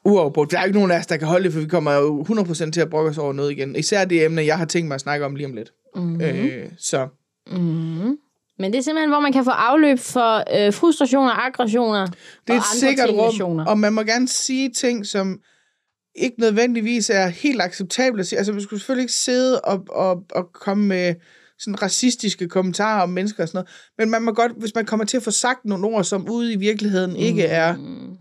Uafbrudt. 0.05 0.51
Der 0.51 0.60
er 0.60 0.63
ikke 0.63 0.77
nogen 0.77 0.91
af 0.91 0.99
os, 0.99 1.08
der 1.08 1.17
kan 1.17 1.27
holde 1.27 1.43
det, 1.43 1.53
for 1.53 1.60
vi 1.60 1.67
kommer 1.67 1.93
jo 1.93 2.25
100% 2.29 2.71
til 2.71 2.82
at 2.82 2.89
brokke 2.89 3.10
os 3.10 3.17
over 3.17 3.34
noget 3.34 3.51
igen. 3.51 3.75
Især 3.75 4.05
det 4.05 4.25
emne, 4.25 4.45
jeg 4.45 4.58
har 4.58 4.65
tænkt 4.65 4.88
mig 4.88 4.95
at 4.95 5.01
snakke 5.01 5.25
om 5.25 5.36
lige 5.36 5.47
om 5.47 5.53
lidt. 5.53 5.73
Mm-hmm. 5.95 6.21
Øh, 6.21 6.69
så 6.77 7.08
Mm. 7.51 8.17
Men 8.60 8.71
det 8.71 8.77
er 8.77 8.82
simpelthen, 8.82 9.10
hvor 9.10 9.19
man 9.19 9.34
kan 9.34 9.43
få 9.43 9.49
afløb 9.49 9.99
for 9.99 10.38
øh, 10.38 10.73
frustrationer, 10.73 11.45
aggressioner 11.45 12.05
det 12.05 12.15
og 12.49 12.55
er 12.55 12.60
et 12.60 12.63
andre 12.73 12.79
sikkert 12.79 13.10
rum, 13.41 13.58
og 13.67 13.79
man 13.79 13.93
må 13.93 14.01
gerne 14.01 14.27
sige 14.27 14.69
ting, 14.69 15.05
som 15.05 15.39
ikke 16.19 16.39
nødvendigvis 16.39 17.10
er 17.10 17.27
helt 17.27 17.62
acceptable 17.62 18.19
at 18.19 18.27
sige. 18.27 18.38
Altså, 18.38 18.51
man 18.53 18.62
skulle 18.62 18.79
selvfølgelig 18.79 19.03
ikke 19.03 19.13
sidde 19.13 19.62
og, 19.62 19.86
og, 19.89 20.23
og 20.32 20.49
komme 20.53 20.88
med 20.88 21.15
sådan 21.60 21.82
racistiske 21.82 22.47
kommentarer 22.47 23.01
om 23.03 23.10
mennesker 23.10 23.43
og 23.43 23.49
sådan 23.49 23.58
noget, 23.58 23.69
men 23.97 24.10
man 24.10 24.21
må 24.21 24.32
godt, 24.34 24.51
hvis 24.58 24.75
man 24.75 24.86
kommer 24.86 25.05
til 25.05 25.17
at 25.17 25.23
få 25.23 25.32
sagt 25.32 25.65
nogle 25.65 25.88
ord, 25.88 26.03
som 26.03 26.29
ude 26.29 26.53
i 26.53 26.55
virkeligheden 26.55 27.15
ikke 27.15 27.43
er 27.43 27.77
Mm. 27.77 28.17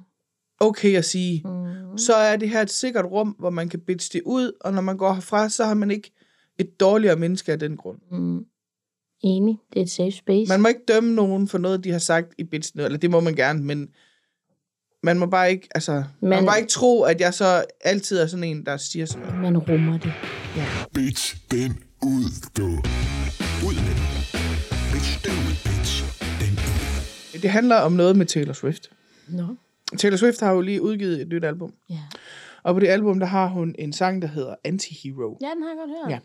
okay 0.60 0.96
at 0.96 1.04
sige, 1.04 1.42
Mm. 1.44 1.98
så 1.98 2.14
er 2.14 2.36
det 2.36 2.50
her 2.50 2.62
et 2.62 2.70
sikkert 2.70 3.04
rum, 3.04 3.28
hvor 3.38 3.50
man 3.50 3.68
kan 3.68 3.80
bitche 3.80 4.18
det 4.18 4.22
ud, 4.26 4.52
og 4.60 4.72
når 4.72 4.80
man 4.82 4.96
går 4.96 5.12
herfra, 5.12 5.48
så 5.48 5.64
har 5.64 5.74
man 5.74 5.90
ikke 5.90 6.12
et 6.58 6.80
dårligere 6.80 7.16
menneske 7.16 7.52
af 7.52 7.58
den 7.58 7.76
grund. 7.76 7.98
Mm. 8.12 8.44
Enig. 9.22 9.58
Det 9.72 9.78
er 9.78 9.82
et 9.84 9.90
safe 9.90 10.10
space. 10.12 10.48
Man 10.48 10.60
må 10.60 10.68
ikke 10.68 10.84
dømme 10.88 11.14
nogen 11.14 11.48
for 11.48 11.58
noget, 11.58 11.84
de 11.84 11.90
har 11.92 11.98
sagt 11.98 12.34
i 12.38 12.44
bitchen, 12.44 12.80
eller 12.80 12.98
det 12.98 13.10
må 13.10 13.20
man 13.20 13.34
gerne, 13.34 13.64
men 13.64 13.88
man 15.02 15.18
må 15.18 15.26
bare 15.26 15.50
ikke, 15.50 15.68
altså, 15.74 15.92
man, 15.92 16.04
man 16.30 16.42
må 16.42 16.46
bare 16.46 16.58
ikke 16.58 16.70
tro, 16.70 17.02
at 17.02 17.20
jeg 17.20 17.34
så 17.34 17.64
altid 17.80 18.18
er 18.18 18.26
sådan 18.26 18.44
en, 18.44 18.66
der 18.66 18.76
siger 18.76 19.06
sådan 19.06 19.26
noget. 19.26 19.40
Man 19.42 19.58
rummer 19.58 19.98
det. 19.98 20.12
Bitch, 20.94 21.36
den 21.50 21.78
ud, 22.02 22.48
du. 22.56 22.66
Ud 23.66 23.74
med 23.74 23.94
den. 23.94 24.08
Bitch, 24.92 25.24
den 25.24 25.32
ud, 25.32 25.54
bitch. 25.64 26.04
Den 26.40 26.52
ud. 27.34 27.40
Det 27.42 27.50
handler 27.50 27.76
om 27.76 27.92
noget 27.92 28.16
med 28.16 28.26
Taylor 28.26 28.52
Swift. 28.52 28.90
Nå. 29.28 29.46
Taylor 29.98 30.16
Swift 30.16 30.40
har 30.40 30.52
jo 30.52 30.60
lige 30.60 30.82
udgivet 30.82 31.20
et 31.20 31.28
nyt 31.28 31.44
album, 31.44 31.72
Ja. 31.90 31.98
og 32.62 32.74
på 32.74 32.80
det 32.80 32.88
album, 32.88 33.18
der 33.18 33.26
har 33.26 33.46
hun 33.46 33.74
en 33.78 33.92
sang, 33.92 34.22
der 34.22 34.28
hedder 34.28 34.54
Antihero. 34.64 35.38
ja, 35.40 35.46
den 35.54 35.62
har 35.62 35.68
jeg 35.70 35.76
godt 35.78 35.90
hørt. 36.10 36.10
Ja. 36.10 36.18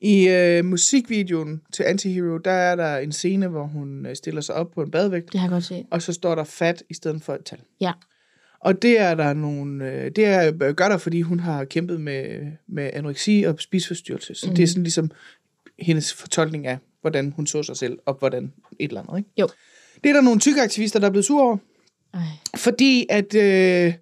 I 0.00 0.28
øh, 0.58 0.64
musikvideoen 0.64 1.62
til 1.72 1.82
Antihero, 1.82 2.38
der 2.38 2.50
er 2.50 2.76
der 2.76 2.96
en 2.96 3.12
scene, 3.12 3.48
hvor 3.48 3.64
hun 3.64 4.06
øh, 4.06 4.16
stiller 4.16 4.40
sig 4.40 4.54
op 4.54 4.70
på 4.74 4.82
en 4.82 4.90
badevægt, 4.90 5.32
Det 5.32 5.40
har 5.40 5.46
jeg 5.46 5.52
godt 5.52 5.64
set. 5.64 5.86
og 5.90 6.02
så 6.02 6.12
står 6.12 6.34
der 6.34 6.44
fat 6.44 6.82
i 6.90 6.94
stedet 6.94 7.22
for 7.22 7.34
et 7.34 7.44
tal. 7.44 7.58
Ja. 7.80 7.92
Og 8.62 8.82
det 8.82 9.00
er 9.00 9.14
der 9.14 9.32
nogle, 9.32 9.90
øh, 9.90 10.10
det 10.10 10.24
er, 10.24 10.52
øh, 10.62 10.74
gør 10.74 10.88
der, 10.88 10.98
fordi 10.98 11.22
hun 11.22 11.40
har 11.40 11.64
kæmpet 11.64 12.00
med, 12.00 12.40
med 12.68 12.90
anoreksi 12.92 13.42
og 13.42 13.56
spiseforstyrrelse. 13.58 14.34
Så 14.34 14.48
mm. 14.48 14.54
det 14.54 14.62
er 14.62 14.66
sådan 14.66 14.82
ligesom 14.82 15.10
hendes 15.78 16.12
fortolkning 16.12 16.66
af, 16.66 16.78
hvordan 17.00 17.32
hun 17.36 17.46
så 17.46 17.62
sig 17.62 17.76
selv, 17.76 17.98
og 18.06 18.14
hvordan 18.14 18.52
et 18.78 18.88
eller 18.88 19.00
andet. 19.00 19.18
Ikke? 19.18 19.30
Jo. 19.40 19.48
Det 20.04 20.10
er 20.10 20.12
der 20.12 20.20
nogle 20.20 20.40
tykke 20.40 20.62
aktivister, 20.62 21.00
der 21.00 21.06
er 21.06 21.10
blevet 21.10 21.24
sure 21.24 21.42
over, 21.42 21.56
Ej. 22.14 22.20
fordi 22.56 23.06
at 23.10 23.34
øh, 23.34 23.94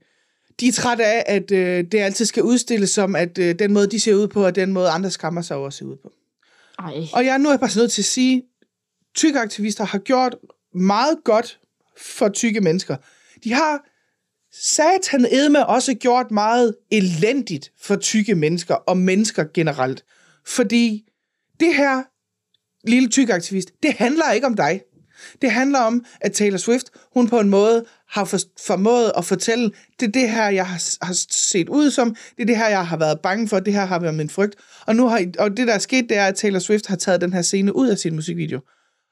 de 0.60 0.68
er 0.68 0.72
trætte 0.72 1.04
af, 1.04 1.24
at 1.26 1.50
øh, 1.50 1.84
det 1.92 1.98
altid 1.98 2.24
skal 2.24 2.42
udstilles 2.42 2.90
som, 2.90 3.16
at 3.16 3.38
øh, 3.38 3.58
den 3.58 3.72
måde, 3.72 3.86
de 3.86 4.00
ser 4.00 4.14
ud 4.14 4.28
på, 4.28 4.44
er 4.44 4.50
den 4.50 4.72
måde, 4.72 4.88
andre 4.88 5.10
skammer 5.10 5.42
sig 5.42 5.56
over 5.56 5.66
at 5.66 5.72
se 5.72 5.86
ud 5.86 5.96
på. 5.96 6.12
Ej. 6.78 6.92
Og 7.12 7.24
jeg 7.24 7.38
nu 7.38 7.48
er 7.48 7.52
jeg 7.52 7.60
bare 7.60 7.70
nødt 7.76 7.92
til 7.92 8.02
at 8.02 8.06
sige, 8.06 8.42
tykke 9.14 9.38
aktivister 9.38 9.84
har 9.84 9.98
gjort 9.98 10.36
meget 10.74 11.18
godt 11.24 11.60
for 11.96 12.28
tykke 12.28 12.60
mennesker. 12.60 12.96
De 13.44 13.52
har 13.52 13.89
satan 14.52 15.26
edme 15.30 15.66
også 15.66 15.94
gjort 15.94 16.30
meget 16.30 16.76
elendigt 16.90 17.72
for 17.80 17.96
tykke 17.96 18.34
mennesker 18.34 18.74
og 18.74 18.96
mennesker 18.96 19.44
generelt. 19.54 20.04
Fordi 20.46 21.04
det 21.60 21.74
her 21.74 22.02
lille 22.88 23.08
tykke 23.08 23.34
aktivist, 23.34 23.70
det 23.82 23.92
handler 23.92 24.30
ikke 24.30 24.46
om 24.46 24.54
dig. 24.54 24.80
Det 25.42 25.50
handler 25.50 25.78
om, 25.78 26.04
at 26.20 26.32
Taylor 26.32 26.58
Swift, 26.58 26.90
hun 27.14 27.28
på 27.28 27.40
en 27.40 27.48
måde 27.48 27.84
har 28.08 28.24
for, 28.24 28.38
formået 28.66 29.12
at 29.16 29.24
fortælle, 29.24 29.70
det 30.00 30.08
er 30.08 30.12
det 30.12 30.30
her, 30.30 30.48
jeg 30.48 30.66
har, 30.66 31.04
har 31.06 31.14
set 31.30 31.68
ud 31.68 31.90
som, 31.90 32.16
det 32.36 32.42
er 32.42 32.46
det 32.46 32.56
her, 32.56 32.68
jeg 32.68 32.86
har 32.86 32.96
været 32.96 33.20
bange 33.20 33.48
for, 33.48 33.60
det 33.60 33.72
her 33.72 33.84
har 33.84 33.98
været 33.98 34.14
min 34.14 34.30
frygt. 34.30 34.56
Og, 34.86 34.96
nu 34.96 35.08
har, 35.08 35.26
og 35.38 35.56
det, 35.56 35.66
der 35.66 35.74
er 35.74 35.78
sket, 35.78 36.08
det 36.08 36.16
er, 36.16 36.26
at 36.26 36.34
Taylor 36.34 36.58
Swift 36.58 36.86
har 36.86 36.96
taget 36.96 37.20
den 37.20 37.32
her 37.32 37.42
scene 37.42 37.76
ud 37.76 37.88
af 37.88 37.98
sin 37.98 38.14
musikvideo. 38.14 38.60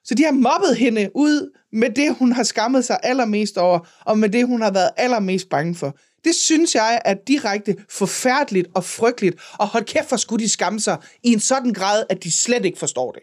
Så 0.08 0.14
de 0.14 0.24
har 0.24 0.32
mobbet 0.32 0.76
hende 0.76 1.10
ud 1.14 1.58
med 1.72 1.90
det, 1.90 2.14
hun 2.14 2.32
har 2.32 2.42
skammet 2.42 2.84
sig 2.84 2.98
allermest 3.02 3.58
over, 3.58 3.88
og 4.04 4.18
med 4.18 4.28
det, 4.28 4.46
hun 4.46 4.62
har 4.62 4.70
været 4.70 4.90
allermest 4.96 5.48
bange 5.48 5.74
for. 5.74 5.96
Det 6.24 6.34
synes 6.34 6.74
jeg 6.74 7.02
er 7.04 7.14
direkte 7.26 7.76
forfærdeligt 7.90 8.68
og 8.74 8.84
frygteligt, 8.84 9.40
og 9.58 9.66
hold 9.66 9.84
kæft 9.84 10.08
for 10.08 10.16
skulle 10.16 10.44
de 10.44 10.48
skamme 10.48 10.80
sig 10.80 10.96
i 11.22 11.32
en 11.32 11.40
sådan 11.40 11.72
grad, 11.72 12.04
at 12.08 12.24
de 12.24 12.32
slet 12.32 12.64
ikke 12.64 12.78
forstår 12.78 13.12
det. 13.12 13.22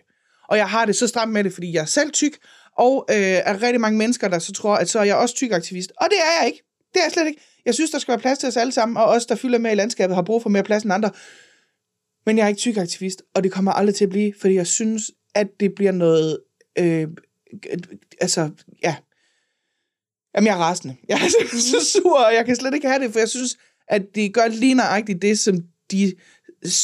Og 0.50 0.58
jeg 0.58 0.70
har 0.70 0.86
det 0.86 0.96
så 0.96 1.08
stramt 1.08 1.32
med 1.34 1.44
det, 1.44 1.54
fordi 1.54 1.74
jeg 1.74 1.82
er 1.82 1.86
selv 1.86 2.12
tyk, 2.12 2.38
og 2.78 3.06
øh, 3.10 3.18
er 3.18 3.64
rigtig 3.64 3.82
mange 3.82 3.98
mennesker, 3.98 4.28
der 4.28 4.40
så 4.40 4.54
tror, 4.54 4.76
at 4.76 4.90
så 4.90 5.00
er 5.00 5.04
jeg 5.04 5.16
også 5.16 5.36
tyk 5.36 5.52
aktivist. 5.52 5.92
Og 6.02 6.08
det 6.10 6.18
er 6.18 6.42
jeg 6.42 6.48
ikke. 6.48 6.64
Det 6.94 7.00
er 7.00 7.04
jeg 7.06 7.12
slet 7.12 7.28
ikke. 7.28 7.42
Jeg 7.66 7.74
synes, 7.74 7.92
der 7.92 8.00
skal 8.00 8.12
være 8.12 8.22
plads 8.22 8.38
til 8.38 8.48
os 8.48 8.58
alle 8.58 8.72
sammen, 8.72 8.98
og 8.98 9.06
os, 9.06 9.26
der 9.26 9.36
fylder 9.36 9.60
med 9.60 9.72
i 9.72 9.76
landskabet, 9.76 10.16
har 10.16 10.24
brug 10.24 10.42
for 10.42 10.50
mere 10.50 10.64
plads 10.64 10.84
end 10.84 10.94
andre. 10.94 11.12
Men 12.26 12.38
jeg 12.38 12.44
er 12.44 12.48
ikke 12.48 12.60
tyk 12.60 12.78
aktivist, 12.78 13.24
og 13.36 13.44
det 13.44 13.52
kommer 13.52 13.72
aldrig 13.72 13.96
til 13.96 14.06
at 14.06 14.10
blive, 14.10 14.34
fordi 14.42 14.54
jeg 14.54 14.68
synes, 14.68 15.12
at 15.36 15.48
det 15.60 15.76
bliver 15.76 15.92
noget... 15.92 16.40
Øh, 16.80 17.08
altså, 18.22 18.50
ja. 18.84 18.96
Jamen, 20.36 20.48
jeg 20.48 20.54
er 20.54 20.62
rasende. 20.62 20.96
Jeg 21.10 21.16
er 21.16 21.30
simpelthen 21.30 21.62
så 21.62 21.92
sur, 21.94 22.20
og 22.20 22.34
jeg 22.34 22.46
kan 22.46 22.56
slet 22.56 22.74
ikke 22.74 22.88
have 22.88 23.04
det, 23.04 23.12
for 23.12 23.20
jeg 23.20 23.30
synes, 23.30 23.58
at 23.88 24.02
de 24.16 24.30
gør 24.30 24.48
lige 24.48 24.74
nøjagtigt 24.74 25.22
det, 25.22 25.40
som 25.40 25.64
de 25.92 26.14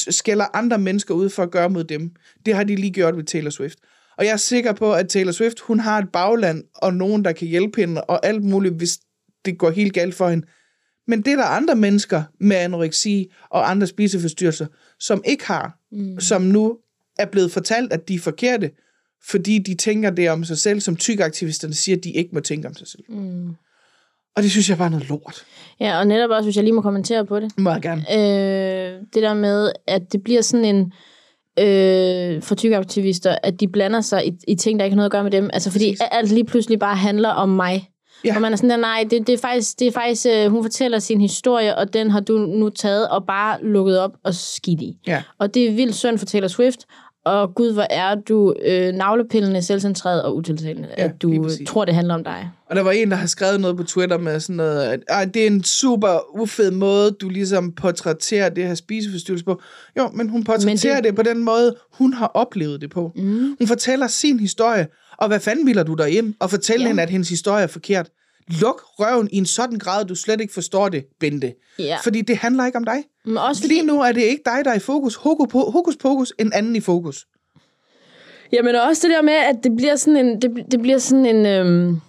skælder 0.09 0.45
andre 0.53 0.77
mennesker 0.77 1.13
ud 1.13 1.29
for 1.29 1.43
at 1.43 1.51
gøre 1.51 1.69
mod 1.69 1.83
dem. 1.83 2.11
Det 2.45 2.55
har 2.55 2.63
de 2.63 2.75
lige 2.75 2.93
gjort 2.93 3.17
ved 3.17 3.23
Taylor 3.23 3.49
Swift. 3.49 3.79
Og 4.17 4.25
jeg 4.25 4.31
er 4.31 4.37
sikker 4.37 4.73
på, 4.73 4.93
at 4.93 5.09
Taylor 5.09 5.31
Swift, 5.31 5.59
hun 5.59 5.79
har 5.79 5.97
et 5.97 6.09
bagland, 6.13 6.63
og 6.75 6.93
nogen, 6.93 7.25
der 7.25 7.31
kan 7.31 7.47
hjælpe 7.47 7.81
hende, 7.81 8.03
og 8.03 8.25
alt 8.25 8.43
muligt, 8.43 8.73
hvis 8.73 8.99
det 9.45 9.57
går 9.57 9.69
helt 9.69 9.93
galt 9.93 10.15
for 10.15 10.29
hende. 10.29 10.47
Men 11.07 11.21
det 11.21 11.33
er 11.33 11.37
der 11.37 11.45
andre 11.45 11.75
mennesker 11.75 12.23
med 12.39 12.55
anoreksi 12.57 13.31
og 13.49 13.69
andre 13.69 13.87
spiseforstyrrelser, 13.87 14.67
som 14.99 15.21
ikke 15.25 15.45
har, 15.45 15.77
mm. 15.91 16.19
som 16.19 16.41
nu 16.41 16.77
er 17.19 17.25
blevet 17.25 17.51
fortalt, 17.51 17.93
at 17.93 18.07
de 18.07 18.15
er 18.15 18.19
forkerte, 18.19 18.71
fordi 19.29 19.59
de 19.59 19.75
tænker 19.75 20.09
det 20.09 20.29
om 20.29 20.43
sig 20.43 20.57
selv, 20.57 20.79
som 20.79 20.95
tykaktivisterne 20.95 21.73
siger, 21.73 21.97
at 21.97 22.03
de 22.03 22.11
ikke 22.11 22.29
må 22.33 22.39
tænke 22.39 22.67
om 22.67 22.73
sig 22.73 22.87
selv. 22.87 23.03
Mm. 23.09 23.55
Og 24.35 24.43
det 24.43 24.51
synes 24.51 24.69
jeg 24.69 24.77
bare 24.77 24.85
er 24.85 24.91
noget 24.91 25.09
lort. 25.09 25.45
Ja, 25.79 25.99
og 25.99 26.07
netop 26.07 26.29
også, 26.29 26.45
hvis 26.45 26.55
jeg 26.55 26.63
lige 26.63 26.73
må 26.73 26.81
kommentere 26.81 27.25
på 27.25 27.39
det. 27.39 27.57
Meget 27.57 27.81
gerne. 27.81 28.01
Øh, 28.13 28.99
det 29.13 29.23
der 29.23 29.33
med, 29.33 29.71
at 29.87 30.01
det 30.13 30.23
bliver 30.23 30.41
sådan 30.41 30.65
en 30.65 30.93
øh, 31.59 32.41
for 32.41 32.55
tykaktivister, 32.55 33.35
at 33.43 33.59
de 33.59 33.67
blander 33.67 34.01
sig 34.01 34.27
i, 34.27 34.33
i 34.47 34.55
ting, 34.55 34.79
der 34.79 34.85
ikke 34.85 34.93
har 34.93 34.95
noget 34.95 35.07
at 35.07 35.11
gøre 35.11 35.23
med 35.23 35.31
dem. 35.31 35.49
Altså 35.53 35.71
fordi 35.71 35.91
Præcis. 35.91 36.01
alt 36.11 36.31
lige 36.31 36.45
pludselig 36.45 36.79
bare 36.79 36.95
handler 36.95 37.29
om 37.29 37.49
mig. 37.49 37.89
Ja. 38.25 38.35
Og 38.35 38.41
man 38.41 38.53
er 38.53 38.57
sådan 38.57 38.69
der, 38.69 38.77
nej, 38.77 39.07
det, 39.11 39.27
det 39.27 39.33
er 39.33 39.37
faktisk, 39.37 39.79
det 39.79 39.87
er 39.87 39.91
faktisk 39.91 40.27
øh, 40.29 40.51
hun 40.51 40.63
fortæller 40.63 40.99
sin 40.99 41.21
historie, 41.21 41.77
og 41.77 41.93
den 41.93 42.11
har 42.11 42.19
du 42.19 42.37
nu 42.37 42.69
taget 42.69 43.09
og 43.09 43.25
bare 43.25 43.63
lukket 43.63 43.99
op 43.99 44.11
og 44.23 44.33
skidt 44.33 44.81
i. 44.81 44.97
Ja. 45.07 45.23
Og 45.39 45.53
det 45.53 45.67
er 45.67 45.71
vildt 45.71 45.95
synd 45.95 46.17
for 46.17 46.25
Taylor 46.25 46.47
Swift, 46.47 46.79
og 47.25 47.55
gud, 47.55 47.73
hvor 47.73 47.87
er 47.89 48.15
du 48.15 48.53
øh, 48.65 48.93
navlepillende, 48.93 49.61
selvcentreret 49.61 50.23
og 50.23 50.35
utiltalende, 50.35 50.87
Ja, 50.97 51.03
at 51.03 51.21
du 51.21 51.49
tror, 51.67 51.85
det 51.85 51.95
handler 51.95 52.13
om 52.13 52.23
dig. 52.23 52.49
Og 52.69 52.75
der 52.75 52.81
var 52.81 52.91
en, 52.91 53.11
der 53.11 53.17
har 53.17 53.27
skrevet 53.27 53.61
noget 53.61 53.77
på 53.77 53.83
Twitter 53.83 54.17
med 54.17 54.39
sådan 54.39 54.55
noget, 54.55 54.83
at 54.83 54.99
"Ej, 55.09 55.25
det 55.25 55.41
er 55.43 55.47
en 55.47 55.63
super 55.63 56.39
ufed 56.41 56.71
måde, 56.71 57.11
du 57.11 57.29
ligesom 57.29 57.71
portrætterer 57.71 58.49
det 58.49 58.67
her 58.67 58.75
spiseforstyrrelse 58.75 59.45
på. 59.45 59.61
Jo, 59.97 60.09
men 60.13 60.29
hun 60.29 60.43
portrætterer 60.43 60.95
Men 60.95 61.03
det... 61.03 61.09
det- 61.09 61.15
på 61.15 61.23
den 61.23 61.43
måde, 61.43 61.75
hun 61.93 62.13
har 62.13 62.27
oplevet 62.27 62.81
det 62.81 62.89
på. 62.89 63.11
Mm. 63.15 63.55
Hun 63.59 63.67
fortæller 63.67 64.07
sin 64.07 64.39
historie, 64.39 64.87
og 65.17 65.27
hvad 65.27 65.39
fanden 65.39 65.67
vilder 65.67 65.83
du 65.83 65.93
dig 65.93 66.17
ind 66.17 66.33
og 66.39 66.49
fortælle 66.49 66.83
Ja. 66.83 66.87
hende, 66.87 67.03
at 67.03 67.09
hendes 67.09 67.29
historie 67.29 67.63
er 67.63 67.67
forkert? 67.67 68.09
Luk 68.61 68.81
røven 68.99 69.29
i 69.31 69.37
en 69.37 69.45
sådan 69.45 69.79
grad, 69.79 70.05
du 70.05 70.15
slet 70.15 70.41
ikke 70.41 70.53
forstår 70.53 70.89
det, 70.89 71.05
Bente. 71.19 71.53
Ja. 71.79 71.97
Fordi 72.03 72.21
det 72.21 72.37
handler 72.37 72.65
ikke 72.65 72.77
om 72.77 72.83
dig. 72.83 73.03
Men 73.25 73.37
også 73.37 73.61
fordi, 73.61 73.73
Lige 73.73 73.85
nu 73.85 74.01
er 74.01 74.11
det 74.11 74.21
ikke 74.21 74.43
dig, 74.45 74.65
der 74.65 74.71
er 74.71 74.75
i 74.75 74.79
fokus. 74.79 75.15
Hokus, 75.15 75.47
po- 75.53 75.71
hokus 75.71 75.95
pokus, 75.95 76.33
en 76.39 76.53
anden 76.53 76.75
i 76.75 76.79
fokus. 76.79 77.25
Jamen 78.53 78.75
også 78.75 79.07
det 79.07 79.15
der 79.15 79.21
med, 79.21 79.33
at 79.33 79.55
det 79.63 79.75
bliver 79.77 79.95
sådan 79.95 80.25
en... 80.25 80.41
Det, 80.41 80.65
det 80.71 80.81
bliver 80.81 80.97
sådan 80.97 81.25
en 81.25 81.45
øhm, 81.45 82.01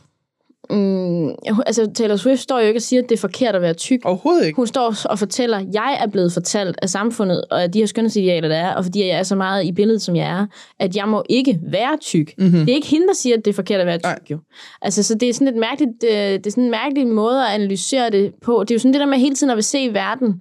mm, 0.70 1.29
altså, 1.66 1.90
Taylor 1.94 2.16
Swift 2.16 2.40
står 2.40 2.61
jo 2.61 2.66
ikke 2.66 2.79
og 2.79 2.83
siger, 2.83 3.03
at 3.03 3.09
det 3.09 3.16
er 3.16 3.20
forkert 3.20 3.55
at 3.55 3.62
være 3.62 3.75
tyk. 3.75 4.01
Overhovedet 4.05 4.46
ikke. 4.46 4.57
Hun 4.57 4.66
står 4.66 4.94
og 5.05 5.18
fortæller, 5.18 5.59
at 5.59 5.66
jeg 5.72 5.98
er 6.01 6.07
blevet 6.07 6.33
fortalt 6.33 6.79
af 6.83 6.88
samfundet, 6.88 7.44
og 7.51 7.62
af 7.62 7.72
de 7.72 7.79
her 7.79 7.87
skønhedsidealer, 7.87 8.48
der 8.48 8.57
er, 8.57 8.75
og 8.75 8.85
fordi 8.85 9.01
jeg 9.01 9.18
er 9.18 9.22
så 9.22 9.37
meget 9.37 9.64
i 9.64 9.72
billedet, 9.72 10.03
som 10.03 10.16
jeg 10.16 10.40
er, 10.40 10.46
at 10.81 10.96
jeg 10.96 11.09
må 11.09 11.25
ikke 11.29 11.59
være 11.62 11.96
tyk. 12.01 12.35
Mhm. 12.38 12.46
Mm-hmm. 12.46 12.61
Det 12.61 12.72
er 12.72 12.77
ikke 12.77 12.88
hende, 12.88 13.07
der 13.07 13.14
siger, 13.14 13.37
at 13.37 13.44
det 13.44 13.51
er 13.51 13.55
forkert 13.55 13.81
at 13.81 13.87
være 13.87 13.98
tyk, 13.98 14.05
Nej. 14.05 14.18
jo. 14.31 14.38
Altså, 14.83 15.03
så 15.03 15.14
det 15.14 15.29
er 15.29 15.33
sådan 15.33 15.48
et 15.48 15.57
mærkeligt, 15.61 16.05
øh, 16.05 16.11
det 16.11 16.46
er 16.46 16.51
sådan 16.51 16.64
en 16.64 16.70
mærkelig 16.70 17.07
måde 17.07 17.46
at 17.46 17.55
analysere 17.55 18.11
det 18.11 18.33
på. 18.42 18.64
Det 18.64 18.70
er 18.70 18.75
jo 18.75 18.79
sådan 18.79 18.92
det 18.92 19.01
der 19.01 19.07
med 19.07 19.18
hele 19.18 19.35
tiden 19.35 19.51
at 19.51 19.57
vil 19.57 19.64
se 19.64 19.88
verden 19.92 20.35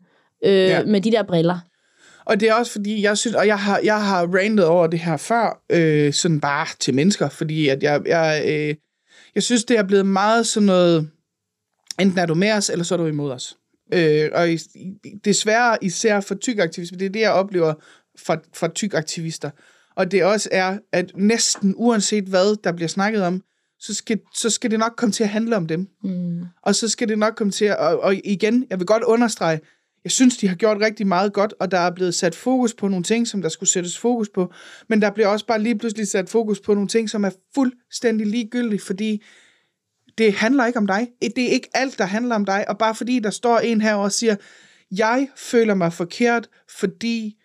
øh, 0.46 0.54
ja. 0.54 0.84
med 0.84 1.02
de 1.02 1.12
der 1.12 1.24
briller. 1.24 1.60
Og 2.26 2.40
det 2.40 2.50
er 2.50 2.54
også 2.54 2.72
fordi, 2.72 3.04
jeg 3.04 3.18
synes, 3.18 3.36
og 3.36 3.48
jeg 3.48 3.60
har, 3.60 3.80
jeg 3.84 4.06
har 4.06 4.28
randet 4.28 4.66
over 4.66 4.88
det 4.88 5.00
her 5.00 5.18
før, 5.18 5.64
øh, 5.70 6.14
sådan 6.14 6.40
bare 6.40 6.68
til 6.80 6.94
mennesker, 6.94 7.30
fordi 7.30 7.68
at 7.68 7.84
jeg, 7.84 8.02
jeg, 8.06 8.44
øh, 8.48 8.76
jeg 9.36 9.44
synes, 9.44 9.64
det 9.64 9.78
er 9.78 9.84
blevet 9.84 10.06
meget 10.06 10.48
sådan 10.48 10.66
noget, 10.66 11.10
enten 12.00 12.20
er 12.20 12.26
du 12.26 12.34
med 12.34 12.52
os, 12.52 12.70
eller 12.70 12.86
så 12.86 12.96
er 12.96 12.98
du 12.98 13.06
imod 13.06 13.32
os. 13.32 13.58
Øh, 13.94 14.30
og 14.34 14.52
i, 14.52 14.60
desværre 15.26 15.78
især 15.84 16.20
for 16.20 16.36
tykaktivisme, 16.36 16.98
det 16.98 17.06
er 17.06 17.10
det, 17.10 17.20
jeg 17.20 17.32
oplever 17.32 17.74
fra, 18.20 18.38
fra 18.54 18.68
tykaktivister. 18.68 19.50
Og 19.96 20.12
det 20.12 20.24
også 20.24 20.50
er, 20.52 20.78
at 20.92 21.12
næsten 21.16 21.74
uanset 21.78 22.24
hvad, 22.24 22.56
der 22.64 22.72
bliver 22.72 22.88
snakket 22.88 23.24
om, 23.24 23.44
så 23.80 23.94
skal, 23.94 24.20
så 24.36 24.50
skal 24.50 24.72
det 24.72 24.80
nok 24.80 24.94
komme 24.98 25.14
til 25.14 25.24
at 25.24 25.30
handle 25.30 25.56
om 25.56 25.68
dem. 25.68 25.88
Mm. 26.04 26.42
Og 26.64 26.76
så 26.76 26.90
skal 26.90 27.10
det 27.10 27.20
nok 27.20 27.36
komme 27.36 27.52
til 27.52 27.66
at... 27.66 27.78
Og, 27.78 28.00
og 28.00 28.16
igen, 28.16 28.66
jeg 28.70 28.80
vil 28.80 28.88
godt 28.88 29.04
understrege, 29.04 29.60
jeg 30.04 30.12
synes, 30.12 30.38
de 30.38 30.48
har 30.48 30.56
gjort 30.56 30.78
rigtig 30.82 31.08
meget 31.08 31.34
godt, 31.34 31.54
og 31.60 31.72
der 31.72 31.78
er 31.78 31.92
blevet 31.92 32.16
sat 32.16 32.36
fokus 32.36 32.74
på 32.74 32.88
nogle 32.88 33.04
ting, 33.04 33.28
som 33.28 33.42
der 33.42 33.50
skulle 33.50 33.70
sættes 33.70 33.98
fokus 33.98 34.30
på. 34.30 34.54
Men 34.88 35.02
der 35.02 35.12
bliver 35.12 35.28
også 35.28 35.46
bare 35.46 35.62
lige 35.62 35.78
pludselig 35.78 36.08
sat 36.08 36.30
fokus 36.30 36.60
på 36.60 36.74
nogle 36.74 36.88
ting, 36.88 37.10
som 37.10 37.24
er 37.24 37.30
fuldstændig 37.56 38.28
ligegyldige, 38.28 38.80
fordi 38.80 39.24
det 40.18 40.34
handler 40.34 40.66
ikke 40.66 40.80
om 40.80 40.88
dig. 40.88 41.08
Det 41.22 41.44
er 41.44 41.50
ikke 41.50 41.70
alt, 41.74 41.98
der 41.98 42.06
handler 42.06 42.36
om 42.36 42.46
dig. 42.46 42.66
Og 42.70 42.78
bare 42.78 42.96
fordi 42.96 43.20
der 43.20 43.30
står 43.30 43.60
en 43.60 43.82
her 43.82 43.96
og 43.96 44.12
siger, 44.12 44.36
jeg 44.92 45.28
føler 45.36 45.74
mig 45.74 45.94
forkert, 45.94 46.50
fordi 46.80 47.38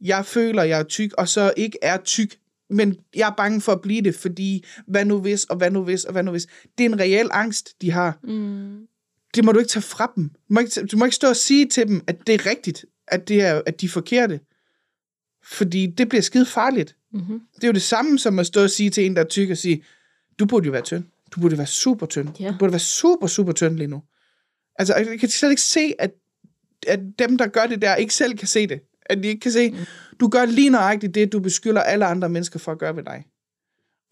jeg 0.00 0.26
føler, 0.26 0.62
jeg 0.62 0.78
er 0.78 0.84
tyk, 0.84 1.12
og 1.12 1.28
så 1.28 1.52
ikke 1.56 1.78
er 1.82 1.96
tyk, 1.96 2.36
men 2.70 2.96
jeg 3.16 3.28
er 3.28 3.34
bange 3.36 3.60
for 3.60 3.72
at 3.72 3.80
blive 3.80 4.02
det, 4.02 4.14
fordi 4.14 4.64
hvad 4.86 5.04
nu 5.04 5.20
hvis, 5.20 5.44
og 5.44 5.56
hvad 5.56 5.70
nu 5.70 5.82
hvis, 5.82 6.04
og 6.04 6.12
hvad 6.12 6.22
nu 6.22 6.30
hvis. 6.30 6.46
Det 6.78 6.86
er 6.86 6.88
en 6.88 7.00
reel 7.00 7.28
angst, 7.32 7.82
de 7.82 7.90
har 7.90 8.18
Mm 8.22 8.86
det 9.34 9.44
må 9.44 9.52
du 9.52 9.58
ikke 9.58 9.68
tage 9.68 9.82
fra 9.82 10.12
dem. 10.16 10.28
Du 10.28 10.54
må 10.54 10.60
ikke, 10.60 10.86
du 10.86 10.96
må 10.96 11.04
ikke 11.04 11.14
stå 11.16 11.28
og 11.28 11.36
sige 11.36 11.66
til 11.66 11.88
dem, 11.88 12.04
at 12.06 12.26
det 12.26 12.34
er 12.34 12.46
rigtigt, 12.46 12.84
at, 13.08 13.28
det 13.28 13.42
er, 13.42 13.62
at 13.66 13.80
de 13.80 13.86
er 13.86 13.90
forkerte. 13.90 14.40
Fordi 15.44 15.86
det 15.86 16.08
bliver 16.08 16.22
skide 16.22 16.46
farligt. 16.46 16.96
Mm-hmm. 17.12 17.40
Det 17.54 17.64
er 17.64 17.68
jo 17.68 17.72
det 17.72 17.82
samme 17.82 18.18
som 18.18 18.38
at 18.38 18.46
stå 18.46 18.62
og 18.62 18.70
sige 18.70 18.90
til 18.90 19.06
en, 19.06 19.16
der 19.16 19.22
er 19.22 19.26
tyk, 19.28 19.50
og 19.50 19.56
sige, 19.56 19.84
du 20.38 20.46
burde 20.46 20.66
jo 20.66 20.72
være 20.72 20.82
tynd. 20.82 21.04
Du 21.34 21.40
burde 21.40 21.58
være 21.58 21.66
super 21.66 22.06
tynd. 22.06 22.28
Ja. 22.40 22.48
Du 22.48 22.54
burde 22.58 22.72
være 22.72 22.80
super, 22.80 23.26
super 23.26 23.52
tynd 23.52 23.76
lige 23.76 23.88
nu. 23.88 24.02
Altså, 24.78 24.94
jeg 24.94 25.20
kan 25.20 25.28
slet 25.28 25.50
ikke 25.50 25.62
se, 25.62 25.92
at, 25.98 26.10
at 26.86 27.00
dem, 27.18 27.38
der 27.38 27.46
gør 27.46 27.66
det 27.66 27.82
der, 27.82 27.94
ikke 27.94 28.14
selv 28.14 28.38
kan 28.38 28.48
se 28.48 28.66
det. 28.66 28.80
At 29.06 29.18
de 29.22 29.28
ikke 29.28 29.40
kan 29.40 29.52
se, 29.52 29.74
du 30.20 30.28
gør 30.28 30.44
lige 30.44 30.70
nøjagtigt 30.70 31.14
det, 31.14 31.32
du 31.32 31.40
beskylder 31.40 31.80
alle 31.80 32.06
andre 32.06 32.28
mennesker 32.28 32.58
for 32.58 32.72
at 32.72 32.78
gøre 32.78 32.96
ved 32.96 33.02
dig. 33.02 33.24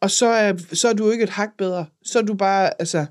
Og 0.00 0.10
så 0.10 0.26
er, 0.26 0.56
så 0.72 0.88
er 0.88 0.92
du 0.92 1.10
ikke 1.10 1.24
et 1.24 1.30
hak 1.30 1.50
bedre. 1.58 1.86
Så 2.02 2.18
er 2.18 2.22
du 2.22 2.34
bare, 2.34 2.80
altså, 2.80 3.06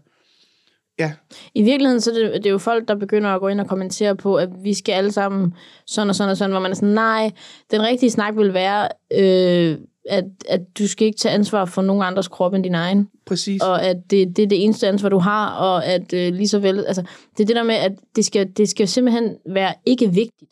ja, 1.02 1.12
I 1.54 1.62
virkeligheden, 1.64 2.02
så 2.02 2.12
er 2.12 2.16
det, 2.16 2.34
det 2.34 2.46
er 2.46 2.50
jo 2.52 2.58
folk, 2.58 2.88
der 2.88 2.96
begynder 2.96 3.30
at 3.30 3.40
gå 3.40 3.48
ind 3.48 3.62
og 3.62 3.68
kommentere 3.68 4.16
på, 4.16 4.36
at 4.36 4.50
vi 4.64 4.74
skal 4.74 4.94
alle 4.94 5.12
sammen 5.12 5.54
sådan 5.88 6.10
og 6.10 6.16
sådan 6.16 6.32
og 6.32 6.38
sådan, 6.38 6.52
hvor 6.52 6.60
man 6.60 6.72
er 6.72 6.76
sådan, 6.76 6.90
nej, 6.90 7.32
den 7.72 7.82
rigtige 7.82 8.10
snak 8.10 8.36
vil 8.38 8.54
være, 8.54 8.88
øh, 9.16 9.78
at, 10.10 10.24
at 10.50 10.62
du 10.80 10.88
skal 10.88 11.08
ikke 11.08 11.18
tage 11.20 11.34
ansvar 11.34 11.66
for 11.66 11.82
nogen 11.82 12.04
andres 12.04 12.28
krop 12.28 12.54
end 12.54 12.64
din 12.64 12.76
egen, 12.76 13.10
præcis. 13.26 13.62
og 13.62 13.84
at 13.84 13.98
det, 14.10 14.38
det 14.38 14.44
er 14.44 14.48
det 14.48 14.64
eneste 14.64 14.88
ansvar, 14.88 15.10
du 15.10 15.20
har, 15.20 15.50
og 15.50 15.86
at 15.86 16.14
øh, 16.14 16.34
lige 16.34 16.48
så 16.48 16.60
vel, 16.60 16.86
altså, 16.86 17.02
det 17.38 17.44
er 17.44 17.48
det 17.48 17.56
der 17.56 17.64
med, 17.64 17.76
at 17.76 17.92
det 18.16 18.26
skal, 18.26 18.48
det 18.58 18.70
skal 18.70 18.88
simpelthen 18.88 19.36
være 19.50 19.74
ikke 19.86 20.10
vigtigt, 20.14 20.52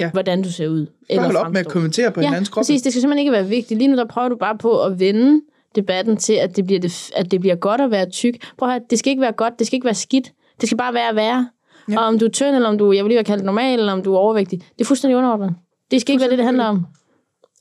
Ja. 0.00 0.10
hvordan 0.10 0.42
du 0.42 0.50
ser 0.52 0.68
ud. 0.68 0.86
Bare 1.16 1.24
hold 1.24 1.36
op 1.36 1.52
med 1.52 1.60
at 1.60 1.64
fremstår. 1.64 1.70
kommentere 1.72 2.10
på 2.12 2.20
ja, 2.20 2.26
hinandens 2.26 2.48
krop. 2.48 2.60
præcis, 2.60 2.82
det 2.82 2.92
skal 2.92 3.00
simpelthen 3.00 3.18
ikke 3.20 3.32
være 3.32 3.46
vigtigt. 3.48 3.78
Lige 3.78 3.88
nu, 3.88 3.96
der 3.96 4.04
prøver 4.06 4.28
du 4.28 4.36
bare 4.36 4.58
på 4.58 4.82
at 4.84 5.00
vende 5.00 5.40
debatten 5.74 6.16
til, 6.16 6.32
at 6.32 6.56
det 6.56 6.66
bliver, 6.66 6.80
det, 6.80 7.10
at 7.16 7.30
det 7.30 7.40
bliver 7.40 7.56
godt 7.56 7.80
at 7.80 7.90
være 7.90 8.10
tyk. 8.10 8.34
Prøv 8.58 8.68
at 8.68 8.74
høre, 8.74 8.82
det 8.90 8.98
skal 8.98 9.10
ikke 9.10 9.20
være 9.22 9.32
godt, 9.32 9.58
det 9.58 9.66
skal 9.66 9.76
ikke 9.76 9.84
være 9.84 9.94
skidt. 9.94 10.32
Det 10.60 10.68
skal 10.68 10.78
bare 10.78 10.94
være 10.94 11.08
at 11.08 11.16
være. 11.16 11.48
Ja. 11.88 11.92
Ja. 11.92 11.98
Og 12.00 12.04
om 12.06 12.18
du 12.18 12.24
er 12.24 12.30
tynd, 12.30 12.56
eller 12.56 12.68
om 12.68 12.78
du, 12.78 12.92
jeg 12.92 13.04
vil 13.04 13.08
lige 13.08 13.18
have 13.18 13.24
kaldt 13.24 13.38
det 13.38 13.46
normal, 13.46 13.78
eller 13.78 13.92
om 13.92 14.02
du 14.02 14.14
er 14.14 14.18
overvægtig, 14.18 14.60
det 14.60 14.80
er 14.80 14.84
fuldstændig 14.84 15.16
underordnet. 15.16 15.54
Det 15.90 16.00
skal 16.00 16.12
ikke 16.12 16.20
være 16.20 16.30
det, 16.30 16.38
det 16.38 16.44
handler 16.44 16.64
om. 16.64 16.86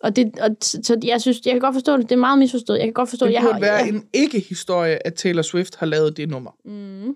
Og, 0.03 0.15
det, 0.15 0.39
og 0.39 0.49
så 0.61 0.99
jeg 1.03 1.21
synes, 1.21 1.41
jeg 1.45 1.53
kan 1.53 1.61
godt 1.61 1.75
forstå 1.75 1.97
det. 1.97 2.03
Det 2.03 2.11
er 2.11 2.19
meget 2.19 2.39
misforstået. 2.39 2.77
Jeg 2.77 2.85
kan 2.85 2.93
godt 2.93 3.09
forstå, 3.09 3.25
Det 3.25 3.33
jeg 3.33 3.41
burde 3.41 3.53
har, 3.53 3.59
være 3.59 3.75
jeg, 3.75 3.89
en 3.89 4.03
ikke-historie, 4.13 5.07
at 5.07 5.13
Taylor 5.13 5.41
Swift 5.41 5.75
har 5.75 5.85
lavet 5.85 6.17
det 6.17 6.29
nummer. 6.29 6.51
Mm. 6.65 7.15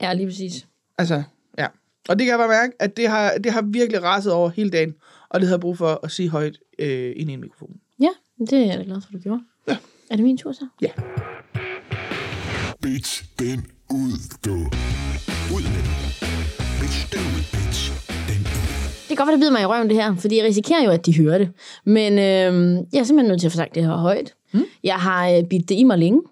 Ja, 0.00 0.12
lige 0.12 0.26
præcis. 0.26 0.66
Altså, 0.98 1.22
ja. 1.58 1.66
Og 2.08 2.18
det 2.18 2.26
kan 2.26 2.30
jeg 2.30 2.38
bare 2.38 2.48
mærke, 2.48 2.72
at 2.78 2.96
det 2.96 3.08
har, 3.08 3.32
det 3.44 3.52
har 3.52 3.62
virkelig 3.62 4.02
raset 4.02 4.32
over 4.32 4.48
hele 4.48 4.70
dagen, 4.70 4.94
og 5.28 5.40
det 5.40 5.48
havde 5.48 5.56
jeg 5.56 5.60
brug 5.60 5.78
for 5.78 6.00
at 6.02 6.10
sige 6.10 6.28
højt 6.28 6.58
øh, 6.78 7.12
ind 7.16 7.30
i 7.30 7.32
en 7.32 7.40
mikrofon. 7.40 7.76
Ja, 8.00 8.10
det 8.40 8.52
er 8.52 8.66
jeg 8.66 8.84
glad 8.84 9.00
for, 9.00 9.12
du 9.12 9.18
gjorde. 9.18 9.40
Er 10.10 10.16
det 10.16 10.24
min 10.24 10.36
tur 10.36 10.52
så? 10.52 10.66
Ja. 10.82 10.90
Bitch, 12.82 13.24
den 13.38 13.66
ud, 13.90 14.12
du. 14.44 14.54
Ud 15.54 15.62
med 15.74 15.82
den. 15.86 15.94
Bitch, 16.80 17.12
den 17.12 17.20
ud, 17.36 17.44
bitch. 17.52 17.80
Den 18.28 18.40
ud. 18.40 18.68
Det 19.08 19.16
kan 19.16 19.16
godt 19.16 19.26
være, 19.26 19.36
det 19.36 19.40
bider 19.40 19.52
mig 19.52 19.62
i 19.62 19.66
røven, 19.66 19.88
det 19.88 19.96
her, 19.96 20.16
fordi 20.16 20.36
jeg 20.36 20.44
risikerer 20.44 20.84
jo, 20.84 20.90
at 20.90 21.06
de 21.06 21.16
hører 21.16 21.38
det. 21.38 21.52
Men 21.84 22.12
øh, 22.12 22.84
jeg 22.92 23.00
er 23.00 23.04
simpelthen 23.04 23.28
nødt 23.28 23.40
til 23.40 23.48
at 23.48 23.52
få 23.52 23.56
sagt 23.56 23.74
det 23.74 23.82
her 23.84 23.96
højt. 23.96 24.34
Mm. 24.52 24.64
Jeg 24.84 24.94
har 24.94 25.28
øh, 25.30 25.44
bidt 25.50 25.68
det 25.68 25.74
i 25.74 25.84
mig 25.84 25.98
længe. 25.98 26.22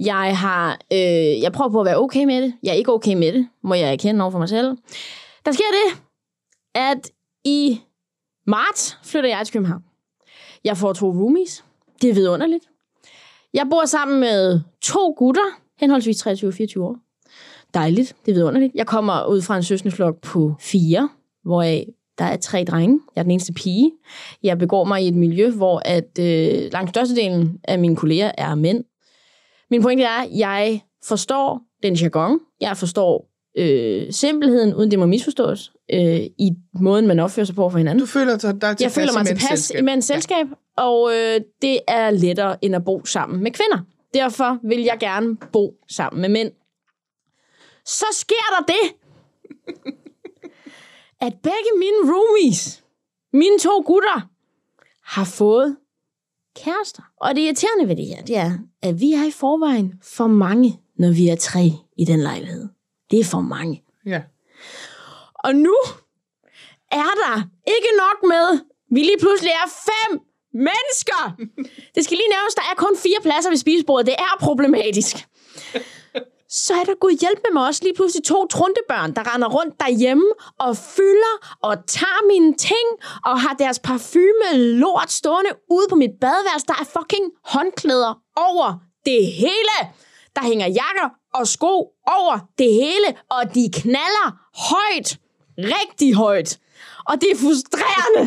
Jeg 0.00 0.38
har, 0.38 0.78
øh, 0.92 1.42
jeg 1.42 1.52
prøver 1.52 1.70
på 1.70 1.80
at 1.80 1.86
være 1.86 1.98
okay 1.98 2.24
med 2.24 2.42
det. 2.42 2.54
Jeg 2.62 2.70
er 2.70 2.74
ikke 2.74 2.92
okay 2.92 3.14
med 3.14 3.32
det, 3.32 3.48
må 3.62 3.74
jeg 3.74 3.92
erkende 3.92 4.22
over 4.22 4.30
for 4.30 4.38
mig 4.38 4.48
selv. 4.48 4.76
Der 5.44 5.52
sker 5.52 5.64
det, 5.72 6.00
at 6.74 7.10
i 7.44 7.80
marts 8.46 8.98
flytter 9.04 9.30
jeg 9.30 9.46
til 9.46 9.52
København. 9.52 9.82
Jeg 10.64 10.76
får 10.76 10.92
to 10.92 11.06
roomies. 11.10 11.64
Det 12.02 12.10
er 12.10 12.14
vidunderligt. 12.14 12.64
Jeg 13.56 13.66
bor 13.70 13.84
sammen 13.84 14.20
med 14.20 14.60
to 14.82 15.14
gutter, 15.18 15.60
henholdsvis 15.80 16.16
23 16.16 16.50
og 16.50 16.54
24 16.54 16.84
år. 16.84 16.96
Dejligt, 17.74 18.16
det 18.26 18.32
er 18.32 18.34
vidunderligt. 18.34 18.74
Jeg 18.74 18.86
kommer 18.86 19.26
ud 19.26 19.42
fra 19.42 19.56
en 19.56 19.62
søskendeflok 19.62 20.20
på 20.22 20.54
fire, 20.60 21.08
hvoraf 21.44 21.86
der 22.18 22.24
er 22.24 22.36
tre 22.36 22.64
drenge. 22.64 23.00
Jeg 23.14 23.20
er 23.20 23.22
den 23.22 23.30
eneste 23.30 23.52
pige. 23.52 23.92
Jeg 24.42 24.58
begår 24.58 24.84
mig 24.84 25.04
i 25.04 25.08
et 25.08 25.14
miljø, 25.14 25.50
hvor 25.50 25.82
at, 25.84 26.18
øh, 26.20 26.72
langt 26.72 26.90
størstedelen 26.90 27.58
af 27.64 27.78
mine 27.78 27.96
kolleger 27.96 28.32
er 28.38 28.54
mænd. 28.54 28.84
Min 29.70 29.82
pointe 29.82 30.04
er, 30.04 30.22
at 30.22 30.28
jeg 30.36 30.80
forstår 31.04 31.60
den 31.82 31.94
jargon. 31.94 32.40
Jeg 32.60 32.76
forstår 32.76 33.28
øh, 33.56 34.12
simpelheden, 34.12 34.74
uden 34.74 34.90
det 34.90 34.98
må 34.98 35.06
misforstås, 35.06 35.72
øh, 35.92 36.20
i 36.38 36.50
måden, 36.80 37.06
man 37.06 37.18
opfører 37.18 37.46
sig 37.46 37.54
på 37.54 37.70
for 37.70 37.78
hinanden. 37.78 38.00
Du 38.00 38.06
føler 38.06 38.36
dig, 38.36 38.40
tilpas 38.50 38.80
Jeg 38.80 38.90
føler 38.90 39.12
mig 39.12 39.26
tilpas 39.26 39.42
selskab. 39.58 39.80
i 39.80 39.82
mands 39.82 40.04
selskab, 40.04 40.46
og 40.76 41.10
øh, 41.14 41.40
det 41.62 41.80
er 41.88 42.10
lettere 42.10 42.64
end 42.64 42.76
at 42.76 42.84
bo 42.84 43.04
sammen 43.04 43.42
med 43.42 43.50
kvinder. 43.50 43.78
Derfor 44.14 44.58
vil 44.68 44.80
jeg 44.80 44.96
gerne 45.00 45.36
bo 45.52 45.74
sammen 45.88 46.20
med 46.20 46.28
mænd. 46.28 46.52
Så 47.84 48.06
sker 48.12 48.46
der 48.58 48.64
det, 48.66 48.94
at 51.26 51.34
begge 51.42 51.70
mine 51.78 52.12
roomies, 52.12 52.84
mine 53.32 53.58
to 53.58 53.82
gutter, 53.86 54.28
har 55.04 55.24
fået 55.24 55.76
kærester. 56.56 57.02
Og 57.20 57.34
det 57.34 57.42
irriterende 57.42 57.88
ved 57.88 57.96
det 57.96 58.06
her, 58.06 58.22
det 58.22 58.36
er, 58.36 58.52
at 58.82 59.00
vi 59.00 59.12
er 59.12 59.24
i 59.28 59.30
forvejen 59.30 59.94
for 60.02 60.26
mange, 60.26 60.80
når 60.98 61.12
vi 61.12 61.28
er 61.28 61.36
tre 61.36 61.70
i 61.98 62.04
den 62.04 62.20
lejlighed. 62.20 62.68
Det 63.10 63.20
er 63.20 63.24
for 63.24 63.40
mange. 63.40 63.84
Ja. 64.06 64.20
Og 65.34 65.54
nu 65.54 65.76
er 66.92 67.12
der 67.22 67.34
ikke 67.66 67.90
nok 68.04 68.28
med, 68.28 68.60
vi 68.90 69.00
lige 69.00 69.18
pludselig 69.20 69.50
er 69.50 69.68
fem 69.90 70.20
mennesker. 70.52 71.22
Det 71.94 72.04
skal 72.04 72.16
lige 72.16 72.34
nævnes, 72.36 72.54
der 72.54 72.62
er 72.70 72.74
kun 72.76 72.96
fire 72.96 73.20
pladser 73.22 73.50
ved 73.50 73.56
spisebordet. 73.56 74.06
Det 74.06 74.14
er 74.18 74.36
problematisk. 74.40 75.16
Så 76.48 76.74
er 76.74 76.84
der 76.84 76.94
gud 76.94 77.18
hjælp 77.20 77.40
med 77.44 77.52
mig 77.52 77.66
også 77.66 77.80
lige 77.84 77.94
pludselig 77.94 78.24
to 78.24 78.46
trundebørn, 78.46 79.14
der 79.16 79.34
render 79.34 79.48
rundt 79.48 79.80
derhjemme 79.80 80.28
og 80.58 80.76
fylder 80.76 81.34
og 81.62 81.86
tager 81.86 82.26
mine 82.32 82.54
ting 82.54 82.86
og 83.24 83.40
har 83.40 83.54
deres 83.54 83.78
parfume 83.78 84.48
lort 84.54 85.10
stående 85.12 85.50
ude 85.70 85.86
på 85.90 85.96
mit 85.96 86.10
badeværelse. 86.20 86.66
Der 86.66 86.78
er 86.82 86.88
fucking 86.98 87.26
håndklæder 87.44 88.12
over 88.36 88.68
det 89.04 89.26
hele. 89.26 89.76
Der 90.36 90.42
hænger 90.42 90.66
jakker 90.66 91.08
og 91.40 91.46
sko 91.56 91.74
over 92.20 92.38
det 92.58 92.72
hele, 92.82 93.08
og 93.30 93.54
de 93.54 93.70
knaller 93.80 94.28
højt. 94.70 95.18
Rigtig 95.58 96.14
højt. 96.14 96.58
Og 97.10 97.14
det 97.20 97.28
er 97.34 97.38
frustrerende, 97.44 98.24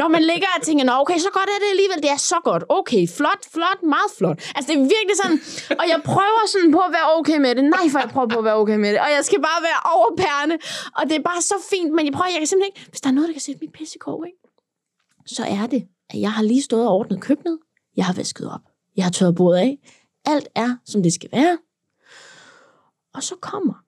når 0.00 0.08
man 0.08 0.22
ligger 0.30 0.48
og 0.56 0.62
tænker, 0.66 0.84
Nå, 0.84 0.92
okay, 1.02 1.18
så 1.26 1.30
godt 1.38 1.48
er 1.54 1.58
det 1.62 1.68
alligevel. 1.74 1.98
Det 2.04 2.10
er 2.16 2.22
så 2.32 2.38
godt. 2.48 2.62
Okay, 2.78 3.02
flot, 3.18 3.42
flot, 3.54 3.80
meget 3.94 4.10
flot. 4.18 4.38
Altså, 4.56 4.66
det 4.68 4.76
er 4.80 4.84
virkelig 4.96 5.16
sådan, 5.22 5.38
og 5.80 5.84
jeg 5.92 6.00
prøver 6.12 6.42
sådan 6.54 6.72
på 6.76 6.80
at 6.88 6.92
være 6.96 7.06
okay 7.18 7.38
med 7.44 7.52
det. 7.56 7.64
Nej, 7.76 7.84
for 7.92 7.98
jeg 8.04 8.10
prøver 8.14 8.28
på 8.34 8.38
at 8.42 8.46
være 8.48 8.58
okay 8.62 8.78
med 8.84 8.90
det. 8.92 9.00
Og 9.06 9.10
jeg 9.16 9.22
skal 9.28 9.40
bare 9.48 9.60
være 9.68 9.80
overpærende. 9.96 10.56
Og 10.98 11.02
det 11.08 11.14
er 11.20 11.24
bare 11.30 11.42
så 11.52 11.56
fint, 11.72 11.90
men 11.96 12.02
jeg 12.06 12.12
prøver, 12.16 12.30
jeg 12.34 12.40
kan 12.42 12.50
simpelthen 12.50 12.72
ikke, 12.72 12.90
hvis 12.90 13.00
der 13.04 13.08
er 13.10 13.16
noget, 13.16 13.28
der 13.28 13.36
kan 13.38 13.46
sætte 13.48 13.60
mit 13.64 13.72
pisse 13.78 13.96
i 13.98 14.02
kog, 14.06 14.20
ikke? 14.28 14.40
så 15.36 15.42
er 15.44 15.66
det, 15.66 15.82
at 16.10 16.20
jeg 16.20 16.32
har 16.32 16.42
lige 16.42 16.62
stået 16.62 16.86
og 16.88 16.94
ordnet 16.94 17.20
køkkenet. 17.20 17.58
Jeg 17.96 18.04
har 18.04 18.14
vasket 18.14 18.50
op. 18.50 18.60
Jeg 18.96 19.04
har 19.04 19.10
tørret 19.10 19.34
bordet 19.34 19.58
af. 19.58 19.78
Alt 20.26 20.48
er, 20.54 20.76
som 20.84 21.02
det 21.02 21.12
skal 21.12 21.28
være. 21.32 21.58
Og 23.14 23.22
så 23.22 23.34
kommer 23.40 23.84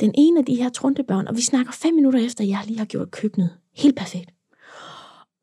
den 0.00 0.14
ene 0.18 0.38
af 0.38 0.44
de 0.44 0.54
her 0.54 0.68
trundebørn, 0.68 1.28
og 1.28 1.36
vi 1.36 1.42
snakker 1.42 1.72
fem 1.72 1.94
minutter 1.94 2.26
efter, 2.26 2.44
at 2.44 2.48
jeg 2.48 2.62
lige 2.66 2.78
har 2.78 2.86
gjort 2.86 3.10
køkkenet 3.10 3.58
helt 3.72 3.96
perfekt. 3.96 4.30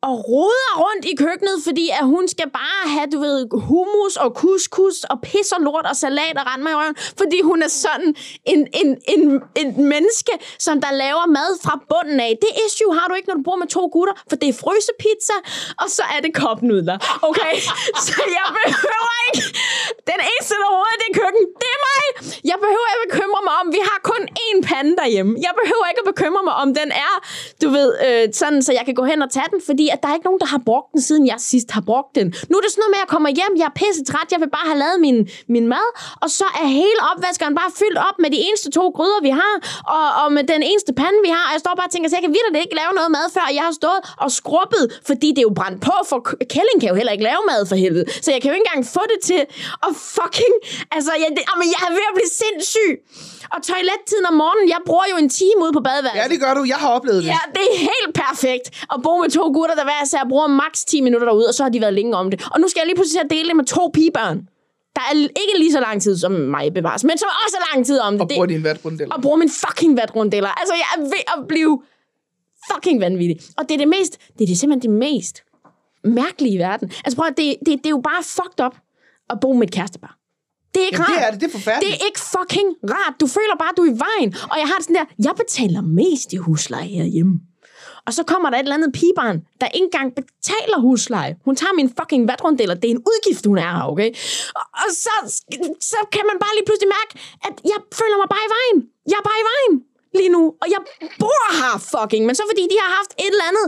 Og 0.10 0.16
roder 0.30 0.72
rundt 0.84 1.06
i 1.12 1.14
køkkenet, 1.24 1.58
fordi 1.68 1.86
at 2.00 2.06
hun 2.14 2.24
skal 2.34 2.50
bare 2.62 2.84
have, 2.96 3.08
du 3.14 3.20
ved, 3.26 3.38
hummus 3.70 4.16
og 4.24 4.30
couscous 4.42 4.98
og 5.12 5.18
pis 5.28 5.50
og 5.56 5.62
lort 5.68 5.86
og 5.92 5.96
salat 6.04 6.36
og 6.42 6.46
rende 6.50 6.64
mig 6.66 6.72
i 6.76 6.78
røven, 6.82 6.96
fordi 7.22 7.40
hun 7.50 7.60
er 7.68 7.72
sådan 7.86 8.10
en, 8.54 8.62
en, 8.82 8.90
en, 9.14 9.22
en 9.62 9.70
menneske, 9.94 10.34
som 10.66 10.76
der 10.84 10.92
laver 11.04 11.26
mad 11.38 11.52
fra 11.66 11.74
bunden 11.92 12.20
af. 12.28 12.32
Det 12.46 12.52
issue 12.66 12.92
har 12.98 13.06
du 13.08 13.14
ikke, 13.18 13.30
når 13.30 13.38
du 13.40 13.46
bor 13.50 13.58
med 13.64 13.70
to 13.78 13.84
gutter, 13.96 14.16
for 14.30 14.36
det 14.42 14.48
er 14.54 14.58
frysepizza, 14.64 15.38
og 15.82 15.88
så 15.96 16.04
er 16.16 16.20
det 16.26 16.32
kopnudler. 16.42 16.98
Okay? 17.30 17.54
så 18.06 18.22
jeg 18.38 18.48
behøver 18.64 19.14
ikke... 19.28 19.42
Den 20.12 20.20
eneste, 20.32 20.54
der 20.62 20.70
roder 20.76 20.94
i 20.98 21.00
det 21.04 21.12
køkken, 21.22 21.44
det 21.62 21.70
er 21.78 21.82
mig! 21.90 22.06
Jeg 22.52 22.58
behøver 22.66 22.88
ikke 22.92 23.04
bekymre 23.08 23.42
mig 23.48 23.56
om, 23.62 23.68
vi 23.78 23.82
har 23.90 24.00
kun 24.12 24.22
én 24.48 24.60
pande 24.70 24.94
derhjemme. 25.02 25.32
Jeg 25.48 25.54
behøver 25.62 25.86
ikke 25.92 26.02
at 26.06 26.10
bekymre 26.14 26.44
mig 26.50 26.56
om, 26.64 26.68
den 26.82 26.90
er, 27.08 27.14
du 27.62 27.68
ved, 27.78 27.90
øh, 28.06 28.24
sådan, 28.40 28.62
så 28.68 28.72
jeg 28.78 28.84
kan 28.88 28.96
gå 29.02 29.04
hen 29.12 29.20
og 29.26 29.30
tage 29.36 29.50
den, 29.54 29.62
fordi 29.70 29.86
at 29.98 30.02
der 30.04 30.10
er 30.12 30.16
ikke 30.18 30.28
nogen, 30.30 30.42
der 30.44 30.50
har 30.56 30.62
brugt 30.70 30.88
den, 30.94 31.02
siden 31.10 31.24
jeg 31.32 31.40
sidst 31.52 31.70
har 31.78 31.84
brugt 31.92 32.12
den. 32.20 32.28
Nu 32.50 32.54
er 32.60 32.64
det 32.66 32.72
sådan 32.74 32.82
noget 32.84 32.94
med, 32.94 33.00
at 33.00 33.04
jeg 33.06 33.12
kommer 33.16 33.30
hjem, 33.40 33.54
jeg 33.62 33.68
er 33.72 33.76
pisse 33.82 34.02
træt, 34.10 34.28
jeg 34.34 34.40
vil 34.44 34.52
bare 34.58 34.68
have 34.72 34.80
lavet 34.84 34.98
min, 35.06 35.18
min 35.56 35.66
mad, 35.74 35.88
og 36.24 36.30
så 36.40 36.48
er 36.62 36.68
hele 36.82 37.00
opvaskeren 37.12 37.54
bare 37.62 37.72
fyldt 37.82 38.00
op 38.08 38.18
med 38.24 38.30
de 38.36 38.40
eneste 38.48 38.68
to 38.78 38.84
gryder, 38.98 39.20
vi 39.28 39.34
har, 39.42 39.54
og, 39.98 40.06
og 40.22 40.28
med 40.36 40.44
den 40.54 40.62
eneste 40.70 40.92
pande, 41.02 41.20
vi 41.28 41.32
har, 41.38 41.44
og 41.48 41.52
jeg 41.56 41.62
står 41.66 41.74
bare 41.80 41.88
og 41.90 41.94
tænker, 41.94 42.08
så 42.10 42.16
jeg 42.18 42.24
kan 42.28 42.34
virkelig 42.38 42.60
ikke 42.66 42.78
lave 42.82 42.92
noget 43.00 43.12
mad, 43.18 43.26
før 43.38 43.46
jeg 43.58 43.64
har 43.70 43.76
stået 43.82 44.02
og 44.24 44.30
skrubbet, 44.40 44.84
fordi 45.10 45.28
det 45.36 45.42
er 45.44 45.48
jo 45.50 45.56
brændt 45.60 45.80
på, 45.90 45.96
for 46.10 46.18
Kælling 46.54 46.78
kan 46.82 46.90
jo 46.92 46.96
heller 47.00 47.14
ikke 47.16 47.28
lave 47.32 47.42
mad 47.52 47.62
for 47.72 47.78
helvede, 47.84 48.06
så 48.24 48.30
jeg 48.34 48.40
kan 48.42 48.48
jo 48.52 48.56
ikke 48.58 48.68
engang 48.68 48.84
få 48.98 49.04
det 49.12 49.20
til 49.30 49.42
at 49.88 49.92
fucking, 50.18 50.56
altså, 50.96 51.12
jeg, 51.22 51.28
det, 51.38 51.44
jamen, 51.50 51.68
jeg 51.74 51.82
er 51.90 51.94
ved 52.00 52.06
at 52.12 52.16
blive 52.20 52.32
sindssyg. 52.42 52.94
Og 53.56 53.60
toilettiden 53.72 54.26
om 54.32 54.36
morgenen, 54.44 54.68
jeg 54.76 54.82
bruger 54.90 55.08
jo 55.14 55.18
en 55.24 55.30
time 55.40 55.60
ude 55.66 55.74
på 55.78 55.82
badeværelset. 55.88 56.24
Ja, 56.24 56.28
det 56.34 56.40
gør 56.44 56.54
du. 56.58 56.62
Jeg 56.74 56.80
har 56.84 56.90
oplevet 56.98 57.20
det. 57.24 57.30
Ja, 57.36 57.42
det 57.56 57.64
er 57.72 57.78
helt 57.92 58.12
perfekt 58.26 58.66
at 58.94 58.98
bo 59.06 59.14
med 59.24 59.30
to 59.38 59.44
gutter, 59.58 59.76
der 59.78 59.84
hver 59.84 60.04
især 60.06 60.24
bruger 60.30 60.48
maks 60.48 60.86
10 60.86 61.02
minutter 61.02 61.28
derude, 61.28 61.48
og 61.48 61.54
så 61.54 61.64
har 61.64 61.70
de 61.70 61.82
været 61.82 61.94
længe 61.94 62.16
om 62.16 62.32
det. 62.32 62.48
Og 62.54 62.60
nu 62.62 62.68
skal 62.68 62.80
jeg 62.80 62.86
lige 62.88 62.96
pludselig 62.96 63.22
at 63.24 63.30
dele 63.30 63.48
det 63.48 63.56
med 63.56 63.66
to 63.66 63.92
pigebørn. 63.94 64.38
Der 64.96 65.02
er 65.12 65.14
ikke 65.16 65.56
lige 65.58 65.72
så 65.72 65.80
lang 65.80 66.02
tid 66.02 66.18
som 66.18 66.32
mig 66.32 66.74
bevares, 66.74 67.04
men 67.04 67.18
som 67.18 67.30
også 67.46 67.58
er 67.58 67.76
lang 67.76 67.86
tid 67.86 68.00
om 68.00 68.14
det. 68.14 68.22
Og 68.22 68.28
bruger 68.30 68.46
din 68.46 68.64
vatrundel. 68.64 69.14
og 69.14 69.22
bruger 69.22 69.38
min 69.38 69.50
fucking 69.50 69.98
vatrundeller. 69.98 70.50
Altså, 70.50 70.74
jeg 70.74 70.88
er 70.98 71.02
ved 71.02 71.24
at 71.38 71.48
blive 71.48 71.82
fucking 72.74 73.02
vanvittig. 73.02 73.38
Og 73.58 73.64
det 73.70 73.74
er 73.74 73.78
det 73.78 73.88
mest, 73.88 74.18
det 74.38 74.42
er 74.42 74.48
det 74.48 74.58
simpelthen 74.60 74.92
det 74.92 75.00
mest 75.00 75.44
mærkelige 76.04 76.54
i 76.56 76.58
verden. 76.58 76.92
Altså 77.06 77.16
prøv 77.18 77.28
at, 77.28 77.38
det, 77.38 77.56
det, 77.60 77.68
det 77.78 77.86
er 77.86 77.90
jo 77.90 78.02
bare 78.04 78.24
fucked 78.24 78.66
up 78.66 78.76
at 79.30 79.40
bo 79.40 79.54
med 79.54 79.68
et 79.68 79.74
kærestepar. 79.74 80.18
Det 80.76 80.82
er 80.82 80.86
ikke 80.86 81.02
Jamen, 81.02 81.08
rart. 81.08 81.20
det 81.22 81.28
er 81.28 81.32
det. 81.32 81.42
Det 81.42 81.48
er 81.48 81.52
forfærdeligt. 81.52 81.94
Det 81.94 82.02
er 82.02 82.06
ikke 82.06 82.20
fucking 82.36 82.70
rart. 82.94 83.14
Du 83.22 83.28
føler 83.28 83.56
bare, 83.60 83.70
at 83.70 83.78
du 83.78 83.82
er 83.82 83.92
i 83.96 84.00
vejen. 84.08 84.30
Og 84.52 84.58
jeg 84.62 84.68
har 84.68 84.76
det 84.76 84.84
sådan 84.84 84.96
der, 84.96 85.06
jeg 85.28 85.34
betaler 85.38 85.82
mest 85.82 86.34
i 86.34 86.38
husleje 86.38 86.88
herhjemme. 86.88 87.40
Og 88.08 88.12
så 88.18 88.24
kommer 88.32 88.48
der 88.50 88.58
et 88.58 88.66
eller 88.68 88.80
andet 88.80 88.92
pigebarn, 89.00 89.38
der 89.62 89.68
ikke 89.78 89.88
engang 89.90 90.10
betaler 90.20 90.80
husleje. 90.86 91.32
Hun 91.48 91.56
tager 91.62 91.74
min 91.80 91.90
fucking 91.98 92.24
vatrundeller. 92.32 92.76
Det 92.82 92.88
er 92.90 92.96
en 92.98 93.04
udgift, 93.12 93.46
hun 93.52 93.58
er 93.66 93.72
her, 93.78 93.86
okay? 93.94 94.10
Og, 94.60 94.66
og 94.82 94.90
så, 95.04 95.16
så 95.92 96.00
kan 96.16 96.24
man 96.30 96.38
bare 96.44 96.54
lige 96.58 96.68
pludselig 96.70 96.90
mærke, 96.98 97.12
at 97.48 97.56
jeg 97.72 97.80
føler 98.00 98.18
mig 98.22 98.30
bare 98.34 98.46
i 98.50 98.52
vejen. 98.58 98.78
Jeg 99.12 99.18
er 99.22 99.26
bare 99.30 99.40
i 99.44 99.48
vejen 99.52 99.74
lige 100.20 100.32
nu. 100.36 100.42
Og 100.62 100.68
jeg 100.74 100.82
bor 101.22 101.44
her 101.62 101.74
fucking. 101.94 102.24
Men 102.28 102.36
så 102.40 102.44
fordi 102.52 102.64
de 102.72 102.78
har 102.84 102.92
haft 103.00 103.12
et 103.24 103.32
eller 103.34 103.48
andet 103.52 103.66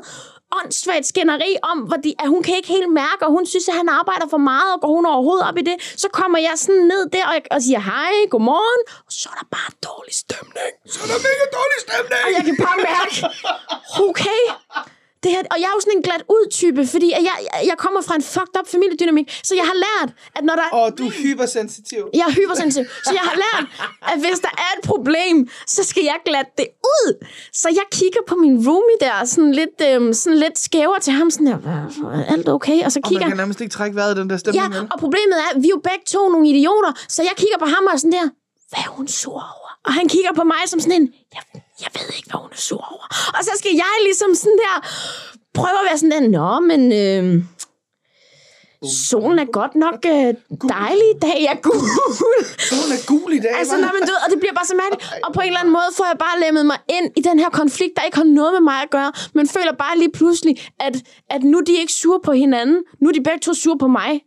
åndssvagt 0.57 1.05
skænderi 1.05 1.51
om, 1.71 1.77
hvor 1.87 1.97
de, 2.05 2.11
at 2.19 2.27
hun 2.33 2.43
kan 2.43 2.55
ikke 2.55 2.67
helt 2.77 2.91
mærke, 3.03 3.21
og 3.25 3.31
hun 3.31 3.45
synes, 3.45 3.67
at 3.71 3.75
han 3.75 3.89
arbejder 3.89 4.27
for 4.29 4.41
meget, 4.51 4.69
og 4.73 4.79
går 4.81 4.91
hun 4.97 5.05
overhovedet 5.05 5.47
op 5.49 5.57
i 5.57 5.61
det, 5.69 5.77
så 6.03 6.07
kommer 6.19 6.39
jeg 6.47 6.53
sådan 6.55 6.85
ned 6.93 7.09
der 7.15 7.25
og, 7.31 7.35
og 7.51 7.61
siger 7.61 7.81
hej, 7.91 8.13
godmorgen, 8.31 8.81
og 9.07 9.11
så 9.19 9.25
er 9.33 9.37
der 9.41 9.47
bare 9.57 9.71
dårlig 9.89 10.15
stemning. 10.23 10.71
Så 10.93 10.97
er 11.03 11.07
der 11.11 11.19
mega 11.29 11.45
dårlig 11.59 11.79
stemning. 11.85 12.21
Og 12.25 12.29
jeg 12.37 12.43
kan 12.47 12.55
bare 12.65 12.77
mærke, 12.91 13.15
okay, 14.07 14.41
det 15.23 15.31
her, 15.31 15.41
og 15.53 15.57
jeg 15.61 15.67
er 15.71 15.75
jo 15.77 15.81
sådan 15.85 15.97
en 15.99 16.03
glat 16.07 16.23
ud 16.35 16.43
type, 16.61 16.81
fordi 16.93 17.09
at 17.17 17.23
jeg, 17.29 17.35
jeg 17.71 17.77
kommer 17.83 18.01
fra 18.07 18.15
en 18.15 18.25
fucked 18.33 18.55
up 18.59 18.67
familiedynamik, 18.75 19.27
så 19.43 19.53
jeg 19.55 19.65
har 19.71 19.77
lært, 19.87 20.09
at 20.37 20.43
når 20.47 20.55
der... 20.61 20.67
Og 20.81 20.97
du 20.97 21.03
er 21.05 21.13
hypersensitiv. 21.23 22.03
Jeg 22.19 22.25
er 22.29 22.33
hypersensitiv, 22.41 22.85
så 23.07 23.11
jeg 23.19 23.23
har 23.29 23.35
lært, 23.45 23.65
at 24.11 24.17
hvis 24.23 24.39
der 24.39 24.53
er 24.65 24.69
et 24.77 24.83
problem, 24.91 25.49
så 25.67 25.81
skal 25.83 26.03
jeg 26.03 26.17
glatte 26.25 26.51
det 26.57 26.67
ud. 26.99 27.25
Så 27.53 27.67
jeg 27.69 27.85
kigger 27.91 28.19
på 28.27 28.35
min 28.35 28.55
roomie 28.67 28.97
der, 29.05 29.25
sådan 29.25 29.51
lidt, 29.61 29.77
øhm, 29.89 30.13
sådan 30.13 30.39
lidt 30.39 30.59
skæver 30.59 30.99
til 31.05 31.13
ham, 31.13 31.27
sådan 31.31 31.47
der, 31.47 31.57
"Hvad, 31.57 31.73
er 32.19 32.25
alt 32.33 32.49
okay? 32.49 32.83
Og 32.85 32.91
så 32.91 32.99
Og 33.03 33.09
kigger 33.09 33.25
man 33.25 33.29
kan 33.29 33.37
nærmest 33.37 33.61
ikke 33.61 33.73
trække 33.73 33.95
vejret 33.95 34.17
den 34.17 34.29
der 34.29 34.37
stemning. 34.37 34.73
Ja, 34.73 34.81
og 34.93 34.99
problemet 34.99 35.35
er, 35.43 35.47
at 35.55 35.57
vi 35.63 35.67
er 35.67 35.75
jo 35.77 35.81
begge 35.89 36.05
to 36.07 36.29
nogle 36.29 36.49
idioter, 36.49 36.91
så 37.09 37.19
jeg 37.23 37.33
kigger 37.37 37.57
på 37.59 37.65
ham 37.65 37.83
og 37.93 37.99
sådan 37.99 38.11
der, 38.11 38.27
hvad 38.69 38.79
er 38.85 38.89
hun 38.97 39.07
sur 39.07 39.33
over? 39.57 39.69
Og 39.85 39.93
han 39.93 40.07
kigger 40.07 40.33
på 40.39 40.43
mig 40.43 40.63
som 40.67 40.79
sådan 40.79 41.01
en, 41.01 41.13
jeg, 41.35 41.61
jeg 41.83 41.89
ved 41.95 42.15
ikke, 42.17 42.29
hvad 42.29 42.39
hun 42.43 42.51
er 42.51 42.61
sur 42.67 42.85
over. 42.93 43.05
Og 43.37 43.41
så 43.47 43.51
skal 43.59 43.71
jeg 43.83 43.95
ligesom 44.07 44.35
sådan 44.35 44.59
der, 44.65 44.75
prøve 45.53 45.79
at 45.81 45.87
være 45.89 45.97
sådan 45.97 46.15
der, 46.15 46.29
nå, 46.39 46.59
men 46.71 46.81
øh, 47.03 47.43
solen 49.09 49.39
er 49.39 49.49
godt 49.59 49.75
nok 49.75 49.99
øh, 50.05 50.33
dejlig 50.77 51.07
i 51.15 51.19
dag, 51.25 51.37
jeg 51.45 51.53
er 51.57 51.61
gul. 51.67 51.81
Solen 52.69 52.91
er 52.97 53.03
gul 53.11 53.31
i 53.33 53.39
dag, 53.39 53.51
Altså, 53.59 53.75
når 53.83 53.91
man 53.97 54.01
død, 54.09 54.19
og 54.25 54.29
det 54.31 54.39
bliver 54.39 54.53
bare 54.53 54.65
så 54.65 54.75
mærkeligt. 54.83 55.03
Og 55.25 55.33
på 55.33 55.41
en 55.41 55.47
eller 55.47 55.59
anden 55.59 55.73
måde 55.79 55.89
får 55.97 56.05
jeg 56.11 56.17
bare 56.25 56.39
lemmet 56.43 56.65
mig 56.65 56.79
ind 56.97 57.07
i 57.19 57.21
den 57.21 57.39
her 57.39 57.49
konflikt, 57.49 57.93
der 57.97 58.03
ikke 58.03 58.17
har 58.17 58.29
noget 58.39 58.53
med 58.53 58.61
mig 58.71 58.77
at 58.85 58.89
gøre, 58.89 59.11
men 59.33 59.47
føler 59.47 59.73
bare 59.85 59.97
lige 59.97 60.11
pludselig, 60.11 60.53
at, 60.79 60.95
at 61.29 61.41
nu 61.43 61.57
er 61.57 61.65
de 61.69 61.73
ikke 61.81 61.93
sure 61.93 62.19
på 62.23 62.31
hinanden. 62.31 62.77
Nu 63.01 63.09
er 63.09 63.13
de 63.13 63.23
begge 63.23 63.39
to 63.39 63.53
sure 63.53 63.77
på 63.77 63.87
mig. 63.87 64.21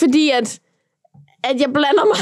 Fordi 0.00 0.30
at, 0.30 0.60
at 1.50 1.60
jeg 1.60 1.70
blander 1.72 2.04
mig. 2.12 2.18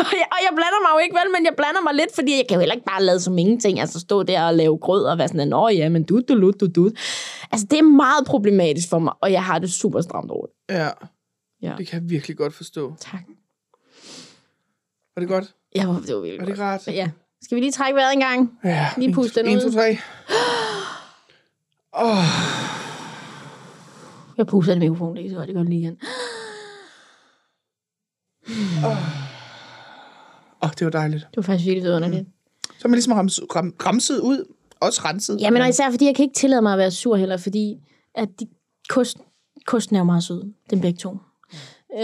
og, 0.34 0.38
jeg, 0.46 0.52
blander 0.58 0.80
mig 0.84 0.90
jo 0.94 0.98
ikke 1.04 1.16
vel, 1.20 1.28
men 1.36 1.44
jeg 1.48 1.54
blander 1.56 1.82
mig 1.82 1.94
lidt, 1.94 2.14
fordi 2.14 2.36
jeg 2.36 2.44
kan 2.48 2.54
jo 2.54 2.60
heller 2.60 2.74
ikke 2.74 2.86
bare 2.86 3.02
lade 3.02 3.20
som 3.20 3.38
ingenting. 3.38 3.80
Altså 3.80 4.00
stå 4.00 4.22
der 4.22 4.42
og 4.46 4.54
lave 4.54 4.78
grød 4.78 5.04
og 5.04 5.18
være 5.18 5.28
sådan, 5.28 5.48
nå 5.48 5.68
ja, 5.68 5.88
men 5.88 6.02
du, 6.04 6.20
du, 6.28 6.40
du, 6.40 6.50
du, 6.60 6.66
du. 6.66 6.90
Altså, 7.52 7.66
det 7.70 7.78
er 7.78 7.82
meget 7.82 8.26
problematisk 8.26 8.88
for 8.88 8.98
mig, 8.98 9.12
og 9.20 9.32
jeg 9.32 9.44
har 9.44 9.58
det 9.58 9.72
super 9.72 10.00
stramt 10.00 10.30
over 10.30 10.46
det. 10.46 10.74
Ja. 10.74 10.88
Ja. 11.62 11.74
Det 11.78 11.86
kan 11.88 12.02
jeg 12.02 12.10
virkelig 12.10 12.36
godt 12.36 12.54
forstå. 12.54 12.94
Tak. 13.00 13.20
Var 15.16 15.20
det 15.20 15.28
godt? 15.28 15.54
Ja, 15.76 15.80
det 15.80 15.88
var 15.88 16.20
virkelig 16.20 16.40
Var 16.40 16.46
det 16.46 16.56
godt. 16.56 16.60
rart? 16.60 16.86
Ja. 16.86 17.10
Skal 17.42 17.56
vi 17.56 17.60
lige 17.60 17.72
trække 17.72 17.96
vejret 17.96 18.12
en 18.12 18.20
gang? 18.20 18.58
Ja. 18.64 18.88
Lige 18.96 19.14
puste 19.14 19.40
den 19.42 19.48
1, 19.56 19.64
ud. 19.64 19.70
2, 19.70 19.76
3. 19.78 19.98
Åh, 22.04 22.24
Jeg 24.38 24.46
puster 24.46 24.72
den 24.72 24.80
mikrofon, 24.80 25.16
det 25.16 25.26
er 25.26 25.30
så 25.30 25.36
godt, 25.36 25.46
det 25.46 25.54
gør 25.56 25.62
lige 25.62 25.80
igen. 25.80 25.98
Oh, 30.60 30.70
det 30.78 30.84
var 30.84 30.90
dejligt. 30.90 31.26
Det 31.30 31.36
var 31.36 31.42
faktisk 31.42 31.66
virkelig 31.66 31.84
vidunderligt. 31.84 32.26
Så 32.64 32.80
er 32.84 32.88
man 32.88 32.96
ligesom 32.96 33.12
rams, 33.12 33.40
ram, 33.56 33.74
ramset 33.86 34.18
ud. 34.20 34.44
Også 34.80 35.00
renset. 35.04 35.40
Ja, 35.40 35.50
men 35.50 35.68
især 35.68 35.90
fordi, 35.90 36.04
jeg 36.06 36.14
kan 36.14 36.22
ikke 36.22 36.34
tillade 36.34 36.62
mig 36.62 36.72
at 36.72 36.78
være 36.78 36.90
sur 36.90 37.16
heller, 37.16 37.36
fordi 37.36 37.76
at 38.14 38.28
de, 38.40 38.46
kost, 38.88 39.18
kosten 39.66 39.96
er 39.96 40.00
jo 40.00 40.04
meget 40.04 40.24
sød, 40.24 40.52
den 40.70 40.80
begge 40.80 40.98
to. 40.98 41.10
Øh, 41.94 41.98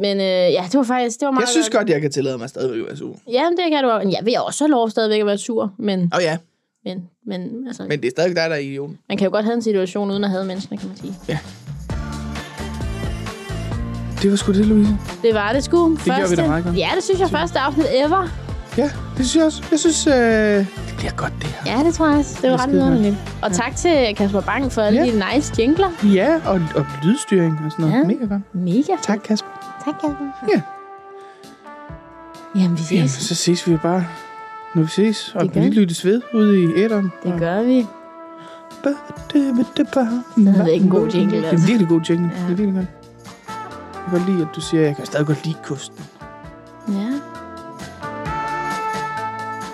men 0.00 0.16
øh, 0.20 0.52
ja, 0.52 0.64
det 0.72 0.74
var 0.74 0.82
faktisk, 0.82 1.20
det 1.20 1.26
var 1.26 1.32
meget 1.32 1.42
Jeg 1.42 1.48
synes 1.48 1.70
godt, 1.70 1.88
jeg 1.88 2.00
kan 2.00 2.10
tillade 2.10 2.38
mig 2.38 2.48
stadigvæk 2.48 2.80
at 2.80 2.86
være 2.86 2.96
sur. 2.96 3.16
Ja, 3.30 3.44
det 3.50 3.70
kan 3.70 3.84
du 3.84 3.90
også. 3.90 4.08
Jeg 4.08 4.20
vil 4.24 4.34
også 4.46 4.64
have 4.64 4.70
lov 4.70 4.90
stadigvæk 4.90 5.20
at 5.20 5.26
være 5.26 5.38
sur, 5.38 5.74
men 5.78 6.00
Åh 6.00 6.16
oh, 6.16 6.22
ja. 6.22 6.38
Men, 6.84 7.08
men, 7.26 7.66
altså, 7.66 7.82
men 7.82 7.88
Men 7.88 8.00
det 8.00 8.06
er 8.06 8.10
stadig 8.10 8.36
dig, 8.36 8.50
der 8.50 8.56
er 8.56 8.60
idioten. 8.60 8.98
man 9.08 9.18
kan 9.18 9.24
jo 9.24 9.30
godt 9.30 9.44
have 9.44 9.54
en 9.54 9.62
situation, 9.62 10.10
uden 10.10 10.24
at 10.24 10.30
have 10.30 10.44
mennesker, 10.44 10.76
kan 10.76 10.88
man 10.88 10.96
sige. 10.96 11.14
Det 14.22 14.30
var 14.30 14.36
sgu 14.36 14.52
det, 14.52 14.66
Louise. 14.66 14.98
Det 15.22 15.34
var 15.34 15.52
det 15.52 15.64
sgu. 15.64 15.90
Det 15.96 16.04
gjorde 16.04 16.30
vi 16.30 16.36
da 16.36 16.46
meget 16.46 16.64
godt. 16.64 16.76
Ja, 16.76 16.88
det 16.96 17.04
synes 17.04 17.20
jeg. 17.20 17.30
Første 17.30 17.58
afsnit 17.58 17.86
ever. 17.94 18.28
Ja, 18.78 18.82
det 18.82 18.90
synes 19.16 19.36
jeg 19.36 19.44
også. 19.44 19.62
Jeg 19.70 19.78
synes, 19.78 20.06
øh, 20.06 20.14
det 20.14 20.94
bliver 20.98 21.12
godt, 21.12 21.32
det 21.38 21.46
her. 21.46 21.78
Ja, 21.78 21.84
det 21.84 21.94
tror 21.94 22.08
jeg 22.08 22.18
også. 22.18 22.38
Det 22.42 22.50
var 22.50 22.56
Det 22.56 22.66
ret 22.66 22.72
vidunderligt. 22.72 23.16
Og 23.42 23.52
tak 23.52 23.76
til 23.76 24.14
Kasper 24.16 24.40
Bang 24.40 24.72
for 24.72 24.82
alle 24.82 25.00
Ja. 25.04 25.06
de 25.12 25.22
nice 25.34 25.52
jingler. 25.58 25.88
Ja, 26.04 26.40
og, 26.46 26.60
og 26.74 26.86
lydstyring 27.02 27.58
og 27.66 27.72
sådan 27.72 27.84
noget. 27.84 27.92
Ja. 27.94 27.98
Ja. 27.98 28.04
Mega 28.06 28.24
godt. 28.34 28.54
Mega. 28.54 28.92
Tak, 29.02 29.18
Kasper. 29.24 29.80
Tak, 29.84 29.94
Kasper. 30.00 30.26
Ja. 30.54 30.60
Jamen, 32.60 32.78
vi 32.78 32.82
ses. 32.82 32.92
Jamen, 32.92 33.08
så 33.08 33.34
ses 33.34 33.68
vi 33.68 33.76
bare, 33.76 34.06
når 34.74 34.82
vi 34.82 34.88
ses. 34.88 35.32
Og 35.34 35.50
vi 35.54 35.60
lyttes 35.60 36.04
ved 36.04 36.22
ude 36.34 36.62
i 36.62 36.66
æderen. 36.76 37.12
Det 37.24 37.34
gør 37.38 37.62
vi. 37.62 37.86
Det 39.32 39.54
er 40.46 40.66
ikke 40.66 40.84
en 40.84 40.90
god 40.90 41.08
jingle, 41.08 41.36
Det 41.36 41.44
er 41.44 41.48
altså. 41.50 41.64
en 41.64 41.68
virkelig 41.68 41.88
god 41.88 42.00
jingle. 42.00 42.30
Ja. 42.34 42.40
Ja. 42.40 42.46
Det 42.46 42.52
er 42.52 42.56
virkelig 42.56 42.74
godt 42.74 42.86
kan 44.00 44.18
godt 44.18 44.30
lide, 44.30 44.42
at 44.42 44.48
du 44.56 44.60
siger, 44.60 44.80
at 44.80 44.86
jeg 44.86 44.96
kan 44.96 45.06
stadig 45.06 45.26
godt 45.26 45.44
lide 45.44 45.56
kysten. 45.64 46.04
Ja. 46.88 47.20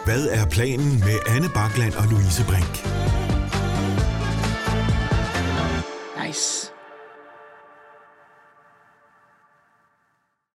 Hvad 0.05 0.29
er 0.31 0.47
planen 0.47 0.99
med 0.99 1.19
Anne 1.29 1.49
Bakland 1.55 1.95
og 1.95 2.05
Louise 2.11 2.45
Brink? 2.45 2.75
Nice. 6.27 6.76